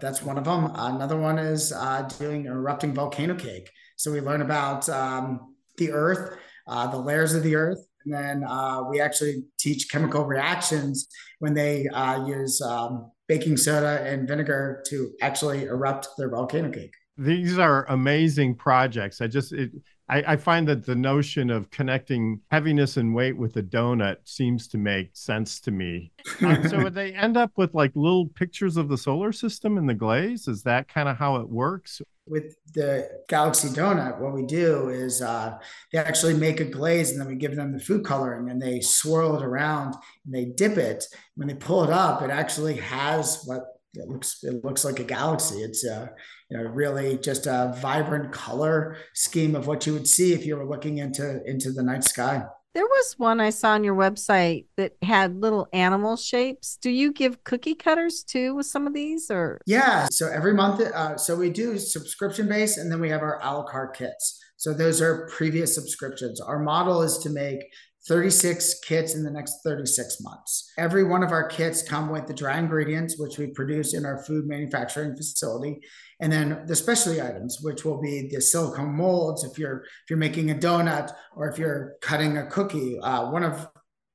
that's 0.00 0.22
one 0.22 0.38
of 0.38 0.44
them. 0.44 0.70
Another 0.74 1.16
one 1.16 1.38
is 1.38 1.72
uh, 1.72 2.08
doing 2.18 2.46
erupting 2.46 2.94
volcano 2.94 3.34
cake. 3.34 3.70
So 3.96 4.12
we 4.12 4.20
learn 4.20 4.42
about 4.42 4.88
um, 4.88 5.54
the 5.76 5.92
Earth, 5.92 6.38
uh, 6.66 6.86
the 6.88 6.98
layers 6.98 7.34
of 7.34 7.42
the 7.42 7.56
Earth. 7.56 7.84
And 8.04 8.14
then 8.14 8.44
uh, 8.44 8.84
we 8.88 9.00
actually 9.00 9.44
teach 9.58 9.90
chemical 9.90 10.24
reactions 10.24 11.08
when 11.40 11.54
they 11.54 11.86
uh, 11.88 12.24
use 12.26 12.60
um, 12.62 13.10
baking 13.26 13.56
soda 13.56 14.02
and 14.04 14.26
vinegar 14.26 14.82
to 14.88 15.12
actually 15.20 15.64
erupt 15.64 16.08
their 16.16 16.30
volcano 16.30 16.70
cake 16.70 16.94
these 17.18 17.58
are 17.58 17.84
amazing 17.88 18.54
projects. 18.54 19.20
I 19.20 19.26
just 19.26 19.52
it, 19.52 19.72
I, 20.08 20.22
I, 20.32 20.36
find 20.36 20.66
that 20.68 20.86
the 20.86 20.94
notion 20.94 21.50
of 21.50 21.70
connecting 21.70 22.40
heaviness 22.50 22.96
and 22.96 23.14
weight 23.14 23.36
with 23.36 23.56
a 23.56 23.62
donut 23.62 24.16
seems 24.24 24.68
to 24.68 24.78
make 24.78 25.10
sense 25.12 25.60
to 25.60 25.70
me. 25.70 26.12
uh, 26.40 26.66
so 26.68 26.88
they 26.88 27.12
end 27.12 27.36
up 27.36 27.50
with 27.56 27.74
like 27.74 27.90
little 27.94 28.28
pictures 28.28 28.76
of 28.76 28.88
the 28.88 28.96
solar 28.96 29.32
system 29.32 29.76
in 29.76 29.86
the 29.86 29.94
glaze? 29.94 30.48
Is 30.48 30.62
that 30.62 30.88
kind 30.88 31.08
of 31.08 31.16
how 31.16 31.36
it 31.36 31.48
works? 31.48 32.00
With 32.26 32.56
the 32.74 33.08
Galaxy 33.28 33.68
Donut, 33.68 34.20
what 34.20 34.32
we 34.32 34.44
do 34.44 34.90
is 34.90 35.20
uh, 35.20 35.58
they 35.92 35.98
actually 35.98 36.34
make 36.34 36.60
a 36.60 36.64
glaze 36.64 37.10
and 37.10 37.20
then 37.20 37.26
we 37.26 37.34
give 37.34 37.56
them 37.56 37.72
the 37.72 37.80
food 37.80 38.04
coloring 38.04 38.48
and 38.48 38.62
they 38.62 38.80
swirl 38.80 39.36
it 39.36 39.44
around 39.44 39.94
and 40.24 40.34
they 40.34 40.44
dip 40.44 40.78
it. 40.78 41.04
When 41.34 41.48
they 41.48 41.54
pull 41.54 41.84
it 41.84 41.90
up, 41.90 42.22
it 42.22 42.30
actually 42.30 42.76
has 42.76 43.42
what 43.44 43.77
it 43.98 44.08
looks 44.08 44.38
it 44.42 44.64
looks 44.64 44.84
like 44.84 45.00
a 45.00 45.04
galaxy. 45.04 45.58
It's 45.58 45.84
a 45.84 46.10
you 46.50 46.56
know 46.56 46.64
really 46.64 47.18
just 47.18 47.46
a 47.46 47.76
vibrant 47.80 48.32
color 48.32 48.96
scheme 49.14 49.54
of 49.54 49.66
what 49.66 49.86
you 49.86 49.92
would 49.92 50.06
see 50.06 50.32
if 50.32 50.46
you 50.46 50.56
were 50.56 50.68
looking 50.68 50.98
into 50.98 51.40
into 51.44 51.72
the 51.72 51.82
night 51.82 52.04
sky. 52.04 52.44
There 52.74 52.86
was 52.86 53.14
one 53.18 53.40
I 53.40 53.50
saw 53.50 53.70
on 53.70 53.82
your 53.82 53.96
website 53.96 54.66
that 54.76 54.92
had 55.02 55.40
little 55.40 55.66
animal 55.72 56.16
shapes. 56.16 56.78
Do 56.80 56.90
you 56.90 57.12
give 57.12 57.42
cookie 57.42 57.74
cutters 57.74 58.22
too 58.22 58.54
with 58.54 58.66
some 58.66 58.86
of 58.86 58.94
these, 58.94 59.30
or? 59.30 59.60
Yeah, 59.66 60.06
so 60.10 60.28
every 60.28 60.54
month, 60.54 60.80
uh, 60.80 61.16
so 61.16 61.34
we 61.34 61.50
do 61.50 61.78
subscription 61.78 62.46
based, 62.48 62.78
and 62.78 62.92
then 62.92 63.00
we 63.00 63.08
have 63.08 63.22
our 63.22 63.40
a 63.42 63.52
la 63.52 63.64
carte 63.64 63.96
kits. 63.96 64.38
So 64.58 64.74
those 64.74 65.00
are 65.00 65.28
previous 65.28 65.74
subscriptions. 65.74 66.40
Our 66.40 66.58
model 66.58 67.02
is 67.02 67.18
to 67.18 67.30
make 67.30 67.60
36 68.08 68.80
kits 68.80 69.14
in 69.14 69.22
the 69.22 69.30
next 69.30 69.58
36 69.62 70.20
months. 70.22 70.72
Every 70.78 71.04
one 71.04 71.22
of 71.22 71.30
our 71.30 71.46
kits 71.46 71.82
come 71.82 72.08
with 72.08 72.26
the 72.26 72.32
dry 72.32 72.58
ingredients, 72.58 73.18
which 73.18 73.36
we 73.36 73.48
produce 73.48 73.92
in 73.92 74.06
our 74.06 74.24
food 74.24 74.46
manufacturing 74.48 75.14
facility, 75.14 75.80
and 76.20 76.32
then 76.32 76.64
the 76.66 76.74
specialty 76.74 77.20
items, 77.20 77.60
which 77.60 77.84
will 77.84 78.00
be 78.00 78.28
the 78.28 78.40
silicone 78.40 78.96
molds 78.96 79.44
if 79.44 79.58
you're 79.58 79.82
if 79.84 80.10
you're 80.10 80.18
making 80.18 80.50
a 80.50 80.54
donut 80.54 81.12
or 81.36 81.48
if 81.48 81.58
you're 81.58 81.94
cutting 82.00 82.38
a 82.38 82.46
cookie. 82.46 82.98
Uh, 82.98 83.30
one 83.30 83.44
of 83.44 83.68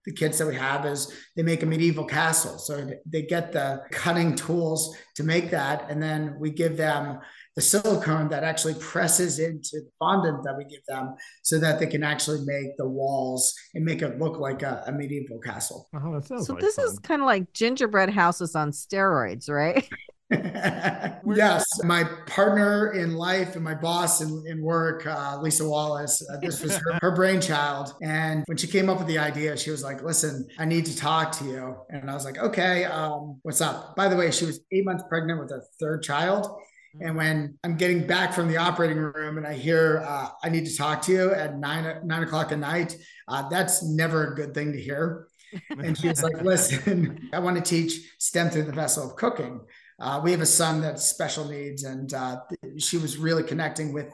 the 0.06 0.12
kits 0.12 0.38
that 0.39 0.48
we 0.48 0.56
have 0.56 0.86
is 0.86 1.14
they 1.36 1.44
make 1.44 1.64
a 1.64 1.66
medieval 1.66 2.06
castle, 2.06 2.58
so 2.58 2.89
they 3.06 3.22
get 3.22 3.54
the 3.54 3.84
cutting 3.91 4.36
tools 4.36 4.98
to 5.16 5.24
make 5.24 5.52
that, 5.52 5.89
and 5.89 6.02
then 6.02 6.36
we 6.39 6.50
give 6.50 6.76
them 6.76 7.20
the 7.56 7.62
silicone 7.62 8.30
that 8.30 8.43
actually 8.43 8.74
presses 8.76 9.39
into 9.39 9.82
the 9.82 9.89
fondant 9.99 10.43
that 10.43 10.58
we 10.58 10.66
give 10.66 10.84
them 10.88 11.16
so 11.43 11.60
that 11.60 11.80
they 11.80 11.88
can 11.88 12.04
actually 12.04 12.41
make 12.45 12.76
the 12.78 12.88
walls 12.88 13.54
and 13.76 13.86
make 13.86 14.01
it 14.01 14.20
look 14.20 14.39
like 14.39 14.64
a, 14.64 14.84
a 14.88 14.91
medieval 14.91 15.39
castle. 15.39 15.88
Oh, 15.95 16.14
that 16.14 16.26
sounds 16.26 16.47
so 16.47 16.54
like 16.54 16.62
this 16.62 16.76
fun. 16.76 16.86
is 16.86 16.99
kind 16.99 17.22
of 17.22 17.28
like 17.28 17.54
gingerbread 17.54 18.10
houses 18.10 18.56
on 18.56 18.72
steroids, 18.72 19.49
right? 19.49 19.88
yes, 21.36 21.66
my 21.84 22.04
partner 22.26 22.93
in 22.93 23.14
life 23.14 23.56
and 23.56 23.64
my 23.64 23.76
boss 23.76 24.22
in, 24.22 24.43
in 24.47 24.62
work, 24.62 25.06
uh, 25.06 25.38
Lisa 25.39 25.68
Wallace, 25.68 26.26
uh, 26.32 26.38
this 26.41 26.62
was 26.62 26.76
her, 26.78 26.99
her, 27.01 27.12
brainchild. 27.12 27.93
And 28.01 28.43
when 28.47 28.58
she 28.58 28.68
came 28.68 28.89
up 28.89 28.97
with 28.97 29.08
the 29.08 29.18
idea, 29.18 29.56
she 29.58 29.70
was 29.70 29.84
like, 29.84 30.01
listen, 30.01 30.47
I 30.58 30.66
need 30.66 30.86
to 30.88 30.95
talk 30.95 31.32
to 31.34 31.45
you. 31.45 31.76
And 31.89 32.10
I 32.10 32.14
was 32.14 32.26
like, 32.26 32.38
okay, 32.39 32.86
um, 32.86 33.39
what's 33.43 33.62
up? 33.62 33.95
By 33.95 34.08
the 34.08 34.16
way, 34.16 34.32
she 34.32 34.45
was 34.45 34.62
eight 34.72 34.86
months 34.86 35.04
pregnant 35.08 35.39
with 35.39 35.51
her 35.51 35.64
third 35.80 36.01
child. 36.01 36.47
And 37.02 37.16
when 37.16 37.58
I'm 37.64 37.76
getting 37.76 38.06
back 38.06 38.34
from 38.34 38.48
the 38.48 38.58
operating 38.58 38.98
room 38.98 39.38
and 39.38 39.48
I 39.48 39.54
hear 39.54 40.04
uh, 40.06 40.30
I 40.44 40.50
need 40.50 40.66
to 40.66 40.78
talk 40.78 41.02
to 41.04 41.12
you 41.12 41.34
at 41.34 41.58
nine 41.58 42.02
nine 42.06 42.24
o'clock 42.24 42.52
at 42.52 42.60
night, 42.60 42.96
uh, 43.28 43.50
that's 43.50 43.84
never 43.84 44.32
a 44.32 44.36
good 44.36 44.54
thing 44.54 44.74
to 44.74 44.82
hear. 44.82 45.28
And 45.70 45.96
she's 45.96 46.24
like, 46.24 46.41
"Listen, 46.41 47.30
I 47.32 47.38
want 47.38 47.58
to 47.58 47.62
teach 47.62 48.16
STEM 48.18 48.50
through 48.50 48.64
the 48.64 48.72
vessel 48.72 49.08
of 49.08 49.16
cooking. 49.16 49.62
Uh, 50.00 50.20
we 50.24 50.32
have 50.32 50.41
a 50.41 50.48
son 50.48 50.82
that's 50.82 51.04
special 51.04 51.46
needs, 51.48 51.84
and 51.84 52.12
uh, 52.12 52.38
she 52.80 52.98
was 52.98 53.18
really 53.18 53.44
connecting 53.44 53.94
with 53.94 54.08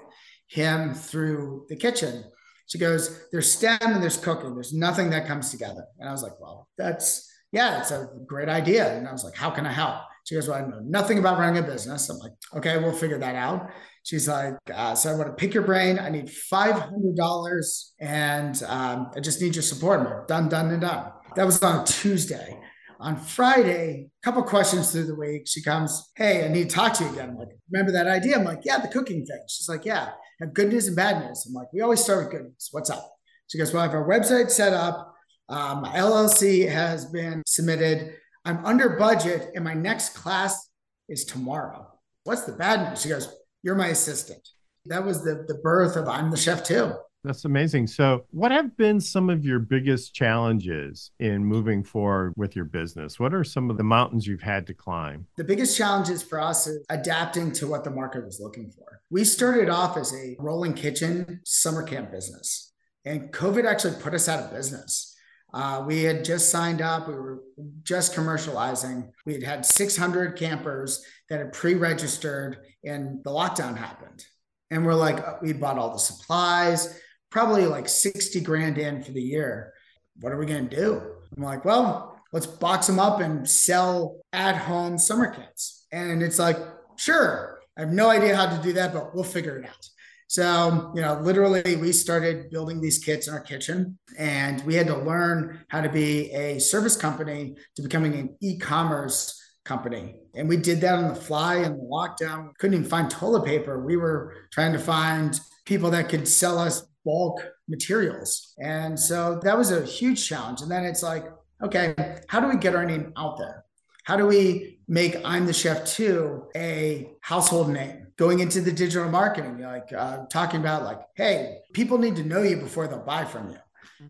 him 0.48 0.94
through 0.94 1.66
the 1.70 1.78
kitchen." 1.78 2.26
She 2.68 2.78
goes, 2.78 3.26
"There's 3.32 3.50
STEM 3.50 3.78
and 3.82 4.04
there's 4.04 4.18
cooking. 4.18 4.54
There's 4.54 4.74
nothing 4.74 5.12
that 5.12 5.28
comes 5.28 5.50
together." 5.50 5.86
And 5.98 6.10
I 6.10 6.12
was 6.12 6.24
like, 6.24 6.38
"Well, 6.42 6.68
that's 6.78 7.32
yeah, 7.54 7.80
it's 7.80 7.92
a 7.92 8.10
great 8.26 8.50
idea." 8.50 8.98
And 8.98 9.08
I 9.08 9.14
was 9.14 9.24
like, 9.24 9.36
"How 9.36 9.50
can 9.50 9.66
I 9.66 9.72
help?" 9.72 10.02
She 10.30 10.36
goes, 10.36 10.48
Well, 10.48 10.64
I 10.64 10.68
know 10.68 10.80
nothing 10.84 11.18
about 11.18 11.40
running 11.40 11.64
a 11.64 11.66
business. 11.66 12.08
I'm 12.08 12.20
like, 12.20 12.34
Okay, 12.58 12.78
we'll 12.78 12.94
figure 12.94 13.18
that 13.18 13.36
out. 13.36 13.72
She's 14.04 14.28
like, 14.28 14.54
uh, 14.72 14.94
So 14.94 15.10
I 15.10 15.16
want 15.16 15.28
to 15.28 15.34
pick 15.34 15.56
your 15.56 15.64
brain. 15.64 15.98
I 15.98 16.10
need 16.10 16.28
$500 16.28 17.92
and 18.00 18.64
um, 18.68 19.10
I 19.16 19.22
just 19.22 19.42
need 19.42 19.56
your 19.56 19.64
support. 19.64 20.02
I'm 20.02 20.28
done, 20.28 20.48
done, 20.48 20.70
and 20.70 20.82
done. 20.82 21.12
That 21.36 21.48
was 21.48 21.64
on 21.64 21.84
Tuesday. 21.84 22.60
On 23.00 23.18
Friday, 23.18 24.10
a 24.22 24.24
couple 24.24 24.44
questions 24.44 24.92
through 24.92 25.06
the 25.06 25.16
week, 25.16 25.48
she 25.48 25.64
comes, 25.64 26.12
Hey, 26.16 26.46
I 26.46 26.50
need 26.50 26.70
to 26.70 26.76
talk 26.76 26.94
to 26.96 27.06
you 27.06 27.10
again. 27.10 27.30
I'm 27.30 27.38
like, 27.38 27.48
Remember 27.72 27.92
that 27.94 28.06
idea? 28.06 28.38
I'm 28.38 28.44
like, 28.44 28.60
Yeah, 28.66 28.78
the 28.78 28.88
cooking 28.88 29.26
thing. 29.26 29.42
She's 29.48 29.68
like, 29.68 29.84
Yeah, 29.84 30.10
have 30.42 30.54
good 30.54 30.70
news 30.70 30.86
and 30.86 30.96
bad 30.96 31.26
news. 31.26 31.44
I'm 31.48 31.56
like, 31.56 31.74
We 31.74 31.82
always 31.82 32.04
start 32.04 32.26
with 32.26 32.32
good 32.34 32.44
news. 32.44 32.70
What's 32.72 32.92
up? 32.92 33.12
She 33.48 33.58
goes, 33.58 33.74
Well, 33.74 33.82
I 33.82 33.88
have 33.88 33.96
our 33.96 34.08
website 34.08 34.52
set 34.52 34.74
up. 34.74 35.16
Um, 35.48 35.86
LLC 35.86 36.70
has 36.70 37.08
been 37.08 37.42
submitted. 37.48 38.14
I'm 38.46 38.66
under 38.66 38.90
budget 38.90 39.52
and 39.56 39.64
my 39.64 39.74
next 39.74 40.16
class 40.16 40.70
is 41.08 41.26
tomorrow. 41.26 41.88
What's 42.24 42.44
the 42.44 42.54
bad 42.54 42.90
news? 42.90 43.02
She 43.02 43.10
goes, 43.10 43.34
You're 43.64 43.76
my 43.76 43.88
assistant. 43.88 44.48
That 44.86 45.06
was 45.06 45.24
the, 45.24 45.46
the 45.48 45.56
birth 45.56 45.96
of 45.96 46.08
I'm 46.08 46.32
the 46.32 46.38
chef 46.38 46.64
too. 46.64 46.94
That's 47.24 47.44
amazing. 47.44 47.88
So, 47.88 48.26
what 48.32 48.52
have 48.52 48.78
been 48.78 49.02
some 49.02 49.30
of 49.30 49.44
your 49.44 49.60
biggest 49.60 50.14
challenges 50.16 51.12
in 51.20 51.44
moving 51.44 51.84
forward 51.84 52.34
with 52.38 52.56
your 52.56 52.64
business? 52.64 53.20
What 53.20 53.34
are 53.34 53.44
some 53.44 53.70
of 53.70 53.78
the 53.78 53.84
mountains 53.84 54.26
you've 54.26 54.42
had 54.42 54.66
to 54.68 54.74
climb? 54.74 55.28
The 55.36 55.44
biggest 55.44 55.78
challenges 55.78 56.24
for 56.24 56.40
us 56.40 56.66
is 56.66 56.86
adapting 56.90 57.52
to 57.54 57.68
what 57.68 57.84
the 57.84 57.90
market 57.90 58.24
was 58.24 58.40
looking 58.40 58.70
for. 58.70 59.02
We 59.10 59.26
started 59.26 59.70
off 59.70 59.98
as 59.98 60.14
a 60.14 60.38
rolling 60.40 60.74
kitchen 60.74 61.42
summer 61.44 61.84
camp 61.84 62.10
business, 62.12 62.72
and 63.04 63.34
COVID 63.34 63.70
actually 63.70 64.02
put 64.02 64.14
us 64.14 64.30
out 64.30 64.42
of 64.42 64.52
business. 64.52 65.14
Uh, 65.54 65.84
we 65.86 66.04
had 66.04 66.24
just 66.24 66.50
signed 66.50 66.82
up. 66.82 67.08
We 67.08 67.16
were 67.16 67.40
just 67.84 68.16
commercializing. 68.16 69.10
We 69.26 69.34
had 69.34 69.44
had 69.44 69.66
600 69.66 70.38
campers 70.38 71.04
that 71.30 71.40
had 71.40 71.54
pre-registered, 71.54 72.58
and 72.84 73.24
the 73.24 73.32
lockdown 73.32 73.78
happened. 73.78 74.24
And 74.72 74.86
we're 74.86 74.94
like, 74.94 75.20
uh, 75.20 75.38
we 75.42 75.54
bought 75.54 75.80
all 75.80 75.92
the 75.92 76.00
supplies, 76.00 77.00
probably 77.32 77.66
like 77.66 77.90
60 77.90 78.42
grand 78.42 78.78
in 78.78 79.04
for 79.04 79.12
the 79.12 79.22
year. 79.22 79.74
What 80.20 80.32
are 80.32 80.38
we 80.38 80.46
going 80.46 80.70
to 80.70 80.76
do? 80.76 81.02
I'm 81.36 81.44
like, 81.44 81.66
well, 81.66 82.22
let's 82.32 82.46
box 82.46 82.88
them 82.88 83.00
up 83.00 83.20
and 83.20 83.50
sell 83.50 84.18
at-home 84.34 84.98
summer 84.98 85.34
kits. 85.34 85.88
And 85.92 86.22
it's 86.22 86.38
like, 86.38 86.58
sure. 86.98 87.60
I 87.78 87.82
have 87.82 87.92
no 87.92 88.10
idea 88.10 88.36
how 88.36 88.46
to 88.46 88.62
do 88.62 88.74
that, 88.74 88.94
but 88.94 89.16
we'll 89.16 89.24
figure 89.24 89.58
it 89.58 89.66
out. 89.66 89.90
So, 90.30 90.92
you 90.94 91.02
know, 91.02 91.20
literally, 91.22 91.76
we 91.76 91.92
started 91.92 92.52
building 92.52 92.80
these 92.80 93.00
kits 93.00 93.28
in 93.28 93.34
our 93.34 93.40
kitchen, 93.40 93.98
and 94.16 94.64
we 94.64 94.76
had 94.76 94.86
to 94.86 94.96
learn 94.96 95.66
how 95.70 95.82
to 95.82 95.90
be 95.90 96.32
a 96.34 96.60
service 96.60 96.96
company 96.96 97.56
to 97.76 97.82
becoming 97.82 98.14
an 98.14 98.38
e 98.40 98.60
commerce 98.60 99.42
company. 99.66 100.18
And 100.36 100.48
we 100.48 100.58
did 100.58 100.82
that 100.82 100.94
on 100.94 101.08
the 101.08 101.16
fly 101.16 101.56
in 101.56 101.76
the 101.78 101.84
lockdown. 101.84 102.56
Couldn't 102.60 102.78
even 102.78 102.88
find 102.88 103.10
toilet 103.10 103.44
paper. 103.44 103.84
We 103.84 103.98
were 103.98 104.36
trying 104.52 104.72
to 104.74 104.80
find 104.80 105.40
people 105.66 105.90
that 105.92 106.10
could 106.10 106.28
sell 106.28 106.60
us 106.60 106.86
bulk 107.04 107.44
materials. 107.68 108.54
And 108.60 109.00
so 109.00 109.40
that 109.42 109.58
was 109.58 109.72
a 109.72 109.84
huge 109.84 110.28
challenge. 110.28 110.62
And 110.62 110.70
then 110.70 110.86
it's 110.86 111.02
like, 111.02 111.26
okay, 111.64 111.96
how 112.28 112.40
do 112.40 112.48
we 112.50 112.58
get 112.58 112.76
our 112.76 112.86
name 112.86 113.14
out 113.18 113.40
there? 113.40 113.66
How 114.04 114.16
do 114.16 114.28
we 114.28 114.80
make 114.88 115.18
I'm 115.26 115.48
the 115.48 115.54
Chef 115.54 115.86
too 115.86 116.50
a 116.56 117.10
household 117.22 117.70
name? 117.70 117.99
Going 118.20 118.42
into 118.42 118.60
the 118.60 118.74
digital 118.74 119.08
marketing, 119.10 119.62
like 119.62 119.94
uh, 119.94 120.26
talking 120.26 120.60
about 120.60 120.84
like, 120.84 121.00
hey, 121.16 121.60
people 121.72 121.98
need 121.98 122.18
to 122.18 122.24
know 122.26 122.44
you 122.44 122.58
before 122.58 122.86
they'll 122.86 123.00
buy 123.00 123.24
from 123.24 123.50
you. 123.50 123.58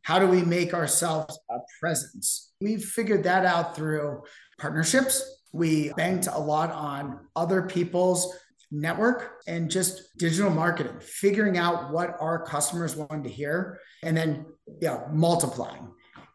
how 0.01 0.17
do 0.17 0.25
we 0.25 0.41
make 0.41 0.73
ourselves 0.73 1.37
a 1.51 1.59
presence? 1.79 2.51
We 2.59 2.77
figured 2.77 3.23
that 3.25 3.45
out 3.45 3.75
through 3.75 4.23
partnerships. 4.59 5.43
We 5.53 5.93
banked 5.93 6.25
a 6.25 6.39
lot 6.39 6.71
on 6.71 7.19
other 7.35 7.61
people's 7.61 8.35
network 8.71 9.41
and 9.47 9.69
just 9.69 10.17
digital 10.17 10.49
marketing, 10.49 10.99
figuring 11.01 11.59
out 11.59 11.91
what 11.91 12.17
our 12.19 12.43
customers 12.43 12.95
wanted 12.95 13.25
to 13.25 13.29
hear 13.29 13.79
and 14.01 14.17
then 14.17 14.47
yeah, 14.81 15.03
multiplying. 15.11 15.87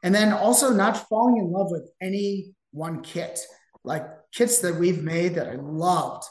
And 0.04 0.14
then 0.14 0.32
also 0.32 0.72
not 0.72 1.08
falling 1.08 1.38
in 1.38 1.50
love 1.50 1.72
with 1.72 1.90
any 2.00 2.54
one 2.70 3.02
kit. 3.02 3.40
Like 3.84 4.06
kits 4.32 4.60
that 4.60 4.76
we've 4.76 5.02
made 5.02 5.34
that 5.34 5.48
I 5.48 5.56
loved. 5.56 6.24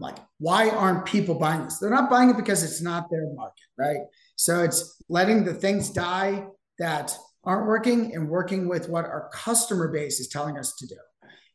Like, 0.00 0.16
why 0.38 0.70
aren't 0.70 1.04
people 1.04 1.34
buying 1.34 1.64
this? 1.64 1.78
They're 1.78 1.90
not 1.90 2.10
buying 2.10 2.30
it 2.30 2.36
because 2.36 2.64
it's 2.64 2.80
not 2.80 3.10
their 3.10 3.32
market, 3.34 3.66
right? 3.78 4.00
So 4.36 4.62
it's 4.62 5.00
letting 5.08 5.44
the 5.44 5.54
things 5.54 5.90
die 5.90 6.46
that 6.78 7.16
aren't 7.44 7.66
working 7.66 8.14
and 8.14 8.28
working 8.28 8.66
with 8.66 8.88
what 8.88 9.04
our 9.04 9.30
customer 9.32 9.88
base 9.88 10.18
is 10.18 10.28
telling 10.28 10.58
us 10.58 10.74
to 10.76 10.86
do. 10.86 10.96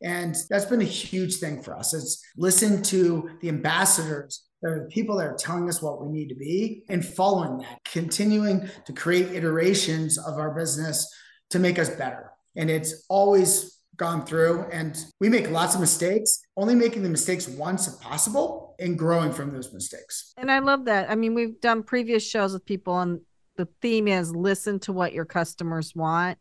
And 0.04 0.36
that's 0.50 0.66
been 0.66 0.82
a 0.82 0.86
huge 0.86 1.38
thing 1.38 1.64
for 1.64 1.76
us. 1.76 1.94
It's 1.94 2.24
listen 2.38 2.84
to 2.84 3.32
the 3.42 3.50
ambassadors 3.50 4.46
that 4.62 4.70
are 4.70 4.80
the 4.82 4.90
people 4.90 5.18
that 5.18 5.28
are 5.28 5.38
telling 5.38 5.68
us 5.68 5.82
what 5.82 6.02
we 6.02 6.12
need 6.12 6.30
to 6.30 6.36
be 6.36 6.84
and 6.90 7.04
following 7.04 7.60
that, 7.60 7.80
continuing 7.92 8.70
to 8.86 8.94
create 8.94 9.34
iterations 9.34 10.18
of 10.20 10.38
our 10.38 10.54
business 10.54 11.12
to 11.50 11.60
make 11.60 11.80
us 11.80 11.90
better. 11.90 12.32
And 12.56 12.70
it's 12.70 13.06
always 13.10 13.75
gone 13.98 14.26
through 14.26 14.66
and 14.72 14.98
we 15.20 15.30
make 15.30 15.50
lots 15.50 15.76
of 15.76 15.82
mistakes, 15.82 16.42
only 16.58 16.76
making 16.76 17.04
the 17.04 17.10
mistakes 17.10 17.48
once 17.48 17.88
if 17.88 18.00
possible 18.02 18.76
and 18.80 18.98
growing 18.98 19.32
from 19.32 19.54
those 19.54 19.74
mistakes. 19.74 20.34
And 20.38 20.52
I 20.52 20.60
love 20.60 20.86
that. 20.86 21.10
I 21.10 21.16
mean, 21.16 21.34
we've 21.34 21.60
done 21.62 21.84
previous 21.84 22.28
shows 22.28 22.54
with 22.54 22.66
people 22.66 23.00
and 23.00 23.22
the 23.58 23.68
theme 23.82 24.08
is 24.08 24.36
listen 24.36 24.80
to 24.82 24.92
what 24.92 25.14
your 25.14 25.26
customers 25.26 25.96
want 25.96 26.38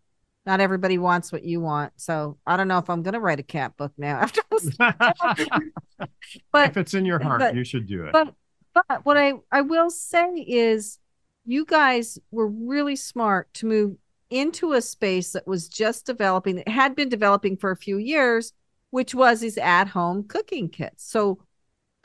not 0.46 0.60
everybody 0.60 0.98
wants 0.98 1.32
what 1.32 1.44
you 1.44 1.60
want. 1.60 1.92
So 1.96 2.38
I 2.46 2.56
don't 2.56 2.68
know 2.68 2.78
if 2.78 2.90
I'm 2.90 3.02
going 3.02 3.14
to 3.14 3.20
write 3.20 3.40
a 3.40 3.44
cat 3.44 3.76
book 3.76 3.92
now 3.96 4.18
after 4.20 4.42
this. 4.50 4.70
but 4.76 6.70
if 6.70 6.76
it's 6.76 6.94
in 6.94 7.04
your 7.04 7.18
heart, 7.18 7.40
but, 7.40 7.54
you 7.54 7.64
should 7.64 7.86
do 7.86 8.04
it. 8.04 8.12
But 8.12 8.34
but 8.74 9.04
what 9.04 9.16
I 9.16 9.34
I 9.50 9.62
will 9.62 9.90
say 9.90 10.28
is, 10.34 10.98
you 11.44 11.64
guys 11.64 12.18
were 12.30 12.48
really 12.48 12.96
smart 12.96 13.52
to 13.54 13.66
move 13.66 13.96
into 14.30 14.72
a 14.72 14.82
space 14.82 15.32
that 15.32 15.46
was 15.46 15.68
just 15.68 16.06
developing, 16.06 16.56
that 16.56 16.68
had 16.68 16.94
been 16.94 17.08
developing 17.08 17.56
for 17.56 17.70
a 17.70 17.76
few 17.76 17.96
years, 17.98 18.52
which 18.90 19.14
was 19.14 19.40
these 19.40 19.58
at 19.58 19.88
home 19.88 20.24
cooking 20.28 20.68
kits. 20.68 21.08
So 21.08 21.40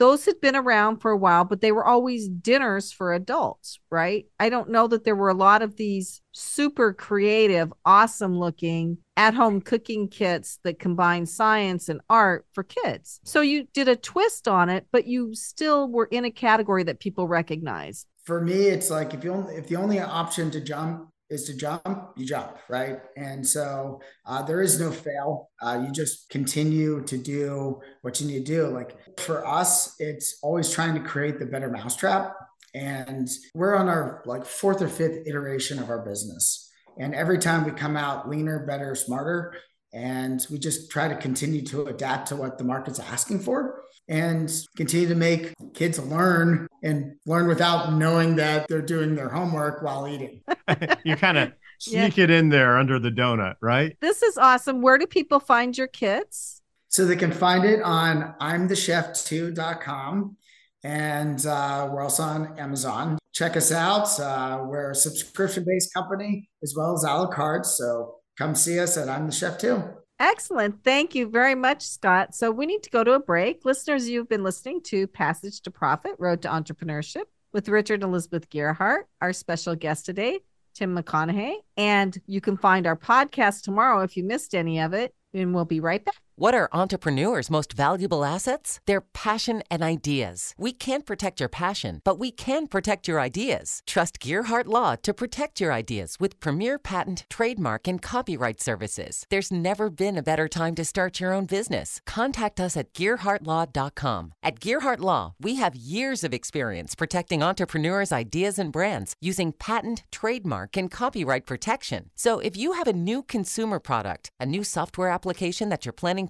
those 0.00 0.24
had 0.24 0.40
been 0.40 0.56
around 0.56 0.96
for 0.96 1.10
a 1.10 1.16
while, 1.16 1.44
but 1.44 1.60
they 1.60 1.72
were 1.72 1.84
always 1.84 2.26
dinners 2.26 2.90
for 2.90 3.12
adults, 3.12 3.78
right? 3.90 4.24
I 4.40 4.48
don't 4.48 4.70
know 4.70 4.86
that 4.88 5.04
there 5.04 5.14
were 5.14 5.28
a 5.28 5.34
lot 5.34 5.60
of 5.60 5.76
these 5.76 6.22
super 6.32 6.94
creative, 6.94 7.70
awesome 7.84 8.38
looking 8.38 8.96
at 9.18 9.34
home 9.34 9.60
cooking 9.60 10.08
kits 10.08 10.58
that 10.64 10.78
combine 10.78 11.26
science 11.26 11.90
and 11.90 12.00
art 12.08 12.46
for 12.54 12.64
kids. 12.64 13.20
So 13.24 13.42
you 13.42 13.68
did 13.74 13.88
a 13.88 13.96
twist 13.96 14.48
on 14.48 14.70
it, 14.70 14.86
but 14.90 15.06
you 15.06 15.34
still 15.34 15.86
were 15.86 16.06
in 16.06 16.24
a 16.24 16.30
category 16.30 16.82
that 16.84 16.98
people 16.98 17.28
recognize. 17.28 18.06
For 18.24 18.40
me, 18.40 18.68
it's 18.68 18.90
like 18.90 19.12
if 19.12 19.22
you 19.22 19.32
only, 19.34 19.56
if 19.56 19.68
the 19.68 19.76
only 19.76 20.00
option 20.00 20.50
to 20.52 20.62
jump 20.62 21.10
is 21.30 21.44
to 21.44 21.54
jump, 21.54 22.10
you 22.16 22.26
jump, 22.26 22.56
right? 22.68 23.00
And 23.16 23.46
so 23.46 24.00
uh, 24.26 24.42
there 24.42 24.60
is 24.60 24.80
no 24.80 24.90
fail. 24.90 25.50
Uh, 25.62 25.82
you 25.86 25.92
just 25.92 26.28
continue 26.28 27.02
to 27.04 27.16
do 27.16 27.80
what 28.02 28.20
you 28.20 28.26
need 28.26 28.44
to 28.44 28.52
do. 28.52 28.66
Like 28.66 28.96
for 29.20 29.46
us, 29.46 29.94
it's 29.98 30.38
always 30.42 30.70
trying 30.70 30.94
to 30.94 31.00
create 31.00 31.38
the 31.38 31.46
better 31.46 31.70
mousetrap. 31.70 32.34
And 32.74 33.28
we're 33.54 33.76
on 33.76 33.88
our 33.88 34.22
like 34.26 34.44
fourth 34.44 34.82
or 34.82 34.88
fifth 34.88 35.26
iteration 35.26 35.78
of 35.78 35.88
our 35.88 36.04
business. 36.04 36.70
And 36.98 37.14
every 37.14 37.38
time 37.38 37.64
we 37.64 37.70
come 37.70 37.96
out 37.96 38.28
leaner, 38.28 38.66
better, 38.66 38.94
smarter, 38.94 39.54
and 39.92 40.44
we 40.50 40.58
just 40.58 40.90
try 40.90 41.08
to 41.08 41.16
continue 41.16 41.62
to 41.62 41.86
adapt 41.86 42.28
to 42.28 42.36
what 42.36 42.58
the 42.58 42.64
market's 42.64 43.00
asking 43.00 43.40
for 43.40 43.82
and 44.08 44.52
continue 44.76 45.08
to 45.08 45.14
make 45.14 45.54
kids 45.74 45.98
learn 45.98 46.66
and 46.82 47.14
learn 47.26 47.46
without 47.46 47.92
knowing 47.92 48.36
that 48.36 48.66
they're 48.68 48.82
doing 48.82 49.14
their 49.14 49.28
homework 49.28 49.82
while 49.82 50.08
eating. 50.08 50.42
you 51.04 51.16
kind 51.16 51.38
of 51.38 51.52
sneak 51.78 52.16
yeah. 52.16 52.24
it 52.24 52.30
in 52.30 52.48
there 52.48 52.76
under 52.76 52.98
the 52.98 53.10
donut, 53.10 53.54
right? 53.60 53.96
This 54.00 54.22
is 54.22 54.36
awesome. 54.36 54.82
Where 54.82 54.98
do 54.98 55.06
people 55.06 55.38
find 55.40 55.76
your 55.78 55.86
kits? 55.86 56.60
So 56.88 57.04
they 57.04 57.16
can 57.16 57.30
find 57.30 57.64
it 57.64 57.82
on 57.82 58.34
imthecheftoo.com 58.40 60.36
and 60.82 61.46
uh, 61.46 61.88
we're 61.92 62.02
also 62.02 62.22
on 62.22 62.58
Amazon. 62.58 63.18
Check 63.32 63.56
us 63.56 63.70
out. 63.70 64.18
Uh, 64.18 64.64
we're 64.64 64.90
a 64.90 64.94
subscription 64.94 65.64
based 65.64 65.94
company 65.94 66.48
as 66.62 66.74
well 66.76 66.94
as 66.94 67.04
a 67.04 67.12
la 67.12 67.28
carte. 67.28 67.66
So 67.66 68.16
come 68.36 68.54
see 68.54 68.78
us 68.80 68.96
at 68.96 69.08
I'm 69.08 69.26
the 69.26 69.32
Chef 69.32 69.58
too. 69.58 69.82
Excellent. 70.20 70.84
Thank 70.84 71.14
you 71.14 71.26
very 71.26 71.54
much, 71.54 71.80
Scott. 71.80 72.34
So 72.34 72.50
we 72.50 72.66
need 72.66 72.82
to 72.82 72.90
go 72.90 73.02
to 73.02 73.12
a 73.12 73.18
break. 73.18 73.64
Listeners, 73.64 74.06
you've 74.06 74.28
been 74.28 74.44
listening 74.44 74.82
to 74.82 75.06
Passage 75.06 75.62
to 75.62 75.70
Profit 75.70 76.12
Road 76.18 76.42
to 76.42 76.48
Entrepreneurship 76.48 77.24
with 77.54 77.70
Richard 77.70 78.02
Elizabeth 78.02 78.50
Gearhart. 78.50 79.04
Our 79.22 79.32
special 79.32 79.74
guest 79.74 80.04
today, 80.04 80.40
Tim 80.74 80.94
McConnehey. 80.94 81.54
And 81.78 82.20
you 82.26 82.42
can 82.42 82.58
find 82.58 82.86
our 82.86 82.96
podcast 82.96 83.62
tomorrow 83.62 84.02
if 84.02 84.14
you 84.14 84.22
missed 84.22 84.54
any 84.54 84.80
of 84.80 84.92
it. 84.92 85.14
And 85.32 85.54
we'll 85.54 85.64
be 85.64 85.80
right 85.80 86.04
back. 86.04 86.20
What 86.40 86.54
are 86.54 86.70
entrepreneurs' 86.72 87.50
most 87.50 87.74
valuable 87.74 88.24
assets? 88.24 88.80
Their 88.86 89.02
passion 89.02 89.62
and 89.70 89.82
ideas. 89.82 90.54
We 90.56 90.72
can't 90.72 91.04
protect 91.04 91.38
your 91.38 91.50
passion, 91.50 92.00
but 92.02 92.18
we 92.18 92.30
can 92.30 92.66
protect 92.66 93.06
your 93.06 93.20
ideas. 93.20 93.82
Trust 93.86 94.18
Gearhart 94.20 94.64
Law 94.64 94.96
to 95.02 95.12
protect 95.12 95.60
your 95.60 95.70
ideas 95.70 96.16
with 96.18 96.40
premier 96.40 96.78
patent, 96.78 97.26
trademark, 97.28 97.86
and 97.86 98.00
copyright 98.00 98.58
services. 98.58 99.26
There's 99.28 99.52
never 99.52 99.90
been 99.90 100.16
a 100.16 100.22
better 100.22 100.48
time 100.48 100.74
to 100.76 100.82
start 100.82 101.20
your 101.20 101.34
own 101.34 101.44
business. 101.44 102.00
Contact 102.06 102.58
us 102.58 102.74
at 102.74 102.94
GearhartLaw.com. 102.94 104.32
At 104.42 104.60
Gearhart 104.60 105.00
Law, 105.00 105.34
we 105.38 105.56
have 105.56 105.76
years 105.76 106.24
of 106.24 106.32
experience 106.32 106.94
protecting 106.94 107.42
entrepreneurs' 107.42 108.12
ideas 108.12 108.58
and 108.58 108.72
brands 108.72 109.12
using 109.20 109.52
patent, 109.52 110.04
trademark, 110.10 110.78
and 110.78 110.90
copyright 110.90 111.44
protection. 111.44 112.08
So 112.16 112.38
if 112.38 112.56
you 112.56 112.72
have 112.72 112.88
a 112.88 112.94
new 112.94 113.22
consumer 113.22 113.78
product, 113.78 114.30
a 114.40 114.46
new 114.46 114.64
software 114.64 115.10
application 115.10 115.68
that 115.68 115.84
you're 115.84 115.92
planning 115.92 116.29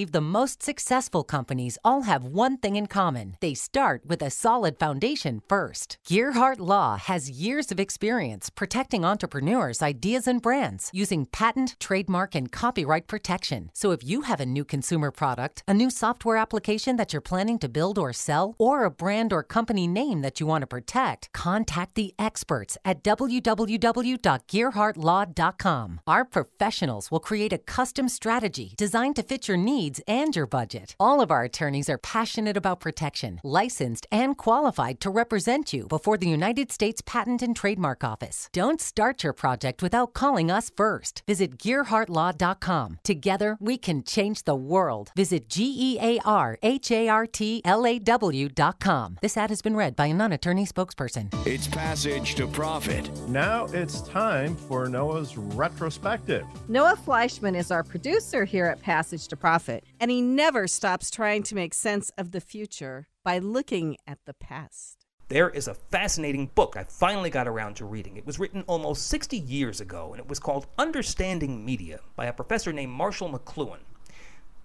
the 0.09 0.21
most 0.21 0.63
successful 0.63 1.23
companies 1.23 1.77
all 1.83 2.01
have 2.03 2.23
one 2.23 2.57
thing 2.57 2.75
in 2.75 2.87
common 2.87 3.37
they 3.41 3.53
start 3.53 4.01
with 4.07 4.23
a 4.23 4.31
solid 4.31 4.79
foundation 4.79 5.39
first. 5.47 5.99
Gearhart 6.07 6.59
Law 6.59 6.97
has 6.97 7.29
years 7.29 7.71
of 7.71 7.79
experience 7.79 8.49
protecting 8.49 9.05
entrepreneurs' 9.05 9.83
ideas 9.83 10.27
and 10.27 10.41
brands 10.41 10.89
using 10.93 11.27
patent, 11.27 11.75
trademark, 11.79 12.33
and 12.33 12.51
copyright 12.51 13.05
protection. 13.05 13.69
So 13.73 13.91
if 13.91 14.03
you 14.03 14.21
have 14.21 14.39
a 14.39 14.45
new 14.45 14.65
consumer 14.65 15.11
product, 15.11 15.61
a 15.67 15.75
new 15.75 15.91
software 15.91 16.37
application 16.37 16.95
that 16.95 17.13
you're 17.13 17.21
planning 17.21 17.59
to 17.59 17.69
build 17.69 17.99
or 17.99 18.13
sell, 18.13 18.55
or 18.57 18.85
a 18.85 18.89
brand 18.89 19.31
or 19.31 19.43
company 19.43 19.87
name 19.87 20.21
that 20.21 20.39
you 20.39 20.47
want 20.47 20.63
to 20.63 20.67
protect, 20.67 21.31
contact 21.33 21.93
the 21.95 22.15
experts 22.17 22.77
at 22.85 23.03
www.gearhartlaw.com. 23.03 26.01
Our 26.07 26.25
professionals 26.25 27.11
will 27.11 27.19
create 27.19 27.53
a 27.53 27.57
custom 27.57 28.07
strategy 28.07 28.73
designed 28.77 29.17
to 29.17 29.23
fit 29.23 29.47
your 29.47 29.57
needs 29.57 29.90
and 30.07 30.35
your 30.35 30.47
budget. 30.47 30.95
All 30.99 31.19
of 31.19 31.31
our 31.31 31.43
attorneys 31.43 31.89
are 31.89 31.97
passionate 31.97 32.55
about 32.55 32.79
protection, 32.79 33.41
licensed, 33.43 34.07
and 34.11 34.37
qualified 34.37 35.01
to 35.01 35.09
represent 35.09 35.73
you 35.73 35.87
before 35.87 36.17
the 36.17 36.29
United 36.29 36.71
States 36.71 37.01
Patent 37.05 37.41
and 37.41 37.55
Trademark 37.55 38.03
Office. 38.03 38.47
Don't 38.53 38.79
start 38.79 39.23
your 39.23 39.33
project 39.33 39.81
without 39.83 40.13
calling 40.13 40.49
us 40.49 40.71
first. 40.75 41.23
Visit 41.27 41.57
GearhartLaw.com. 41.57 42.99
Together, 43.03 43.57
we 43.59 43.77
can 43.77 44.03
change 44.03 44.43
the 44.43 44.55
world. 44.55 45.11
Visit 45.15 45.49
G 45.49 45.75
E 45.77 45.97
A 45.99 46.19
R 46.23 46.57
H 46.61 46.91
A 46.91 47.09
R 47.09 47.25
T 47.25 47.61
L 47.65 47.85
A 47.85 47.99
W.com. 47.99 49.17
This 49.21 49.37
ad 49.37 49.49
has 49.49 49.61
been 49.61 49.75
read 49.75 49.95
by 49.95 50.05
a 50.07 50.13
non 50.13 50.31
attorney 50.31 50.65
spokesperson. 50.65 51.33
It's 51.45 51.67
Passage 51.67 52.35
to 52.35 52.47
Profit. 52.47 53.09
Now 53.27 53.65
it's 53.73 54.01
time 54.01 54.55
for 54.55 54.87
Noah's 54.87 55.37
retrospective. 55.37 56.45
Noah 56.67 56.97
Fleischman 57.05 57.55
is 57.55 57.71
our 57.71 57.83
producer 57.83 58.45
here 58.45 58.65
at 58.65 58.81
Passage 58.81 59.27
to 59.27 59.35
Profit 59.35 59.80
and 59.99 60.11
he 60.11 60.21
never 60.21 60.67
stops 60.67 61.09
trying 61.11 61.43
to 61.43 61.55
make 61.55 61.73
sense 61.73 62.11
of 62.17 62.31
the 62.31 62.41
future 62.41 63.07
by 63.23 63.37
looking 63.37 63.97
at 64.07 64.19
the 64.25 64.33
past. 64.33 65.05
there 65.29 65.49
is 65.49 65.67
a 65.69 65.73
fascinating 65.73 66.47
book 66.55 66.75
I 66.75 66.83
finally 66.83 67.29
got 67.29 67.47
around 67.47 67.75
to 67.75 67.85
reading. 67.85 68.17
It 68.17 68.25
was 68.25 68.37
written 68.37 68.63
almost 68.67 69.07
60 69.07 69.37
years 69.37 69.79
ago, 69.79 70.11
and 70.11 70.19
it 70.19 70.27
was 70.27 70.39
called 70.39 70.67
Understanding 70.77 71.63
Media 71.63 72.01
by 72.17 72.25
a 72.25 72.33
professor 72.33 72.73
named 72.73 72.91
Marshall 72.91 73.29
McLuhan. 73.29 73.79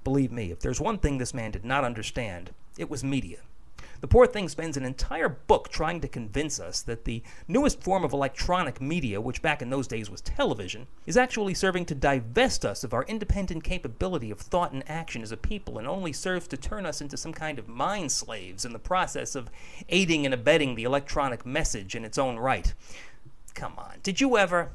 Believe 0.03 0.33
me, 0.33 0.51
if 0.51 0.59
there's 0.61 0.81
one 0.81 0.99
thing 0.99 1.19
this 1.19 1.35
man 1.35 1.53
did 1.53 1.65
not 1.65 1.85
understand, 1.85 2.51
it 2.77 2.91
was 2.91 3.05
media. 3.05 3.39
The 4.07 4.13
poor 4.19 4.29
thing 4.29 4.49
spends 4.49 4.77
an 4.77 4.85
entire 4.85 5.29
book 5.29 5.69
trying 5.69 6.01
to 6.01 6.07
convince 6.07 6.61
us 6.61 6.81
that 6.83 7.07
the 7.07 7.25
newest 7.49 7.83
form 7.83 8.05
of 8.05 8.13
electronic 8.13 8.81
media, 8.81 9.21
which 9.21 9.43
back 9.43 9.61
in 9.61 9.69
those 9.69 9.89
days 9.89 10.09
was 10.09 10.21
television, 10.21 10.87
is 11.07 11.17
actually 11.17 11.55
serving 11.55 11.87
to 11.87 11.95
divest 11.97 12.65
us 12.65 12.85
of 12.85 12.95
our 12.95 13.03
independent 13.07 13.65
capability 13.65 14.31
of 14.31 14.39
thought 14.39 14.71
and 14.71 14.89
action 14.89 15.23
as 15.23 15.33
a 15.33 15.37
people 15.37 15.77
and 15.77 15.89
only 15.89 16.13
serves 16.13 16.47
to 16.47 16.57
turn 16.57 16.87
us 16.87 17.01
into 17.01 17.17
some 17.17 17.33
kind 17.33 17.59
of 17.59 17.67
mind 17.67 18.13
slaves 18.13 18.65
in 18.65 18.73
the 18.73 18.79
process 18.79 19.35
of 19.35 19.51
aiding 19.89 20.25
and 20.25 20.33
abetting 20.33 20.77
the 20.77 20.85
electronic 20.85 21.45
message 21.45 21.97
in 21.97 22.05
its 22.05 22.17
own 22.17 22.39
right. 22.39 22.75
Come 23.55 23.73
on, 23.77 23.97
did 24.05 24.21
you 24.21 24.39
ever? 24.39 24.71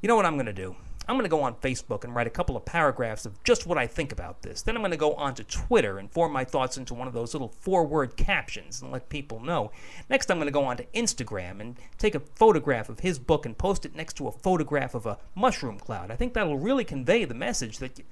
You 0.00 0.06
know 0.06 0.14
what 0.14 0.26
I'm 0.26 0.36
going 0.36 0.46
to 0.46 0.52
do? 0.52 0.76
I'm 1.10 1.16
going 1.16 1.24
to 1.24 1.28
go 1.28 1.42
on 1.42 1.56
Facebook 1.56 2.04
and 2.04 2.14
write 2.14 2.28
a 2.28 2.30
couple 2.30 2.56
of 2.56 2.64
paragraphs 2.64 3.26
of 3.26 3.42
just 3.42 3.66
what 3.66 3.76
I 3.76 3.88
think 3.88 4.12
about 4.12 4.42
this. 4.42 4.62
Then 4.62 4.76
I'm 4.76 4.82
going 4.82 4.92
to 4.92 4.96
go 4.96 5.14
onto 5.14 5.42
Twitter 5.42 5.98
and 5.98 6.08
form 6.08 6.32
my 6.32 6.44
thoughts 6.44 6.76
into 6.76 6.94
one 6.94 7.08
of 7.08 7.14
those 7.14 7.34
little 7.34 7.48
four 7.48 7.84
word 7.84 8.16
captions 8.16 8.80
and 8.80 8.92
let 8.92 9.08
people 9.08 9.40
know. 9.40 9.72
Next, 10.08 10.30
I'm 10.30 10.36
going 10.36 10.46
to 10.46 10.52
go 10.52 10.64
onto 10.64 10.84
Instagram 10.94 11.60
and 11.60 11.76
take 11.98 12.14
a 12.14 12.20
photograph 12.20 12.88
of 12.88 13.00
his 13.00 13.18
book 13.18 13.44
and 13.44 13.58
post 13.58 13.84
it 13.84 13.96
next 13.96 14.18
to 14.18 14.28
a 14.28 14.32
photograph 14.32 14.94
of 14.94 15.04
a 15.04 15.18
mushroom 15.34 15.80
cloud. 15.80 16.12
I 16.12 16.16
think 16.16 16.32
that'll 16.32 16.58
really 16.58 16.84
convey 16.84 17.24
the 17.24 17.34
message 17.34 17.78
that. 17.78 17.98
You... 17.98 18.04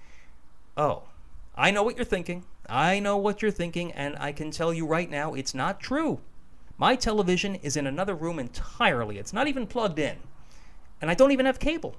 Oh, 0.76 1.04
I 1.56 1.70
know 1.70 1.84
what 1.84 1.94
you're 1.94 2.04
thinking. 2.04 2.46
I 2.68 2.98
know 2.98 3.16
what 3.16 3.42
you're 3.42 3.52
thinking, 3.52 3.92
and 3.92 4.16
I 4.18 4.32
can 4.32 4.50
tell 4.50 4.74
you 4.74 4.84
right 4.84 5.08
now 5.08 5.34
it's 5.34 5.54
not 5.54 5.78
true. 5.78 6.18
My 6.76 6.96
television 6.96 7.54
is 7.56 7.76
in 7.76 7.86
another 7.86 8.16
room 8.16 8.40
entirely. 8.40 9.18
It's 9.18 9.32
not 9.32 9.46
even 9.46 9.68
plugged 9.68 10.00
in. 10.00 10.16
And 11.00 11.12
I 11.12 11.14
don't 11.14 11.30
even 11.30 11.46
have 11.46 11.60
cable. 11.60 11.94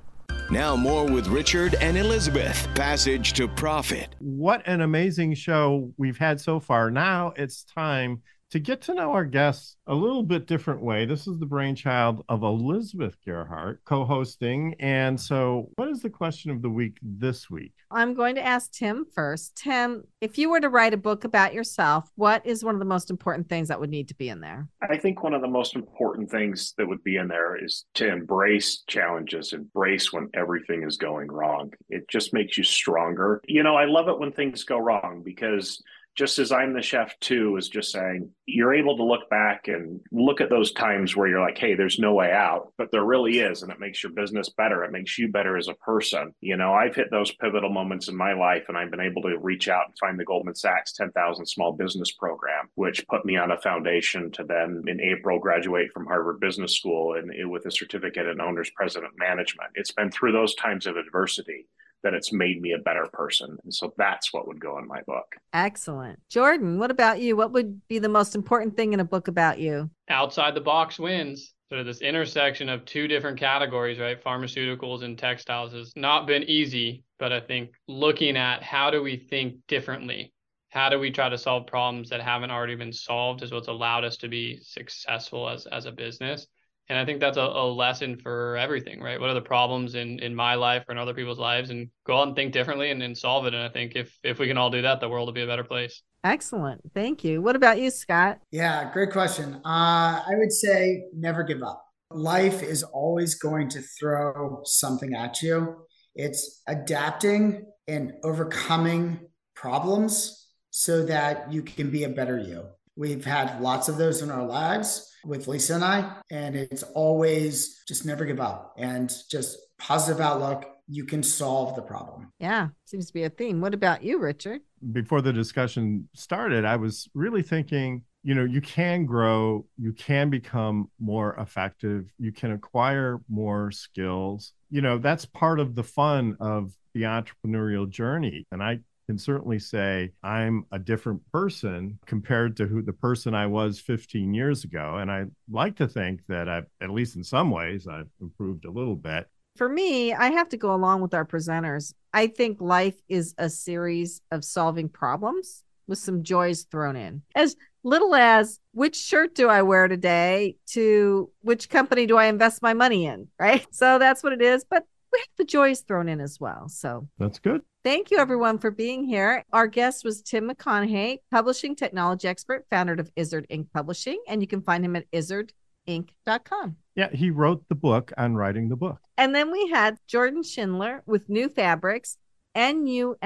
Now, 0.51 0.75
more 0.75 1.05
with 1.05 1.27
Richard 1.27 1.75
and 1.75 1.95
Elizabeth. 1.97 2.67
Passage 2.73 3.34
to 3.34 3.47
Profit. 3.47 4.15
What 4.19 4.63
an 4.65 4.82
amazing 4.82 5.36
show 5.36 5.93
we've 5.97 6.17
had 6.17 6.41
so 6.41 6.59
far. 6.59 6.89
Now 6.89 7.34
it's 7.36 7.63
time 7.63 8.23
to 8.52 8.60
get 8.60 8.82
to 8.82 8.93
know 8.93 9.12
our 9.12 9.26
guests 9.26 9.78
a 9.88 9.93
little 9.93 10.24
bit 10.24 10.47
different 10.47 10.82
way. 10.82 11.06
This 11.06 11.28
is 11.28 11.38
the 11.39 11.45
brainchild 11.45 12.24
of 12.30 12.43
Elizabeth 12.43 13.16
Gearhart 13.26 13.78
co-hosting. 13.86 14.76
And 14.80 15.20
so, 15.20 15.70
what 15.76 15.89
is 15.89 16.02
the 16.02 16.10
question 16.10 16.52
of 16.52 16.62
the 16.62 16.70
week 16.70 16.97
this 17.02 17.50
week? 17.50 17.74
I'm 17.91 18.14
going 18.14 18.36
to 18.36 18.45
ask 18.45 18.72
Tim 18.72 19.06
first. 19.14 19.56
Tim, 19.56 20.04
if 20.22 20.38
you 20.38 20.50
were 20.50 20.60
to 20.60 20.70
write 20.70 20.93
a 20.93 20.97
book 20.97 21.24
about 21.24 21.54
yourself, 21.54 22.12
what 22.16 22.45
is 22.45 22.64
one 22.64 22.76
of 22.76 22.80
the 22.80 22.86
most 22.86 23.10
important 23.10 23.50
things 23.50 23.68
that 23.68 23.80
would 23.80 23.89
need 23.89 24.08
to 24.10 24.16
be 24.16 24.30
in 24.30 24.41
there? 24.41 24.68
I 24.82 24.97
think 24.97 25.24
one 25.24 25.34
of 25.34 25.41
the 25.41 25.47
most 25.47 25.76
important 25.76 26.30
things 26.30 26.74
that 26.78 26.88
would 26.88 27.04
be 27.04 27.18
in 27.18 27.28
there 27.28 27.64
is 27.64 27.86
to 27.95 28.08
embrace 28.08 28.84
challenges, 28.88 29.54
embrace 29.54 30.14
when 30.14 30.30
everything 30.34 30.84
is 30.84 30.97
going 30.97 31.32
wrong. 31.32 31.72
It 31.89 32.08
just 32.10 32.34
makes 32.34 32.58
you 32.58 32.64
stronger. 32.64 33.41
You 33.47 33.64
know, 33.64 33.76
I 33.76 33.86
love 33.86 34.08
it 34.08 34.20
when 34.20 34.32
things 34.32 34.64
go 34.64 34.78
wrong 34.78 35.24
because 35.26 35.82
just 36.20 36.38
as 36.38 36.51
I'm 36.51 36.74
the 36.74 36.82
chef 36.82 37.17
too, 37.22 37.55
is 37.55 37.70
just 37.70 37.93
saying 37.93 38.30
you're 38.45 38.74
able 38.74 38.97
to 38.97 39.05
look 39.05 39.30
back 39.30 39.70
and 39.70 40.01
look 40.11 40.41
at 40.41 40.49
those 40.49 40.74
times 40.74 41.15
where 41.15 41.30
you're 41.30 41.39
like, 41.39 41.57
hey, 41.57 41.76
there's 41.76 41.97
no 41.97 42.13
way 42.13 42.30
out, 42.34 42.74
but 42.78 42.91
there 42.91 43.05
really 43.05 43.39
is. 43.39 43.63
And 43.63 43.72
it 43.72 43.80
makes 43.80 44.03
your 44.03 44.11
business 44.11 44.49
better. 44.49 44.84
It 44.84 44.91
makes 44.91 45.17
you 45.17 45.32
better 45.32 45.55
as 45.55 45.70
a 45.70 45.76
person. 45.76 46.34
You 46.41 46.57
know, 46.57 46.74
I've 46.74 46.93
hit 46.93 47.09
those 47.09 47.32
pivotal 47.32 47.70
moments 47.70 48.09
in 48.09 48.17
my 48.17 48.34
life 48.34 48.65
and 48.67 48.78
I've 48.78 48.91
been 48.91 48.99
able 48.99 49.22
to 49.22 49.38
reach 49.39 49.70
out 49.70 49.86
and 49.86 49.97
find 49.97 50.20
the 50.20 50.26
Goldman 50.26 50.55
Sachs 50.55 50.91
10,000 50.91 51.45
Small 51.45 51.72
Business 51.72 52.11
Program, 52.11 52.67
which 52.76 53.07
put 53.07 53.24
me 53.24 53.38
on 53.38 53.51
a 53.51 53.61
foundation 53.61 54.30
to 54.32 54.43
then 54.43 54.84
in 54.88 54.99
April 54.99 55.39
graduate 55.39 55.89
from 55.93 56.05
Harvard 56.05 56.41
Business 56.41 56.76
School 56.76 57.13
and 57.13 57.32
with 57.49 57.65
a 57.65 57.72
certificate 57.72 58.28
in 58.28 58.41
Owner's 58.41 58.72
President 58.72 59.13
Management. 59.17 59.70
It's 59.76 59.93
been 59.93 60.11
through 60.11 60.34
those 60.34 60.53
times 60.55 60.86
of 60.86 60.97
adversity 60.97 61.65
that 62.04 62.14
it's 62.14 62.32
made 62.32 62.62
me 62.62 62.72
a 62.72 62.78
better 62.78 63.06
person. 63.12 63.58
And 63.64 63.74
so 63.74 63.93
that's 63.97 64.34
what 64.34 64.47
would 64.47 64.60
go 64.60 64.78
in 64.78 64.88
my 64.88 65.02
book. 65.02 65.36
Excellent. 65.54 66.20
Jordan, 66.30 66.80
what 66.80 66.91
about 66.91 67.20
you? 67.20 67.36
What 67.36 67.52
would 67.52 67.88
be 67.88 68.00
the 68.00 68.10
most 68.10 68.36
important 68.36 68.76
thing 68.76 68.93
in 68.93 69.00
a 69.00 69.06
book 69.06 69.28
about 69.28 69.60
you? 69.60 69.89
Outside 70.10 70.56
the 70.56 70.62
box 70.62 71.00
wins. 71.00 71.54
Sort 71.70 71.82
of 71.82 71.86
this 71.86 72.02
intersection 72.02 72.68
of 72.68 72.84
two 72.86 73.08
different 73.08 73.38
categories, 73.39 74.00
right? 74.00 74.24
Pharmaceuticals 74.24 75.04
and 75.04 75.18
textiles 75.18 75.72
has 75.74 75.93
not 75.95 76.26
been 76.26 76.43
easy, 76.43 77.04
but 77.20 77.32
I 77.32 77.39
think 77.39 77.72
looking 77.88 78.38
at 78.38 78.64
how 78.64 78.89
do 78.89 79.04
we 79.04 79.18
think 79.18 79.58
differently? 79.68 80.34
How 80.70 80.89
do 80.89 81.00
we 81.00 81.12
try 81.12 81.30
to 81.30 81.38
solve 81.38 81.68
problems 81.68 82.10
that 82.10 82.22
haven't 82.22 82.50
already 82.50 82.76
been 82.76 82.93
solved 82.93 83.43
is 83.43 83.52
what's 83.52 83.68
allowed 83.68 84.04
us 84.04 84.18
to 84.18 84.28
be 84.28 84.60
successful 84.64 85.47
as, 85.47 85.68
as 85.68 85.86
a 85.86 85.91
business 85.91 86.47
and 86.90 86.98
i 86.98 87.06
think 87.06 87.20
that's 87.20 87.38
a, 87.38 87.42
a, 87.42 87.66
lesson 87.72 88.18
for 88.18 88.58
everything 88.58 89.00
right? 89.02 89.20
What 89.20 89.30
are 89.30 89.36
the 89.36 89.42
problems 89.42 89.96
in 89.96 90.20
in 90.20 90.36
my 90.36 90.56
life 90.56 90.84
or 90.88 90.92
in 90.92 90.98
other 90.98 91.14
people's 91.14 91.40
lives? 91.40 91.70
And 91.70 91.90
go 92.06 92.20
out 92.20 92.28
and 92.28 92.36
think 92.36 92.52
differently 92.52 92.92
and, 92.92 93.02
and 93.02 93.18
solve 93.18 93.46
it. 93.46 93.54
And 93.54 93.64
i 93.64 93.70
think 93.70 93.94
if 93.96 94.18
if 94.24 94.40
we 94.40 94.48
can 94.48 94.58
all 94.58 94.70
do 94.70 94.82
that 94.82 95.00
the 95.00 95.10
world 95.10 95.28
will 95.28 95.34
be 95.34 95.42
a 95.42 95.48
better 95.48 95.64
place. 95.64 96.02
Excellent. 96.24 96.82
Thank 96.94 97.24
you. 97.24 97.42
What 97.42 97.56
about 97.56 97.80
you 97.80 97.92
scott? 97.92 98.40
Yeah 98.52 98.92
great 98.92 99.12
question. 99.12 99.56
Uh, 99.66 100.24
i 100.28 100.32
would 100.32 100.52
say 100.52 101.04
never 101.16 101.44
give 101.44 101.64
up. 101.64 101.86
Life 102.12 102.64
is 102.64 102.84
always 102.84 103.36
going 103.36 103.70
to 103.70 103.82
throw 103.82 104.62
something 104.66 105.14
at 105.14 105.42
you. 105.42 105.86
It's 106.16 106.62
adapting 106.68 107.66
and 107.88 108.14
overcoming 108.24 109.20
problems 109.56 110.48
so 110.72 111.06
that 111.06 111.52
you 111.52 111.62
can 111.62 111.90
be 111.90 112.04
a 112.04 112.10
better 112.10 112.38
you. 112.38 112.66
We've 112.96 113.26
had 113.26 113.62
lots 113.62 113.90
of 113.90 113.98
those 113.98 114.22
in 114.22 114.32
our 114.32 114.46
lives 114.46 115.09
with 115.26 115.47
Lisa 115.47 115.76
and 115.76 115.84
I. 115.84 116.17
And 116.32 116.55
it's 116.55 116.84
always 116.84 117.84
just 117.88 118.05
never 118.05 118.26
give 118.26 118.39
up 118.39 118.76
and 118.78 119.13
just 119.30 119.57
positive 119.78 120.22
outlook. 120.22 120.65
You 120.88 121.05
can 121.05 121.22
solve 121.22 121.76
the 121.76 121.82
problem. 121.84 122.32
Yeah, 122.39 122.70
seems 122.86 123.07
to 123.07 123.13
be 123.13 123.24
a 123.24 123.30
theme. 123.30 123.61
What 123.61 123.74
about 123.76 124.03
you, 124.03 124.17
Richard? 124.17 124.61
Before 124.91 125.22
the 125.22 125.32
discussion 125.32 126.09
started, 126.15 126.65
I 126.65 126.78
was 126.78 127.07
really 127.13 127.43
thinking 127.43 128.03
you 128.24 128.36
know 128.36 128.43
you 128.43 128.61
can 128.61 129.05
grow 129.05 129.65
you 129.78 129.93
can 129.93 130.30
become 130.30 130.89
more 130.99 131.36
effective 131.36 132.05
you 132.17 132.32
can 132.32 132.51
acquire 132.51 133.22
more 133.30 133.72
skills 133.72 134.53
you 134.70 134.82
know 134.82 134.97
that's 134.97 135.26
part 135.26 135.59
of 135.59 135.76
the 135.76 135.84
fun 135.84 136.36
of 136.39 136.74
the 136.93 137.03
entrepreneurial 137.03 137.89
journey 137.89 138.45
and 138.51 138.61
i 138.61 138.80
can 139.10 139.18
certainly 139.18 139.57
say 139.57 140.12
I'm 140.22 140.68
a 140.72 140.78
different 140.78 141.20
person 141.32 141.97
compared 142.05 142.55
to 142.57 142.68
who 142.68 142.84
the 142.84 142.93
person 142.93 143.34
I 143.34 143.47
was 143.47 143.80
15 143.80 144.36
years 144.36 144.64
ago. 144.64 144.97
And 144.97 145.10
I 145.10 145.26
like 145.49 145.78
to 145.78 145.88
think 145.88 146.22
that 146.28 146.47
I've, 146.47 146.68
at 146.80 146.91
least 146.91 147.16
in 147.16 147.24
some 147.24 147.49
ways, 147.49 147.88
I've 147.88 148.12
improved 148.22 148.66
a 148.66 148.72
little 148.72 148.95
bit. 148.95 149.28
For 149.55 149.68
me, 149.68 150.14
I 150.14 150.30
have 150.30 150.47
to 150.49 150.57
go 150.57 150.76
along 150.76 151.01
with 151.01 151.16
our 151.16 151.26
presenters. 151.26 151.91
I 152.14 152.28
think 152.28 152.62
life 152.62 153.01
is 153.10 153.34
a 153.39 153.49
series 153.49 154.22
of 154.30 154.45
solving 154.45 154.88
problems 154.88 155.64
with 155.88 155.97
some 155.97 156.22
joys 156.22 156.68
thrown 156.70 156.95
in. 156.95 157.24
As 157.34 157.55
little 157.84 158.14
as 158.14 158.60
which 158.74 158.95
shirt 158.95 159.34
do 159.34 159.49
I 159.49 159.64
wear 159.64 159.88
today 159.88 160.57
to 160.74 161.32
which 161.41 161.68
company 161.68 162.05
do 162.05 162.18
I 162.18 162.26
invest 162.26 162.62
my 162.62 162.76
money 162.76 163.07
in, 163.07 163.28
right? 163.39 163.66
So 163.72 163.97
that's 163.97 164.22
what 164.22 164.34
it 164.34 164.41
is. 164.43 164.64
But 164.70 164.86
we 165.12 165.18
have 165.18 165.28
the 165.39 165.45
joys 165.45 165.82
thrown 165.82 166.07
in 166.07 166.22
as 166.22 166.39
well. 166.39 166.70
So 166.70 167.07
that's 167.18 167.39
good. 167.39 167.64
Thank 167.84 168.11
you, 168.11 168.17
everyone, 168.17 168.57
for 168.59 168.71
being 168.71 169.05
here. 169.05 169.45
Our 169.53 169.67
guest 169.67 170.03
was 170.03 170.21
Tim 170.21 170.49
McConnehey, 170.49 171.19
publishing 171.32 171.77
technology 171.77 172.27
expert, 172.27 172.65
founder 172.69 172.93
of 172.93 173.09
Izzard 173.15 173.47
Ink. 173.49 173.69
Publishing, 173.73 174.21
and 174.27 174.41
you 174.41 174.47
can 174.47 174.61
find 174.61 174.84
him 174.84 174.97
at 174.97 175.09
izzardink.com. 175.11 176.75
Yeah, 176.95 177.09
he 177.11 177.32
wrote 177.32 177.63
the 177.69 177.75
book 177.75 178.11
on 178.17 178.36
writing 178.36 178.67
the 178.67 178.75
book. 178.75 178.99
And 179.17 179.34
then 179.34 179.49
we 179.49 179.69
had 179.69 179.97
Jordan 180.07 180.43
Schindler 180.43 181.03
with 181.05 181.30
Nufabrx, 181.30 182.17
N-U-F-A-B-R-X.com. 182.53 183.21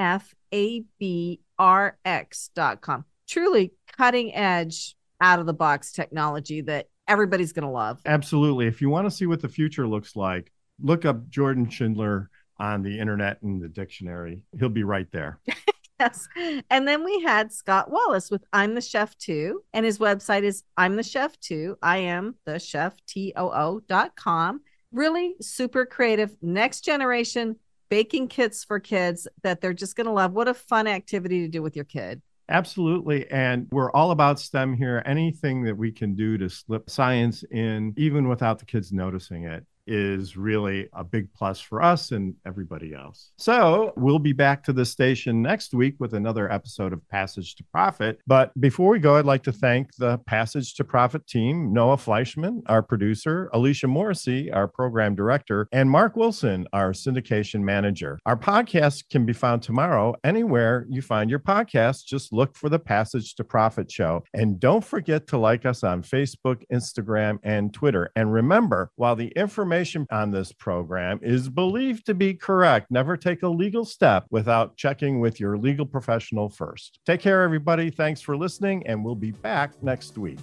Truly 3.28 3.74
cutting 3.98 4.36
edge, 4.36 4.96
out 5.22 5.40
of 5.40 5.46
the 5.46 5.54
box 5.54 5.94
technology 5.94 6.62
that 6.62 6.90
everybody's 7.08 7.54
going 7.54 7.66
to 7.66 7.72
love. 7.72 8.02
Absolutely. 8.06 8.68
If 8.68 8.82
you 8.82 8.90
want 8.90 9.08
to 9.08 9.12
see 9.12 9.26
what 9.26 9.42
the 9.42 9.48
future 9.48 9.88
looks 9.88 10.16
like, 10.16 10.52
look 10.82 11.06
up 11.06 11.30
Jordan 11.30 11.70
Schindler 11.70 12.30
on 12.60 12.84
the 12.84 13.00
internet 13.00 13.42
and 13.42 13.62
the 13.62 13.68
dictionary. 13.68 14.42
He'll 14.58 14.70
be 14.70 14.84
right 14.84 15.12
there. 15.12 15.40
yes. 16.00 16.28
And 16.70 16.88
then 16.88 17.04
we 17.04 17.22
had 17.22 17.52
Scott 17.52 17.92
Wallace 17.92 18.30
with 18.32 18.44
I'm 18.54 18.76
the 18.76 18.82
Chef 18.82 19.18
Too. 19.18 19.64
And 19.74 19.86
his 19.86 20.00
website 20.00 20.44
is 20.44 20.64
I'm 20.78 20.96
the 20.96 21.04
Chef 21.04 21.40
Too. 21.40 21.78
I 21.82 21.98
am 21.98 22.36
the 22.46 22.60
chef, 22.60 22.94
T 23.06 23.34
O 23.36 23.50
O 23.50 23.82
dot 23.88 24.16
com. 24.16 24.62
Really 24.92 25.36
super 25.42 25.86
creative, 25.86 26.36
next 26.42 26.82
generation 26.82 27.58
baking 27.90 28.28
kits 28.28 28.64
for 28.64 28.80
kids 28.80 29.28
that 29.44 29.62
they're 29.62 29.74
just 29.74 29.96
going 29.96 30.08
to 30.08 30.12
love. 30.12 30.34
What 30.34 30.48
a 30.48 30.54
fun 30.54 30.88
activity 30.88 31.42
to 31.42 31.48
do 31.48 31.62
with 31.62 31.76
your 31.76 31.86
kid. 31.86 32.22
Absolutely. 32.50 33.30
And 33.30 33.68
we're 33.72 33.92
all 33.92 34.12
about 34.12 34.40
STEM 34.40 34.76
here. 34.76 35.02
Anything 35.06 35.64
that 35.64 35.78
we 35.78 35.92
can 35.92 36.16
do 36.16 36.38
to 36.38 36.50
slip 36.50 36.90
science 36.90 37.44
in, 37.52 37.94
even 37.96 38.28
without 38.28 38.60
the 38.60 38.66
kids 38.66 38.92
noticing 38.92 39.46
it, 39.46 39.66
is 39.88 40.38
really 40.38 40.90
a 40.94 41.04
big 41.04 41.34
plus 41.34 41.60
for 41.60 41.82
us 41.82 42.12
and 42.12 42.36
everybody 42.46 42.94
else. 42.94 43.32
So 43.38 43.94
we'll 43.96 44.20
be 44.20 44.34
back 44.34 44.64
to 44.64 44.74
the 44.74 44.86
station 44.86 45.42
next 45.42 45.74
week 45.74 45.96
with 46.00 46.14
another 46.14 46.52
episode 46.52 46.94
of 46.94 47.08
Passage 47.10 47.56
to 47.56 47.64
Profit. 47.72 48.20
But 48.28 48.52
before 48.60 48.90
we 48.90 49.00
go, 49.00 49.16
I'd 49.16 49.26
like 49.26 49.44
to 49.44 49.52
thank 49.52 49.96
the 49.96 50.18
Passage 50.20 50.76
to 50.76 50.84
Profit 50.84 51.28
team 51.28 51.74
Noah 51.74 51.98
Fleischman, 51.98 52.62
our 52.68 52.82
producer, 52.82 53.50
Alicia 53.54 53.88
Morrissey, 53.88 54.52
our 54.52 54.68
program 54.68 55.16
director, 55.16 55.68
and 55.72 55.90
Mark 55.90 56.16
Wilson, 56.16 56.68
our 56.74 56.92
syndication 56.92 57.62
manager. 57.62 58.20
Our 58.26 58.38
podcast 58.38 59.10
can 59.10 59.26
be 59.26 59.34
found 59.34 59.62
tomorrow 59.62 60.16
anywhere 60.24 60.86
you 60.90 61.02
find 61.02 61.30
your 61.30 61.40
podcast. 61.40 62.06
Just 62.06 62.34
look 62.34 62.56
for 62.56 62.70
the 62.70 62.80
Passage 62.80 63.36
to 63.36 63.44
Profit 63.44 63.92
show. 63.92 64.24
And 64.34 64.60
don't 64.60 64.84
forget 64.84 65.28
to 65.28 65.38
like 65.38 65.66
us 65.66 65.84
on 65.84 66.04
Facebook, 66.04 66.64
Instagram, 66.72 67.40
and 67.44 67.74
Twitter. 67.74 68.12
And 68.16 68.34
remember, 68.34 68.92
while 68.96 69.16
the 69.16 69.34
information 69.74 70.06
on 70.12 70.30
this 70.30 70.52
program 70.52 71.20
is 71.24 71.50
believed 71.50 72.06
to 72.06 72.14
be 72.14 72.34
correct, 72.34 72.92
never 72.92 73.18
take 73.18 73.42
a 73.42 73.48
legal 73.48 73.84
step 73.84 74.26
without 74.30 74.78
checking 74.78 75.20
with 75.20 75.40
your 75.40 75.58
legal 75.58 75.86
professional 75.86 76.48
first. 76.48 77.00
Take 77.08 77.22
care, 77.22 77.42
everybody. 77.42 77.90
Thanks 77.90 78.22
for 78.22 78.38
listening, 78.38 78.86
and 78.86 79.04
we'll 79.04 79.16
be 79.16 79.32
back 79.32 79.82
next 79.82 80.18
week. 80.18 80.40